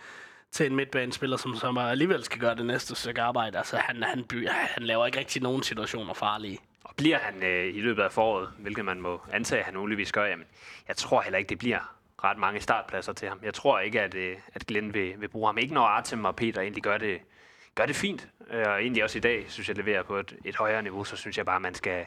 til 0.51 0.65
en 0.65 0.75
midtbanespiller, 0.75 1.37
som, 1.37 1.55
som 1.55 1.77
alligevel 1.77 2.23
skal 2.23 2.39
gøre 2.39 2.55
det 2.55 2.65
næste 2.65 2.95
stykke 2.95 3.21
arbejde. 3.21 3.57
Altså 3.57 3.77
han, 3.77 4.03
han, 4.03 4.23
by, 4.23 4.47
han 4.49 4.83
laver 4.83 5.05
ikke 5.05 5.19
rigtig 5.19 5.41
nogen 5.41 5.63
situationer 5.63 6.13
farlige. 6.13 6.59
Bliver 6.97 7.17
han 7.17 7.43
øh, 7.43 7.75
i 7.75 7.81
løbet 7.81 8.03
af 8.03 8.11
foråret, 8.11 8.49
hvilket 8.57 8.85
man 8.85 9.01
må 9.01 9.21
antage, 9.31 9.59
at 9.59 9.65
han 9.65 9.77
muligvis 9.77 10.11
gør, 10.11 10.25
jamen, 10.25 10.45
jeg 10.87 10.97
tror 10.97 11.21
heller 11.21 11.37
ikke, 11.39 11.49
det 11.49 11.57
bliver 11.59 11.93
ret 12.23 12.37
mange 12.37 12.61
startpladser 12.61 13.13
til 13.13 13.27
ham. 13.27 13.39
Jeg 13.43 13.53
tror 13.53 13.79
ikke, 13.79 14.01
at, 14.01 14.15
øh, 14.15 14.35
at 14.53 14.65
Glenn 14.65 14.93
vil, 14.93 15.13
vil 15.21 15.27
bruge 15.27 15.47
ham. 15.47 15.57
Ikke 15.57 15.73
når 15.73 15.85
Artem 15.85 16.25
og 16.25 16.35
Peter 16.35 16.61
egentlig 16.61 16.83
gør 16.83 16.97
det, 16.97 17.21
gør 17.75 17.85
det 17.85 17.95
fint. 17.95 18.27
Øh, 18.51 18.65
Og 18.67 18.81
egentlig 18.81 19.03
også 19.03 19.17
i 19.17 19.21
dag, 19.21 19.45
synes 19.47 19.67
jeg, 19.67 19.77
leverer 19.77 20.03
på 20.03 20.17
et, 20.17 20.35
et 20.45 20.55
højere 20.55 20.81
niveau, 20.81 21.03
så 21.03 21.15
synes 21.15 21.37
jeg 21.37 21.45
bare, 21.45 21.55
at 21.55 21.61
man 21.61 21.73
skal, 21.75 22.05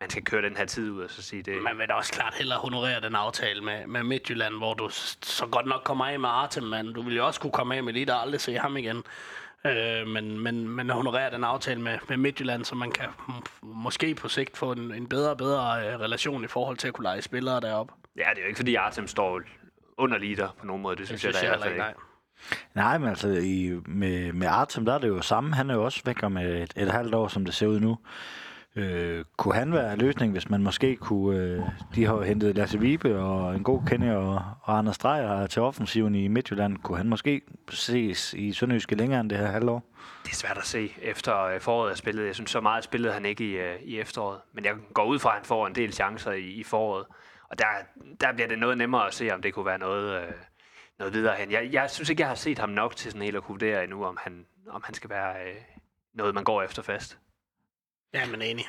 man 0.00 0.10
skal 0.10 0.24
køre 0.24 0.42
den 0.42 0.56
her 0.56 0.64
tid 0.64 0.90
ud 0.90 1.02
og 1.02 1.10
så 1.10 1.22
sige 1.22 1.42
det. 1.42 1.62
Man 1.62 1.78
vil 1.78 1.88
da 1.88 1.94
også 1.94 2.12
klart 2.12 2.34
hellere 2.34 2.58
honorere 2.58 3.00
den 3.00 3.14
aftale 3.14 3.60
med, 3.60 3.86
med 3.86 4.02
Midtjylland, 4.02 4.54
hvor 4.54 4.74
du 4.74 4.88
så 5.22 5.46
godt 5.46 5.66
nok 5.66 5.82
kommer 5.84 6.06
af 6.06 6.20
med 6.20 6.28
Artem, 6.28 6.64
men 6.64 6.92
du 6.92 7.02
vil 7.02 7.16
jo 7.16 7.26
også 7.26 7.40
kunne 7.40 7.52
komme 7.52 7.76
af 7.76 7.82
med 7.82 7.92
lige 7.92 8.06
der 8.06 8.14
aldrig 8.14 8.40
se 8.40 8.54
ham 8.58 8.76
igen. 8.76 9.02
Øh, 9.66 10.06
men, 10.06 10.40
men, 10.40 10.68
men 10.68 10.90
honorere 10.90 11.30
den 11.30 11.44
aftale 11.44 11.80
med, 11.80 11.98
med 12.08 12.16
Midtjylland, 12.16 12.64
så 12.64 12.74
man 12.74 12.90
kan 12.90 13.06
måske 13.62 14.14
på 14.14 14.28
sigt 14.28 14.56
få 14.56 14.72
en, 14.72 14.94
en 14.94 15.06
bedre 15.08 15.30
og 15.30 15.36
bedre 15.38 15.88
øh, 15.88 16.00
relation 16.00 16.44
i 16.44 16.46
forhold 16.46 16.76
til 16.76 16.88
at 16.88 16.94
kunne 16.94 17.02
lege 17.02 17.22
spillere 17.22 17.60
deroppe. 17.60 17.92
Ja, 18.16 18.22
det 18.30 18.38
er 18.38 18.42
jo 18.42 18.48
ikke, 18.48 18.58
fordi 18.58 18.74
Artem 18.74 19.06
står 19.06 19.40
under 19.98 20.18
liter 20.18 20.48
på 20.60 20.66
nogen 20.66 20.82
måde. 20.82 20.96
Det 20.96 21.06
synes, 21.06 21.22
Det 21.22 21.34
synes 21.34 21.42
jeg, 21.42 21.48
jeg 21.48 21.58
i 21.58 21.62
heller 21.62 21.64
hvert 21.64 21.72
ikke, 21.72 21.84
fald 21.84 21.94
nej. 22.74 22.84
Nej, 22.84 22.98
men 22.98 23.08
altså 23.08 23.28
i, 23.28 23.80
med, 23.86 24.32
med 24.32 24.46
Artem, 24.46 24.84
der 24.84 24.94
er 24.94 24.98
det 24.98 25.08
jo 25.08 25.20
samme. 25.20 25.54
Han 25.54 25.70
er 25.70 25.74
jo 25.74 25.84
også 25.84 26.02
væk 26.04 26.22
om 26.22 26.36
et, 26.36 26.72
et 26.76 26.90
halvt 26.92 27.14
år, 27.14 27.28
som 27.28 27.44
det 27.44 27.54
ser 27.54 27.66
ud 27.66 27.80
nu. 27.80 27.98
Øh, 28.78 29.24
kunne 29.36 29.54
han 29.54 29.72
være 29.72 29.96
løsning, 29.96 30.32
hvis 30.32 30.50
man 30.50 30.62
måske 30.62 30.96
kunne... 30.96 31.38
Øh, 31.38 31.62
de 31.94 32.04
har 32.04 32.14
jo 32.14 32.22
hentet 32.22 32.56
Lasse 32.56 32.80
Vibe 32.80 33.18
og 33.18 33.54
en 33.54 33.62
god 33.62 33.80
kende 33.86 34.16
og, 34.16 34.42
og 34.62 34.78
Anders 34.78 34.98
Dreyer 34.98 35.46
til 35.46 35.62
offensiven 35.62 36.14
i 36.14 36.28
Midtjylland. 36.28 36.78
Kunne 36.78 36.98
han 36.98 37.08
måske 37.08 37.40
ses 37.70 38.34
i 38.34 38.52
Sønderjyske 38.52 38.94
længere 38.94 39.20
end 39.20 39.30
det 39.30 39.38
her 39.38 39.46
halvår? 39.46 39.82
Det 40.24 40.30
er 40.30 40.34
svært 40.34 40.58
at 40.58 40.64
se 40.64 40.92
efter 41.02 41.44
øh, 41.44 41.60
foråret 41.60 41.90
er 41.90 41.96
spillet. 41.96 42.26
Jeg 42.26 42.34
synes, 42.34 42.50
så 42.50 42.60
meget 42.60 42.84
spillede 42.84 43.12
han 43.12 43.24
ikke 43.24 43.44
i, 43.44 43.56
øh, 43.56 43.82
i 43.82 43.98
efteråret. 43.98 44.40
Men 44.52 44.64
jeg 44.64 44.74
går 44.94 45.04
ud 45.04 45.18
fra, 45.18 45.28
at 45.28 45.36
han 45.36 45.44
får 45.44 45.66
en 45.66 45.74
del 45.74 45.92
chancer 45.92 46.32
i, 46.32 46.46
i 46.46 46.64
foråret. 46.64 47.06
Og 47.50 47.58
der, 47.58 47.64
der 48.20 48.32
bliver 48.32 48.48
det 48.48 48.58
noget 48.58 48.78
nemmere 48.78 49.06
at 49.06 49.14
se, 49.14 49.30
om 49.30 49.42
det 49.42 49.54
kunne 49.54 49.66
være 49.66 49.78
noget, 49.78 50.22
øh, 50.22 50.32
noget 50.98 51.14
videre 51.14 51.34
hen. 51.36 51.50
Jeg, 51.50 51.68
jeg 51.72 51.90
synes 51.90 52.10
ikke, 52.10 52.20
jeg 52.20 52.28
har 52.28 52.34
set 52.34 52.58
ham 52.58 52.68
nok 52.68 52.96
til 52.96 53.10
sådan 53.10 53.22
helt 53.22 53.36
at 53.36 53.42
kunne 53.42 53.54
vurdere 53.54 53.84
endnu, 53.84 54.04
om 54.04 54.18
han, 54.20 54.46
om 54.68 54.82
han 54.84 54.94
skal 54.94 55.10
være 55.10 55.34
øh, 55.48 55.56
noget, 56.14 56.34
man 56.34 56.44
går 56.44 56.62
efter 56.62 56.82
fast. 56.82 57.18
Ja, 58.14 58.26
men 58.26 58.42
enig. 58.42 58.64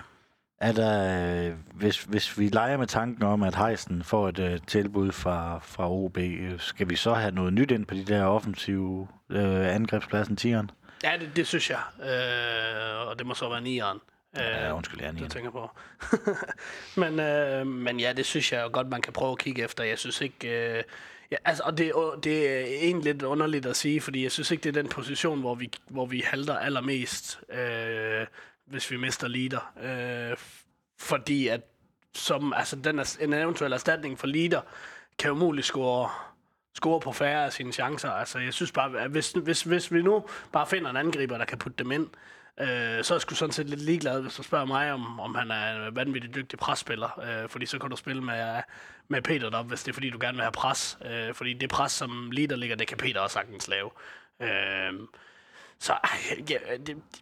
Der, 0.62 1.48
øh, 1.50 1.56
hvis, 1.74 2.04
hvis 2.04 2.38
vi 2.40 2.48
leger 2.48 2.78
med 2.78 2.88
tanken 2.88 3.24
om, 3.24 3.44
at 3.44 3.56
Heisen 3.56 4.04
får 4.04 4.30
et 4.30 4.40
øh, 4.40 4.60
tilbud 4.68 5.12
fra, 5.12 5.60
fra 5.64 5.92
OB, 5.92 6.18
øh, 6.18 6.60
skal 6.60 6.90
vi 6.90 6.96
så 6.96 7.14
have 7.14 7.32
noget 7.32 7.54
nyt 7.54 7.72
ind 7.72 7.86
på 7.86 7.94
de 7.94 8.06
der 8.06 8.24
offensive 8.26 9.08
øh, 9.30 9.76
angrebspladsen, 9.76 10.36
tieren? 10.36 10.72
Ja, 11.04 11.12
det, 11.20 11.30
det 11.36 11.48
synes 11.48 11.70
jeg. 11.70 11.80
Øh, 12.00 13.08
og 13.10 13.20
det 13.20 13.28
må 13.28 13.34
så 13.34 13.50
være 13.50 13.62
nieren. 13.62 13.98
Øh, 14.38 14.42
Ja, 14.44 14.76
undskyld, 14.76 15.00
jeg 15.02 15.08
er 15.08 15.12
nieren. 15.12 15.30
tænker 15.30 15.52
på. 15.52 15.70
men, 17.02 17.20
øh, 17.20 17.68
men 17.68 18.00
ja, 18.00 18.14
det 18.14 18.26
synes 18.26 18.52
jeg 18.54 18.70
godt, 18.72 18.88
man 18.88 19.02
kan 19.02 19.14
prøve 19.14 19.32
at 19.32 19.38
kigge 19.40 19.64
efter. 19.64 19.84
Jeg 19.84 19.98
synes 20.00 20.22
ikke... 20.22 20.48
Øh, 20.78 20.84
ja, 21.32 21.38
altså, 21.46 21.64
og 21.66 21.78
det, 21.78 21.88
er- 21.88 22.20
det 22.24 22.50
er 22.50 22.66
egentlig 22.66 23.14
lidt 23.14 23.24
underligt 23.24 23.66
at 23.66 23.76
sige, 23.76 24.02
fordi 24.02 24.24
jeg 24.24 24.32
synes 24.32 24.52
ikke, 24.52 24.64
det 24.64 24.78
er 24.78 24.82
den 24.82 24.90
position, 24.92 25.40
hvor 25.40 25.56
vi, 25.56 25.72
hvor 25.88 26.06
vi 26.06 26.24
halter 26.26 26.58
allermest, 26.58 27.40
øh, 27.54 28.28
hvis 28.70 28.92
vi 28.92 28.98
mister 28.98 29.28
leader. 29.28 29.74
Øh, 29.82 30.38
fordi 31.00 31.48
at 31.48 31.62
som, 32.14 32.54
altså, 32.54 32.76
den 32.76 33.00
er, 33.00 33.18
en 33.22 33.34
eventuel 33.34 33.74
erstatning 33.74 34.20
for 34.20 34.28
leader 34.28 34.62
kan 35.20 35.32
umuligt 35.32 35.68
score 35.68 36.10
score 36.76 37.00
på 37.00 37.12
færre 37.12 37.46
af 37.46 37.54
sine 37.54 37.72
chancer. 37.72 38.10
Altså, 38.10 38.40
jeg 38.40 38.54
synes 38.54 38.72
bare, 38.72 39.00
at 39.00 39.12
hvis, 39.12 39.32
hvis, 39.32 39.64
hvis 39.64 39.94
vi 39.94 40.02
nu 40.02 40.26
bare 40.52 40.68
finder 40.68 40.90
en 40.90 40.98
angriber, 40.98 41.38
der 41.38 41.46
kan 41.46 41.58
putte 41.58 41.84
dem 41.84 41.92
ind, 41.92 42.08
øh, 42.60 43.04
så 43.04 43.14
er 43.14 43.16
jeg 43.16 43.22
sgu 43.22 43.36
sådan 43.36 43.54
set 43.54 43.70
lidt 43.70 43.82
ligeglad, 43.82 44.22
hvis 44.22 44.36
du 44.36 44.44
spørger 44.44 44.66
mig, 44.66 44.92
om, 44.92 45.20
om 45.20 45.36
han 45.36 45.52
er 45.52 45.88
en 45.88 45.96
vanvittig 45.96 46.36
dygtig 46.36 46.60
presspiller. 46.60 47.20
Øh, 47.20 47.50
fordi 47.50 47.66
så 47.66 47.80
kan 47.80 47.90
du 47.90 47.96
spille 47.96 48.24
med, 48.24 48.62
med 49.08 49.22
Peter 49.22 49.50
deroppe, 49.50 49.70
hvis 49.70 49.84
det 49.84 49.92
er 49.92 49.94
fordi, 49.94 50.10
du 50.10 50.18
gerne 50.22 50.36
vil 50.36 50.44
have 50.44 50.52
pres. 50.52 50.98
Øh, 51.06 51.34
fordi 51.34 51.54
det 51.54 51.70
pres, 51.70 51.92
som 51.92 52.32
leader 52.32 52.56
ligger, 52.56 52.76
det 52.76 52.88
kan 52.88 52.98
Peter 52.98 53.20
også 53.20 53.34
sagtens 53.34 53.68
lave. 53.68 53.90
Øh, 54.42 54.94
så 55.80 55.94
ej, 55.94 56.10
jeg, 56.50 56.80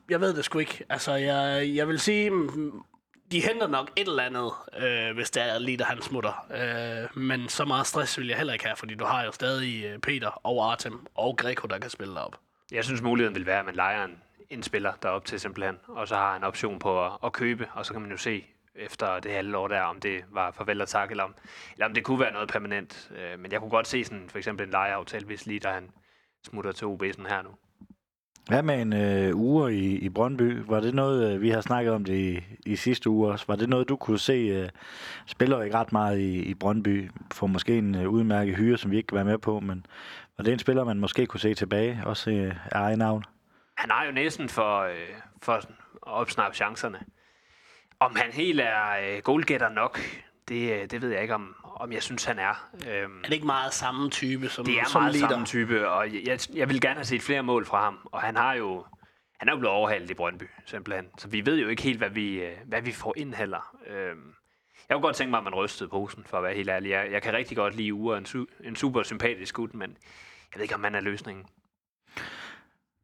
jeg 0.09 0.21
ved 0.21 0.33
det 0.33 0.45
sgu 0.45 0.59
ikke. 0.59 0.85
Altså, 0.89 1.13
jeg, 1.13 1.71
jeg 1.75 1.87
vil 1.87 1.99
sige, 1.99 2.29
mm, 2.29 2.83
de 3.31 3.41
henter 3.41 3.67
nok 3.67 3.91
et 3.95 4.07
eller 4.07 4.23
andet, 4.23 4.51
øh, 4.79 5.15
hvis 5.15 5.31
det 5.31 5.43
er 5.43 5.59
lige, 5.59 5.77
der 5.77 5.85
han 5.85 6.01
smutter. 6.01 6.45
Øh, 6.51 7.17
men 7.17 7.49
så 7.49 7.65
meget 7.65 7.87
stress 7.87 8.19
vil 8.19 8.27
jeg 8.27 8.37
heller 8.37 8.53
ikke 8.53 8.65
have, 8.65 8.75
fordi 8.75 8.95
du 8.95 9.05
har 9.05 9.23
jo 9.23 9.31
stadig 9.31 9.85
øh, 9.85 9.99
Peter 9.99 10.29
og 10.29 10.71
Artem 10.71 11.05
og 11.15 11.37
Greco, 11.37 11.67
der 11.67 11.79
kan 11.79 11.89
spille 11.89 12.15
derop. 12.15 12.39
Jeg 12.71 12.83
synes, 12.83 13.01
muligheden 13.01 13.35
vil 13.35 13.45
være, 13.45 13.59
at 13.59 13.65
man 13.65 13.75
leger 13.75 14.05
en, 14.05 14.21
en 14.49 14.63
spiller 14.63 14.93
derop 15.03 15.25
til 15.25 15.39
simpelthen, 15.39 15.77
og 15.87 16.07
så 16.07 16.15
har 16.15 16.35
en 16.35 16.43
option 16.43 16.79
på 16.79 17.05
at, 17.05 17.11
at 17.23 17.33
købe, 17.33 17.67
og 17.73 17.85
så 17.85 17.93
kan 17.93 18.01
man 18.01 18.11
jo 18.11 18.17
se 18.17 18.45
efter 18.75 19.19
det 19.19 19.31
halve 19.31 19.57
år 19.57 19.67
der, 19.67 19.81
om 19.81 19.99
det 19.99 20.23
var 20.31 20.51
farvel 20.51 20.81
og 20.81 20.87
tak, 20.87 21.11
eller 21.11 21.23
om, 21.23 21.35
eller 21.73 21.85
om 21.85 21.93
det 21.93 22.03
kunne 22.03 22.19
være 22.19 22.33
noget 22.33 22.49
permanent. 22.49 23.11
Øh, 23.15 23.39
men 23.39 23.51
jeg 23.51 23.59
kunne 23.59 23.69
godt 23.69 23.87
se 23.87 24.03
sådan, 24.03 24.29
for 24.29 24.37
eksempel 24.37 24.65
en 24.65 24.71
lejeaftale, 24.71 25.25
hvis 25.25 25.45
lige 25.45 25.59
der 25.59 25.73
han 25.73 25.91
smutter 26.45 26.71
til 26.71 26.87
OB 26.87 27.03
sådan 27.11 27.25
her 27.25 27.41
nu. 27.41 27.49
Hvad 28.47 28.63
med 28.63 28.81
en 28.81 28.93
øh, 28.93 29.35
uge 29.35 29.73
i, 29.73 29.97
i 29.97 30.09
Brøndby? 30.09 30.63
Var 30.67 30.79
det 30.79 30.93
noget, 30.93 31.33
øh, 31.33 31.41
vi 31.41 31.49
har 31.49 31.61
snakket 31.61 31.93
om 31.93 32.05
det 32.05 32.13
i, 32.13 32.43
i 32.65 32.75
sidste 32.75 33.09
uge 33.09 33.31
også, 33.31 33.45
var 33.47 33.55
det 33.55 33.69
noget, 33.69 33.89
du 33.89 33.95
kunne 33.95 34.19
se, 34.19 34.33
øh, 34.33 34.69
spiller 35.25 35.61
ikke 35.61 35.77
ret 35.77 35.91
meget 35.91 36.19
i, 36.19 36.41
i 36.41 36.53
Brøndby, 36.53 37.11
får 37.33 37.47
måske 37.47 37.77
en 37.77 37.95
øh, 37.95 38.09
udmærket 38.09 38.55
hyre, 38.55 38.77
som 38.77 38.91
vi 38.91 38.97
ikke 38.97 39.07
kan 39.07 39.15
være 39.15 39.25
med 39.25 39.37
på, 39.37 39.59
men 39.59 39.85
var 40.37 40.43
det 40.43 40.53
en 40.53 40.59
spiller, 40.59 40.83
man 40.83 40.99
måske 40.99 41.25
kunne 41.25 41.39
se 41.39 41.53
tilbage, 41.53 42.01
også 42.05 42.31
øh, 42.31 42.55
af 42.71 42.79
egen 42.79 42.99
navn? 42.99 43.23
Han 43.75 43.91
har 43.91 44.05
jo 44.05 44.11
næsten 44.11 44.49
for, 44.49 44.81
øh, 44.81 44.95
for 45.41 45.53
at 45.53 45.67
opsnappe 46.01 46.55
chancerne. 46.55 46.99
Om 47.99 48.15
han 48.15 48.31
helt 48.31 48.59
er 48.59 49.15
øh, 49.15 49.21
goalgetter 49.23 49.69
nok, 49.69 49.99
det, 50.47 50.81
øh, 50.81 50.85
det 50.91 51.01
ved 51.01 51.09
jeg 51.09 51.21
ikke, 51.21 51.35
om, 51.35 51.55
om 51.79 51.91
jeg 51.91 52.03
synes, 52.03 52.23
han 52.25 52.39
er. 52.39 52.69
Øhm, 52.89 53.17
Er 53.19 53.23
det 53.23 53.33
ikke 53.33 53.45
meget 53.45 53.73
samme 53.73 54.09
type 54.09 54.49
som, 54.49 54.65
Det 54.65 54.79
er 54.79 54.85
som 54.85 55.01
meget 55.01 55.15
leader? 55.15 55.29
samme 55.29 55.45
type, 55.45 55.89
og 55.89 56.13
jeg, 56.13 56.21
jeg, 56.27 56.39
jeg 56.55 56.69
vil 56.69 56.81
gerne 56.81 56.95
have 56.95 57.05
set 57.05 57.21
flere 57.21 57.43
mål 57.43 57.65
fra 57.65 57.83
ham. 57.83 57.99
Og 58.11 58.21
han 58.21 58.35
har 58.35 58.53
jo 58.53 58.85
han 59.39 59.49
er 59.49 59.53
jo 59.53 59.57
blevet 59.59 59.75
overhalet 59.75 60.09
i 60.09 60.13
Brøndby, 60.13 60.43
simpelthen. 60.65 61.05
Så 61.17 61.27
vi 61.27 61.45
ved 61.45 61.57
jo 61.59 61.67
ikke 61.67 61.81
helt, 61.83 61.97
hvad 61.97 62.09
vi, 62.09 62.41
øh, 62.41 62.51
hvad 62.65 62.81
vi 62.81 62.91
får 62.91 63.13
ind 63.17 63.33
heller. 63.33 63.75
Øhm, 63.87 64.33
jeg 64.89 64.95
kunne 64.95 65.01
godt 65.01 65.15
tænke 65.15 65.29
mig, 65.31 65.37
at 65.37 65.43
man 65.43 65.55
rystede 65.55 65.89
posen, 65.89 66.23
for 66.29 66.37
at 66.37 66.43
være 66.43 66.53
helt 66.55 66.69
ærlig. 66.69 66.89
Jeg, 66.89 67.07
jeg 67.11 67.21
kan 67.21 67.33
rigtig 67.33 67.57
godt 67.57 67.75
lide 67.75 67.93
Ure, 67.93 68.17
en, 68.17 68.25
su- 68.25 68.67
en 68.67 68.75
super 68.75 69.03
sympatisk 69.03 69.55
gut, 69.55 69.73
men 69.73 69.89
jeg 69.89 70.55
ved 70.55 70.61
ikke, 70.61 70.75
om 70.75 70.83
han 70.83 70.95
er 70.95 71.01
løsningen. 71.01 71.45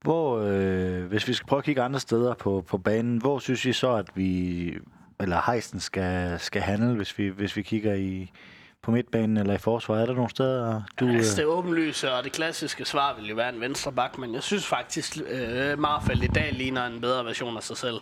Hvor, 0.02 0.40
øh, 0.40 1.06
hvis 1.06 1.28
vi 1.28 1.34
skal 1.34 1.48
prøve 1.48 1.58
at 1.58 1.64
kigge 1.66 1.82
andre 1.82 2.00
steder 2.00 2.34
på, 2.34 2.64
på 2.68 2.78
banen, 2.78 3.18
hvor 3.18 3.40
synes 3.40 3.66
I 3.66 3.74
så, 3.74 3.94
at 3.96 4.08
vi, 4.16 4.78
eller 5.20 5.52
Heisen 5.52 5.80
skal, 5.80 6.40
skal 6.40 6.62
handle, 6.62 6.96
hvis 6.96 7.18
vi, 7.18 7.28
hvis 7.28 7.56
vi 7.56 7.62
kigger 7.62 7.94
i, 7.94 8.32
på 8.84 8.92
midtbanen 8.92 9.38
eller 9.38 9.54
i 9.54 9.58
forsvaret? 9.58 10.02
Er 10.02 10.06
der 10.06 10.14
nogle 10.14 10.30
steder, 10.30 10.82
du... 11.00 11.08
Altså, 11.08 11.32
Øh, 11.32 11.38
det 11.38 11.46
åbenlyse 11.46 12.14
og 12.14 12.24
det 12.24 12.32
klassiske 12.32 12.86
svar 12.86 13.16
vil 13.16 13.30
jo 13.30 13.36
være 13.36 13.50
en 13.50 13.62
venstre 13.62 13.92
bak, 13.92 14.18
men 14.18 14.34
jeg 14.34 14.44
synes 14.44 14.66
faktisk, 14.66 15.18
øh, 15.30 15.80
Marfeldt 15.80 16.24
i 16.24 16.28
dag 16.28 16.54
ligner 16.54 16.86
en 16.86 17.02
bedre 17.02 17.26
version 17.26 17.58
af 17.58 17.64
sig 17.64 17.78
selv. 17.78 17.98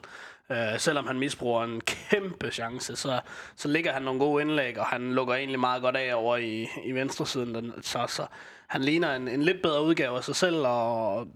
Øh, 0.51 0.57
selvom 0.79 1.07
han 1.07 1.19
misbruger 1.19 1.63
en 1.63 1.81
kæmpe 2.09 2.51
chance, 2.51 2.95
så, 2.95 3.19
så 3.55 3.67
ligger 3.67 3.93
han 3.93 4.01
nogle 4.01 4.19
gode 4.19 4.41
indlæg, 4.41 4.79
og 4.79 4.85
han 4.85 5.13
lukker 5.13 5.35
egentlig 5.35 5.59
meget 5.59 5.81
godt 5.81 5.95
af 5.95 6.15
over 6.15 6.37
i, 6.37 6.67
i 6.85 6.91
venstresiden. 6.91 7.55
Den, 7.55 7.73
så, 7.81 8.05
så 8.07 8.25
han 8.67 8.81
ligner 8.81 9.15
en, 9.15 9.27
en 9.27 9.41
lidt 9.41 9.61
bedre 9.61 9.83
udgave 9.83 10.17
af 10.17 10.23
sig 10.23 10.35
selv, 10.35 10.57
og 10.57 11.27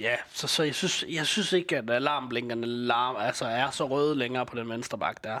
ja, 0.00 0.14
så, 0.32 0.48
så 0.48 0.62
jeg, 0.62 0.74
synes, 0.74 1.04
jeg 1.08 1.26
synes 1.26 1.52
ikke, 1.52 1.78
at 1.78 1.90
alarmblinkerne 1.90 2.66
larm, 2.66 3.16
altså 3.18 3.44
er 3.44 3.70
så 3.70 3.86
røde 3.86 4.14
længere 4.14 4.46
på 4.46 4.56
den 4.56 4.68
venstre 4.68 4.98
bak 4.98 5.24
der. 5.24 5.38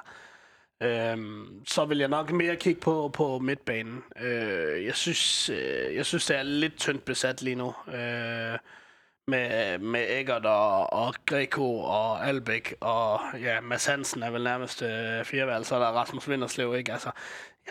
Øhm, 0.82 1.64
så 1.66 1.84
vil 1.84 1.98
jeg 1.98 2.08
nok 2.08 2.32
mere 2.32 2.56
kigge 2.56 2.80
på, 2.80 3.10
på 3.14 3.38
midtbanen. 3.38 4.04
Øh, 4.20 4.84
jeg, 4.84 4.94
synes, 4.94 5.50
øh, 5.50 5.96
jeg 5.96 6.06
synes, 6.06 6.26
det 6.26 6.36
er 6.36 6.42
lidt 6.42 6.76
tyndt 6.76 7.04
besat 7.04 7.42
lige 7.42 7.56
nu. 7.56 7.74
Øh, 7.88 8.58
med, 9.26 9.78
med 9.78 10.06
Eggert 10.08 10.46
og, 10.46 10.92
og 10.92 11.14
Greco 11.26 11.78
og 11.78 12.26
Albæk 12.26 12.74
og 12.80 13.20
ja, 13.40 13.60
Mads 13.60 13.86
Hansen 13.86 14.22
er 14.22 14.30
vel 14.30 14.44
nærmest 14.44 14.82
øh, 14.82 15.24
firevalg, 15.24 15.66
så 15.66 15.74
er 15.74 15.78
der 15.78 15.86
Rasmus 15.86 16.28
Vinderslev, 16.28 16.74
ikke? 16.74 16.92
Altså, 16.92 17.10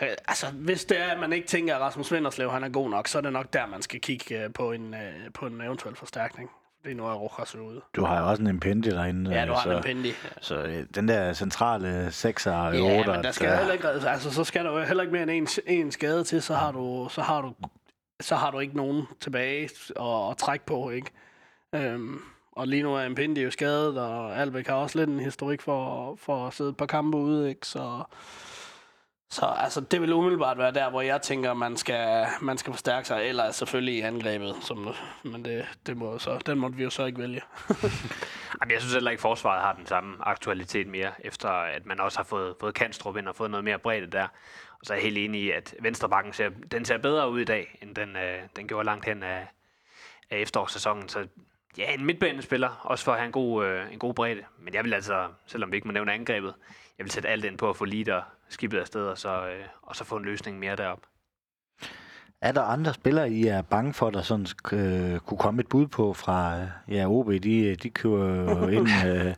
jeg, 0.00 0.16
altså, 0.28 0.46
hvis 0.50 0.84
det 0.84 1.00
er, 1.00 1.06
at 1.06 1.18
man 1.18 1.32
ikke 1.32 1.48
tænker, 1.48 1.74
at 1.74 1.80
Rasmus 1.80 2.12
Vinderslev 2.12 2.50
han 2.50 2.64
er 2.64 2.68
god 2.68 2.90
nok, 2.90 3.08
så 3.08 3.18
er 3.18 3.22
det 3.22 3.32
nok 3.32 3.52
der, 3.52 3.66
man 3.66 3.82
skal 3.82 4.00
kigge 4.00 4.44
øh, 4.44 4.52
på, 4.52 4.72
en, 4.72 4.94
øh, 4.94 5.32
på 5.34 5.46
en 5.46 5.60
eventuel 5.60 5.96
forstærkning. 5.96 6.50
Nu 6.84 7.06
er 7.06 7.14
Rojas 7.14 7.54
ude. 7.54 7.80
Du 7.96 8.04
har 8.04 8.20
jo 8.20 8.28
også 8.28 8.42
en 8.42 8.48
Impendi 8.48 8.90
derinde. 8.90 9.30
Ja, 9.30 9.46
du 9.46 9.52
har 9.52 9.62
så, 9.62 9.70
en 9.70 9.76
Impendi. 9.76 10.08
Ja. 10.08 10.14
Så 10.40 10.62
øh, 10.62 10.84
den 10.94 11.08
der 11.08 11.32
centrale 11.32 12.06
6'er 12.08 12.50
og 12.50 12.76
Ja, 12.76 13.02
8'er, 13.02 13.10
men 13.10 13.24
der 13.24 13.30
skal 13.32 13.48
jo 13.50 13.56
heller 13.56 13.72
ikke, 13.72 13.88
altså, 13.88 14.30
så 14.30 14.44
skal 14.44 14.64
der 14.64 14.72
jo 14.72 14.84
heller 14.84 15.02
ikke 15.02 15.12
mere 15.12 15.22
end 15.22 15.30
en, 15.30 15.48
en 15.66 15.92
skade 15.92 16.24
til, 16.24 16.42
så 16.42 16.54
har 16.54 16.72
du, 16.72 17.08
så 17.10 17.22
har 17.22 17.40
du, 17.42 17.52
så 18.20 18.36
har 18.36 18.50
du 18.50 18.58
ikke 18.58 18.76
nogen 18.76 19.02
tilbage 19.20 19.62
at, 20.00 20.30
at 20.30 20.36
trække 20.36 20.66
på, 20.66 20.90
ikke? 20.90 21.10
Øhm, 21.74 22.20
og 22.52 22.68
lige 22.68 22.82
nu 22.82 22.94
er 22.94 23.02
Impendi 23.02 23.42
jo 23.42 23.50
skadet, 23.50 23.98
og 23.98 24.36
Albeck 24.38 24.68
har 24.68 24.74
også 24.74 24.98
lidt 24.98 25.10
en 25.10 25.20
historik 25.20 25.60
for, 25.60 26.14
for 26.16 26.46
at 26.46 26.54
sidde 26.54 26.70
et 26.70 26.76
par 26.76 26.86
kampe 26.86 27.18
ude, 27.18 27.48
ikke? 27.48 27.66
Så, 27.66 28.02
så 29.32 29.46
altså, 29.46 29.80
det 29.80 30.00
vil 30.00 30.12
umiddelbart 30.12 30.58
være 30.58 30.72
der, 30.72 30.90
hvor 30.90 31.00
jeg 31.00 31.22
tænker, 31.22 31.54
man 31.54 31.76
skal, 31.76 32.26
man 32.40 32.58
skal 32.58 32.72
forstærke 32.72 33.08
sig, 33.08 33.24
eller 33.24 33.50
selvfølgelig 33.50 33.94
i 33.94 34.00
angrebet, 34.00 34.56
som, 34.60 34.94
men 35.22 35.44
det, 35.44 35.66
det 35.86 35.96
må 35.96 36.18
så, 36.18 36.38
den 36.46 36.58
måtte 36.58 36.76
vi 36.76 36.82
jo 36.82 36.90
så 36.90 37.04
ikke 37.04 37.18
vælge. 37.18 37.42
Jamen, 38.60 38.72
jeg 38.72 38.80
synes 38.80 38.94
heller 38.94 39.10
ikke, 39.10 39.18
at 39.18 39.22
forsvaret 39.22 39.62
har 39.62 39.72
den 39.72 39.86
samme 39.86 40.16
aktualitet 40.20 40.86
mere, 40.86 41.12
efter 41.26 41.48
at 41.48 41.86
man 41.86 42.00
også 42.00 42.18
har 42.18 42.24
fået, 42.24 42.54
fået 42.60 42.74
Kanstrup 42.74 43.16
ind 43.16 43.28
og 43.28 43.36
fået 43.36 43.50
noget 43.50 43.64
mere 43.64 43.78
bredde 43.78 44.06
der. 44.06 44.22
Og 44.80 44.86
så 44.86 44.92
er 44.92 44.96
jeg 44.96 45.02
helt 45.02 45.18
enig 45.18 45.42
i, 45.42 45.50
at 45.50 45.74
venstrebakken 45.80 46.32
ser, 46.32 46.48
den 46.72 46.84
ser 46.84 46.98
bedre 46.98 47.30
ud 47.30 47.40
i 47.40 47.44
dag, 47.44 47.78
end 47.82 47.94
den, 47.94 48.16
øh, 48.16 48.40
den 48.56 48.68
gjorde 48.68 48.86
langt 48.86 49.04
hen 49.04 49.22
af, 49.22 49.46
af 50.30 50.38
efterårssæsonen. 50.38 51.08
Så 51.08 51.26
ja, 51.78 51.94
en 51.94 52.04
midtbanespiller, 52.04 52.80
også 52.82 53.04
for 53.04 53.12
at 53.12 53.18
have 53.18 53.26
en 53.26 53.32
god, 53.32 53.64
øh, 53.64 53.92
en 53.92 53.98
god 53.98 54.14
bredde. 54.14 54.44
Men 54.58 54.74
jeg 54.74 54.84
vil 54.84 54.94
altså, 54.94 55.28
selvom 55.46 55.72
vi 55.72 55.76
ikke 55.76 55.88
må 55.88 55.92
nævne 55.92 56.12
angrebet, 56.12 56.54
jeg 56.98 57.04
vil 57.04 57.10
sætte 57.10 57.28
alt 57.28 57.44
ind 57.44 57.58
på 57.58 57.70
at 57.70 57.76
få 57.76 57.84
leader 57.84 58.22
skibet 58.52 58.78
afsted, 58.78 59.06
og 59.06 59.18
så, 59.18 59.28
øh, 59.28 59.64
og 59.82 59.96
så 59.96 60.04
få 60.04 60.16
en 60.16 60.24
løsning 60.24 60.58
mere 60.58 60.76
derop. 60.76 61.00
Er 62.42 62.52
der 62.52 62.62
andre 62.62 62.94
spillere, 62.94 63.30
I 63.30 63.46
er 63.46 63.62
bange 63.62 63.94
for, 63.94 64.10
der 64.10 64.22
sådan 64.22 64.46
øh, 64.72 65.18
kunne 65.18 65.38
komme 65.38 65.60
et 65.60 65.68
bud 65.68 65.86
på 65.86 66.12
fra 66.12 66.60
øh, 66.60 66.94
ja, 66.94 67.06
OB? 67.10 67.28
De, 67.32 67.76
de 67.76 67.90
kører 67.90 68.68
ind 68.68 68.88
øh, 69.08 69.34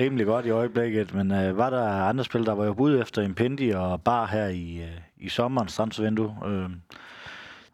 rimelig 0.00 0.26
godt 0.26 0.46
i 0.46 0.50
øjeblikket, 0.50 1.14
men 1.14 1.30
øh, 1.30 1.56
var 1.56 1.70
der 1.70 1.88
andre 1.88 2.24
spillere, 2.24 2.50
der 2.50 2.56
var 2.56 2.64
jo 2.64 2.74
bud 2.74 3.00
efter 3.00 3.22
Impendi 3.22 3.70
og 3.70 4.02
Bar 4.02 4.26
her 4.26 4.46
i, 4.46 4.82
øh, 4.82 5.00
i 5.16 5.28
sommerens 5.28 5.76
transfervindue? 5.76 6.36
Øh, 6.46 6.70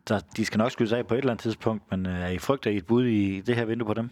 der, 0.08 0.20
de 0.36 0.44
skal 0.44 0.58
nok 0.58 0.70
skydes 0.70 0.92
af 0.92 1.06
på 1.06 1.14
et 1.14 1.18
eller 1.18 1.30
andet 1.30 1.42
tidspunkt, 1.42 1.90
men 1.90 2.06
øh, 2.06 2.20
er 2.20 2.28
I 2.28 2.38
frygter 2.38 2.70
I 2.70 2.76
et 2.76 2.86
bud 2.86 3.06
i 3.06 3.40
det 3.40 3.56
her 3.56 3.64
vindue 3.64 3.86
på 3.86 3.94
dem? 3.94 4.10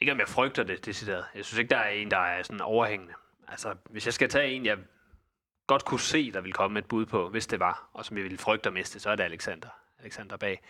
Ikke 0.00 0.12
om 0.12 0.18
jeg 0.18 0.28
frygter 0.28 0.62
det, 0.62 0.86
decideret. 0.86 1.24
Jeg 1.34 1.44
synes 1.44 1.58
ikke, 1.58 1.70
der 1.70 1.76
er 1.76 1.90
en, 1.90 2.10
der 2.10 2.18
er 2.18 2.42
sådan 2.42 2.60
overhængende. 2.60 3.12
Altså, 3.48 3.74
hvis 3.90 4.06
jeg 4.06 4.14
skal 4.14 4.28
tage 4.28 4.52
en, 4.52 4.66
jeg 4.66 4.76
godt 5.68 5.84
kunne 5.84 6.00
se, 6.00 6.32
der 6.32 6.40
ville 6.40 6.52
komme 6.52 6.78
et 6.78 6.86
bud 6.86 7.06
på, 7.06 7.28
hvis 7.28 7.46
det 7.46 7.60
var, 7.60 7.88
og 7.92 8.04
som 8.04 8.16
jeg 8.16 8.24
ville 8.24 8.38
frygte 8.38 8.68
at 8.68 8.72
miste, 8.72 9.00
så 9.00 9.10
er 9.10 9.16
det 9.16 9.24
Alexander. 9.24 9.68
Alexander 10.00 10.36
Bag. 10.36 10.60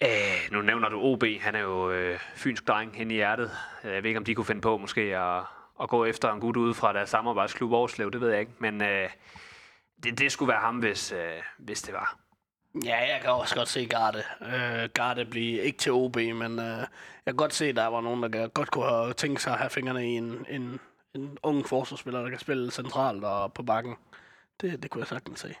Æh, 0.00 0.52
nu 0.52 0.62
nævner 0.62 0.88
du 0.88 1.00
OB, 1.00 1.24
han 1.40 1.54
er 1.54 1.60
jo 1.60 1.90
øh, 1.90 2.18
fynsk 2.34 2.68
dreng 2.68 2.96
hen 2.96 3.10
i 3.10 3.14
hjertet. 3.14 3.50
Øh, 3.84 3.94
jeg 3.94 4.02
ved 4.02 4.10
ikke, 4.10 4.18
om 4.18 4.24
de 4.24 4.34
kunne 4.34 4.44
finde 4.44 4.60
på 4.60 4.76
måske 4.76 5.00
at, 5.00 5.42
at 5.82 5.88
gå 5.88 6.04
efter 6.04 6.32
en 6.32 6.40
gut 6.40 6.56
ude 6.56 6.74
fra 6.74 6.92
deres 6.92 7.10
samarbejdsklub 7.10 7.72
Aarhuslev, 7.72 8.10
det 8.10 8.20
ved 8.20 8.30
jeg 8.30 8.40
ikke, 8.40 8.52
men 8.58 8.82
øh, 8.82 9.10
det, 10.02 10.18
det 10.18 10.32
skulle 10.32 10.48
være 10.48 10.60
ham, 10.60 10.76
hvis, 10.76 11.12
øh, 11.12 11.42
hvis 11.58 11.82
det 11.82 11.94
var. 11.94 12.18
Ja, 12.84 12.96
jeg 13.12 13.18
kan 13.22 13.30
også 13.30 13.54
godt 13.54 13.68
se 13.68 13.86
Garde. 13.86 14.22
Øh, 14.42 14.88
Garde 14.94 15.24
blive 15.24 15.62
ikke 15.62 15.78
til 15.78 15.92
OB, 15.92 16.16
men 16.16 16.58
øh, 16.58 16.78
jeg 16.78 16.86
kan 17.26 17.36
godt 17.36 17.54
se, 17.54 17.66
at 17.66 17.76
der 17.76 17.86
var 17.86 18.00
nogen, 18.00 18.22
der 18.22 18.48
godt 18.48 18.70
kunne 18.70 18.88
have 18.88 19.12
tænkt 19.12 19.40
sig 19.40 19.52
at 19.52 19.58
have 19.58 19.70
fingrene 19.70 20.12
i 20.12 20.16
en, 20.16 20.46
en, 20.48 20.80
en 21.18 21.38
ung 21.42 21.66
forsvarsspiller, 21.66 22.22
der 22.22 22.30
kan 22.30 22.38
spille 22.38 22.70
centralt 22.70 23.24
og 23.24 23.52
på 23.52 23.62
bakken. 23.62 23.94
Det, 24.60 24.82
det 24.82 24.90
kunne 24.90 25.00
jeg 25.00 25.08
sagtens 25.08 25.40
se. 25.40 25.54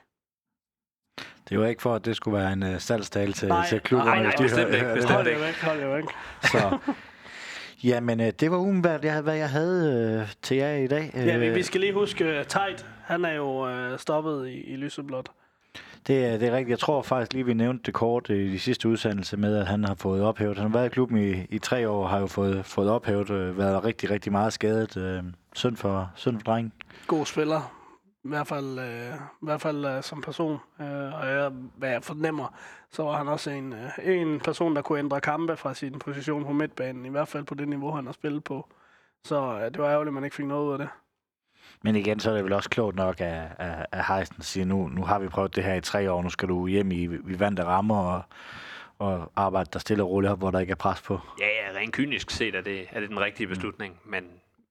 Det 1.48 1.58
var 1.60 1.66
ikke 1.66 1.82
for, 1.82 1.94
at 1.94 2.04
det 2.04 2.16
skulle 2.16 2.38
være 2.38 2.52
en 2.52 2.62
uh, 2.62 2.78
salgstale 2.78 3.32
til, 3.32 3.48
Nej, 3.48 3.68
til 3.68 3.80
klubberne. 3.80 4.10
nej, 4.10 4.22
nej, 4.22 4.32
de 4.38 4.42
bestemt 4.42 4.74
ikke, 4.74 4.92
bestemt 4.94 5.12
Hold 5.14 5.26
ikke. 5.26 5.40
væk, 5.40 5.54
hold 5.54 5.94
væk. 5.96 6.04
Så. 6.52 6.78
Jamen, 7.84 8.20
øh, 8.20 8.32
det 8.40 8.50
var 8.50 8.56
umiddelbart, 8.56 9.04
jeg, 9.04 9.20
hvad 9.20 9.36
jeg 9.36 9.50
havde 9.50 10.18
øh, 10.20 10.32
til 10.42 10.56
jer 10.56 10.74
i 10.74 10.86
dag. 10.86 11.10
Ja, 11.14 11.36
vi, 11.38 11.46
Øh, 11.46 11.54
vi 11.54 11.62
skal 11.62 11.80
lige 11.80 11.92
huske, 11.92 12.38
uh, 12.40 12.46
Tejt, 12.46 12.86
han 13.04 13.24
er 13.24 13.32
jo 13.32 13.68
uh, 13.92 13.98
stoppet 13.98 14.48
i, 14.48 14.52
i 14.60 14.76
lyseblåt. 14.76 15.30
Det, 16.06 16.26
er- 16.26 16.38
det 16.38 16.48
er 16.48 16.52
rigtigt. 16.52 16.70
Jeg 16.70 16.78
tror 16.78 17.02
faktisk 17.02 17.32
lige, 17.32 17.46
vi 17.46 17.54
nævnte 17.54 17.82
det 17.86 17.94
kort 17.94 18.28
i 18.30 18.52
de 18.52 18.58
sidste 18.58 18.88
udsendelse 18.88 19.36
med, 19.36 19.56
at 19.56 19.66
han 19.66 19.84
har 19.84 19.94
fået 19.94 20.22
ophævet. 20.22 20.58
Han 20.58 20.70
har 20.70 20.78
været 20.78 20.86
i 20.86 20.92
klubben 20.92 21.18
i, 21.18 21.46
i 21.50 21.58
tre 21.58 21.88
år 21.88 22.02
og 22.02 22.10
har 22.10 22.18
jo 22.18 22.26
fået, 22.26 22.66
fået 22.66 22.90
ophævet, 22.90 23.30
øh, 23.30 23.58
været 23.58 23.84
rigtig, 23.84 24.10
rigtig 24.10 24.32
meget 24.32 24.52
skadet. 24.52 24.96
Øh, 24.96 25.22
synd 25.54 25.76
for, 25.76 26.10
synd 26.14 26.36
for 26.38 26.44
drengen. 26.44 26.72
God 27.06 27.26
spiller. 27.26 27.74
I 28.24 28.28
hvert 28.28 28.46
fald, 28.46 28.78
øh, 28.78 29.14
i 29.14 29.44
hvert 29.44 29.60
fald 29.60 29.84
øh, 29.84 30.02
som 30.02 30.20
person. 30.22 30.52
Øh, 30.80 30.86
og 31.20 31.28
jeg, 31.28 31.50
hvad 31.76 31.90
jeg 31.90 32.02
fornemmer, 32.02 32.54
så 32.90 33.02
var 33.02 33.16
han 33.16 33.28
også 33.28 33.50
en, 33.50 33.72
øh, 33.72 34.18
en 34.18 34.40
person, 34.40 34.76
der 34.76 34.82
kunne 34.82 34.98
ændre 34.98 35.20
kampe 35.20 35.56
fra 35.56 35.74
sin 35.74 35.98
position 35.98 36.44
på 36.44 36.52
midtbanen. 36.52 37.06
I 37.06 37.08
hvert 37.08 37.28
fald 37.28 37.44
på 37.44 37.54
det 37.54 37.68
niveau, 37.68 37.90
han 37.90 38.06
har 38.06 38.12
spillet 38.12 38.44
på. 38.44 38.68
Så 39.24 39.54
øh, 39.54 39.64
det 39.64 39.78
var 39.78 39.88
ærgerligt, 39.90 40.08
at 40.08 40.14
man 40.14 40.24
ikke 40.24 40.36
fik 40.36 40.46
noget 40.46 40.66
ud 40.66 40.72
af 40.72 40.78
det. 40.78 40.88
Men 41.82 41.96
igen, 41.96 42.20
så 42.20 42.30
er 42.30 42.34
det 42.34 42.44
vel 42.44 42.52
også 42.52 42.70
klogt 42.70 42.96
nok 42.96 43.20
af, 43.20 43.48
af, 43.58 43.86
af 43.92 44.04
Heisen 44.08 44.36
at 44.38 44.44
sige, 44.44 44.64
nu, 44.64 44.88
nu 44.88 45.04
har 45.04 45.18
vi 45.18 45.28
prøvet 45.28 45.56
det 45.56 45.64
her 45.64 45.74
i 45.74 45.80
tre 45.80 46.12
år, 46.12 46.22
nu 46.22 46.30
skal 46.30 46.48
du 46.48 46.66
hjem 46.66 46.92
i 46.92 47.06
vi 47.06 47.38
vante 47.38 47.64
rammer 47.64 47.98
og, 47.98 48.22
og 48.98 49.32
arbejde 49.36 49.70
der 49.72 49.78
stille 49.78 50.02
og 50.02 50.10
roligt 50.10 50.32
op, 50.32 50.38
hvor 50.38 50.50
der 50.50 50.58
ikke 50.58 50.70
er 50.70 50.76
pres 50.76 51.02
på. 51.02 51.20
Ja, 51.40 51.46
ja, 51.46 51.78
rent 51.78 51.92
kynisk 51.92 52.30
set 52.30 52.54
er 52.54 52.60
det, 52.60 52.86
er 52.90 53.00
det 53.00 53.08
den 53.08 53.20
rigtige 53.20 53.46
beslutning, 53.46 54.00
men 54.04 54.24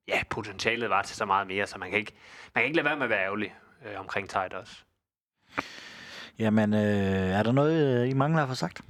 ja, 0.07 0.21
potentialet 0.29 0.89
var 0.89 1.01
til 1.01 1.15
så 1.15 1.25
meget 1.25 1.47
mere, 1.47 1.67
så 1.67 1.77
man 1.77 1.89
kan 1.89 1.99
ikke, 1.99 2.11
man 2.55 2.61
kan 2.61 2.65
ikke 2.65 2.75
lade 2.75 2.85
være 2.85 2.95
med 2.95 3.03
at 3.03 3.09
være 3.09 3.23
ærgerlig 3.23 3.55
øh, 3.85 3.99
omkring 3.99 4.29
Tejt 4.29 4.53
også. 4.53 4.75
Jamen, 6.39 6.73
øh, 6.73 6.79
er 7.39 7.43
der 7.43 7.51
noget, 7.51 8.01
øh, 8.03 8.09
I 8.09 8.13
mangler 8.13 8.43
at 8.43 8.49
få 8.49 8.55
sagt? 8.55 8.81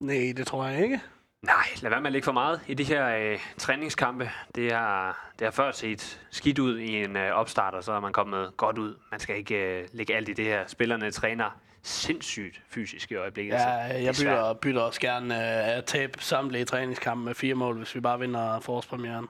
Nej, 0.00 0.32
det 0.36 0.46
tror 0.46 0.66
jeg 0.66 0.82
ikke. 0.82 1.00
Nej, 1.42 1.54
lad 1.82 1.90
være 1.90 2.00
med 2.00 2.06
at 2.06 2.12
lægge 2.12 2.24
for 2.24 2.32
meget 2.32 2.60
i 2.66 2.74
de 2.74 2.84
her 2.84 3.16
øh, 3.16 3.38
træningskampe. 3.58 4.30
Det 4.54 4.72
har, 4.72 5.28
det 5.38 5.44
har 5.46 5.50
før 5.52 5.70
set 5.72 6.20
skidt 6.30 6.58
ud 6.58 6.78
i 6.78 7.04
en 7.04 7.16
øh, 7.16 7.30
opstart, 7.32 7.74
og 7.74 7.84
så 7.84 7.92
er 7.92 8.00
man 8.00 8.12
kommet 8.12 8.56
godt 8.56 8.78
ud. 8.78 8.94
Man 9.10 9.20
skal 9.20 9.36
ikke 9.36 9.54
øh, 9.80 9.88
lægge 9.92 10.16
alt 10.16 10.28
i 10.28 10.32
det 10.32 10.44
her. 10.44 10.64
Spillerne 10.66 11.10
træner 11.10 11.58
sindssygt 11.82 12.60
fysisk 12.70 13.10
i 13.12 13.14
øjeblikket. 13.14 13.54
Ja, 13.54 13.58
så 13.58 13.94
jeg 13.94 14.04
er 14.04 14.12
bytter, 14.20 14.52
bytter 14.54 14.80
også 14.80 15.00
gerne 15.00 15.34
øh, 15.34 15.76
at 15.78 15.84
tabe 15.84 16.12
samtlige 16.22 16.64
træningskampe 16.64 17.24
med 17.24 17.34
fire 17.34 17.54
mål, 17.54 17.76
hvis 17.78 17.94
vi 17.94 18.00
bare 18.00 18.18
vinder 18.18 18.60
forårspremieren. 18.60 19.26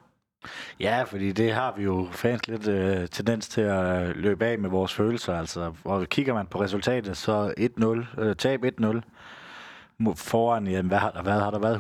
Ja, 0.81 1.03
fordi 1.03 1.33
det 1.33 1.53
har 1.53 1.75
vi 1.77 1.83
jo 1.83 2.09
fans 2.12 2.49
lidt 2.49 2.68
øh, 2.68 3.09
tendens 3.09 3.49
til 3.49 3.61
at 3.61 4.16
løbe 4.16 4.47
af 4.47 4.59
med 4.59 4.71
vores 4.71 4.94
følelser. 4.94 5.38
Altså, 5.38 5.73
og 5.85 6.07
kigger 6.09 6.35
man 6.35 6.47
på 6.47 6.61
resultatet, 6.61 7.16
så 7.16 7.55
1-0, 8.16 8.21
øh, 8.21 8.37
tab 8.37 8.64
1-0 8.64 8.71
mo- 8.85 9.01
foran, 10.17 10.67
jamen, 10.67 10.89
hvad 10.89 10.99
har 10.99 11.11
der 11.11 11.23
været? 11.23 11.43
Har 11.43 11.51
der 11.51 11.59
været 11.59 11.77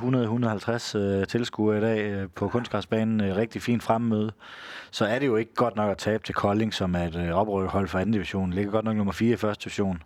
100-150 0.94 0.98
øh, 0.98 1.26
tilskuere 1.26 1.78
i 1.78 1.80
dag 1.80 2.10
øh, 2.10 2.28
på 2.34 2.48
kunstgræsbanen? 2.48 3.20
Øh, 3.20 3.36
rigtig 3.36 3.62
fint 3.62 3.82
fremmøde. 3.82 4.32
Så 4.90 5.04
er 5.06 5.18
det 5.18 5.26
jo 5.26 5.36
ikke 5.36 5.54
godt 5.54 5.76
nok 5.76 5.90
at 5.90 5.98
tabe 5.98 6.24
til 6.24 6.34
Kolding, 6.34 6.74
som 6.74 6.94
er 6.94 7.04
et 7.04 7.16
øh, 7.16 7.30
oprykkerhold 7.30 7.88
for 7.88 7.98
anden 7.98 8.12
division. 8.12 8.52
Ligger 8.52 8.72
godt 8.72 8.84
nok 8.84 8.96
nummer 8.96 9.12
4 9.12 9.32
i 9.32 9.36
første 9.36 9.64
division. 9.64 10.02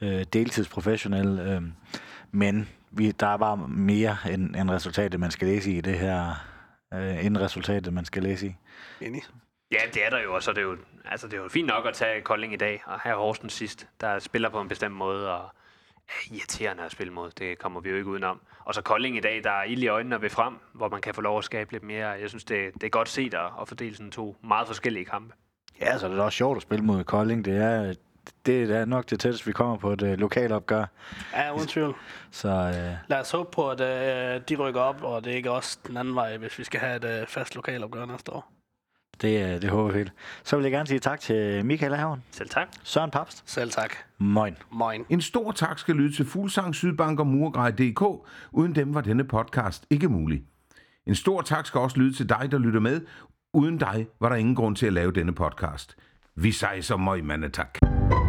Øh, 0.00 0.24
deltidsprofessionel. 0.32 1.38
Øh, 1.38 1.62
men 2.30 2.68
vi, 2.90 3.10
der 3.10 3.26
er 3.26 3.36
bare 3.36 3.56
mere 3.68 4.16
end, 4.30 4.56
end 4.56 4.70
resultatet, 4.70 5.20
man 5.20 5.30
skal 5.30 5.48
læse 5.48 5.72
i 5.72 5.80
det 5.80 5.98
her, 5.98 6.34
øh, 6.94 7.26
end 7.26 7.36
resultatet, 7.36 7.92
man 7.92 8.04
skal 8.04 8.22
læse 8.22 8.46
i. 8.46 8.54
Enig. 9.00 9.22
Ja, 9.72 9.78
det 9.94 10.06
er 10.06 10.10
der 10.10 10.22
jo, 10.22 10.34
og 10.34 10.42
så 10.42 10.50
er 10.50 10.54
det 10.54 10.62
jo, 10.62 10.76
altså, 11.04 11.26
det 11.26 11.34
er 11.34 11.42
jo 11.42 11.48
fint 11.48 11.66
nok 11.66 11.86
at 11.86 11.94
tage 11.94 12.22
Kolding 12.22 12.52
i 12.52 12.56
dag, 12.56 12.82
og 12.86 13.00
her 13.04 13.16
Horsens 13.16 13.52
sidst, 13.52 13.88
der 14.00 14.18
spiller 14.18 14.48
på 14.48 14.60
en 14.60 14.68
bestemt 14.68 14.94
måde, 14.94 15.34
og 15.34 15.50
irriterende 16.30 16.82
at 16.82 16.92
spille 16.92 17.12
mod, 17.12 17.30
det 17.30 17.58
kommer 17.58 17.80
vi 17.80 17.90
jo 17.90 17.96
ikke 17.96 18.08
udenom. 18.08 18.40
Og 18.64 18.74
så 18.74 18.82
Kolding 18.82 19.16
i 19.16 19.20
dag, 19.20 19.44
der 19.44 19.50
er 19.50 19.62
ild 19.62 19.82
i 19.82 19.88
øjnene 19.88 20.22
ved 20.22 20.30
frem, 20.30 20.54
hvor 20.72 20.88
man 20.88 21.00
kan 21.00 21.14
få 21.14 21.20
lov 21.20 21.38
at 21.38 21.44
skabe 21.44 21.72
lidt 21.72 21.82
mere. 21.82 22.08
Jeg 22.08 22.28
synes, 22.28 22.44
det, 22.44 22.74
det 22.74 22.82
er 22.82 22.88
godt 22.88 23.08
set 23.08 23.34
at, 23.34 23.50
at 23.60 23.68
fordele 23.68 23.96
sådan 23.96 24.10
to 24.10 24.36
meget 24.44 24.66
forskellige 24.66 25.04
kampe. 25.04 25.34
Ja, 25.80 25.98
så 25.98 26.06
er 26.06 26.10
det 26.10 26.20
også 26.20 26.36
sjovt 26.36 26.56
at 26.56 26.62
spille 26.62 26.84
mod 26.84 27.04
Kolding. 27.04 27.44
Det 27.44 27.56
er, 27.56 27.94
det 28.46 28.70
er 28.70 28.84
nok 28.84 29.10
det 29.10 29.20
tætteste, 29.20 29.46
vi 29.46 29.52
kommer 29.52 29.76
på 29.76 29.92
et 29.92 30.02
øh, 30.02 30.18
lokalt 30.18 30.52
opgør. 30.52 30.84
Ja, 31.34 31.54
uden 31.54 31.66
tvivl. 31.66 31.94
Så 32.30 32.48
øh, 32.48 32.96
Lad 33.08 33.20
os 33.20 33.30
håbe 33.30 33.50
på, 33.52 33.70
at 33.70 33.80
øh, 33.80 34.40
de 34.48 34.56
rykker 34.56 34.80
op, 34.80 35.02
og 35.02 35.24
det 35.24 35.32
er 35.32 35.36
ikke 35.36 35.50
også 35.50 35.78
den 35.86 35.96
anden 35.96 36.14
vej, 36.14 36.36
hvis 36.36 36.58
vi 36.58 36.64
skal 36.64 36.80
have 36.80 36.96
et 36.96 37.20
øh, 37.20 37.26
fast 37.26 37.54
lokalopgør 37.54 38.06
næste 38.06 38.32
år. 38.32 38.52
Det, 39.22 39.54
øh, 39.54 39.62
det 39.62 39.70
håber 39.70 39.92
vi 39.92 39.98
helt. 39.98 40.12
Så 40.44 40.56
vil 40.56 40.62
jeg 40.62 40.72
gerne 40.72 40.86
sige 40.86 40.98
tak 40.98 41.20
til 41.20 41.66
Michael 41.66 41.94
Havn, 41.94 42.22
Selv 42.30 42.48
tak. 42.48 42.68
Søren 42.82 43.10
Papst, 43.10 43.42
Selv 43.46 43.70
tak. 43.70 43.94
Moin. 44.18 44.56
Moin. 44.70 45.04
En 45.10 45.20
stor 45.20 45.52
tak 45.52 45.78
skal 45.78 45.94
lyde 45.94 46.16
til 46.16 46.26
Fuglsang, 46.26 46.74
Sydbank 46.74 47.20
og 47.20 47.26
Murgrej.dk. 47.26 48.28
Uden 48.52 48.74
dem 48.74 48.94
var 48.94 49.00
denne 49.00 49.24
podcast 49.24 49.86
ikke 49.90 50.08
mulig. 50.08 50.42
En 51.06 51.14
stor 51.14 51.40
tak 51.40 51.66
skal 51.66 51.80
også 51.80 51.96
lyde 51.96 52.12
til 52.12 52.28
dig, 52.28 52.48
der 52.50 52.58
lytter 52.58 52.80
med. 52.80 53.00
Uden 53.54 53.78
dig 53.78 54.06
var 54.20 54.28
der 54.28 54.36
ingen 54.36 54.54
grund 54.54 54.76
til 54.76 54.86
at 54.86 54.92
lave 54.92 55.12
denne 55.12 55.32
podcast. 55.34 55.96
Vi 56.34 56.52
sejser 56.52 56.96
møg, 56.96 57.24
mandetak. 57.24 57.78
tak. 57.80 58.27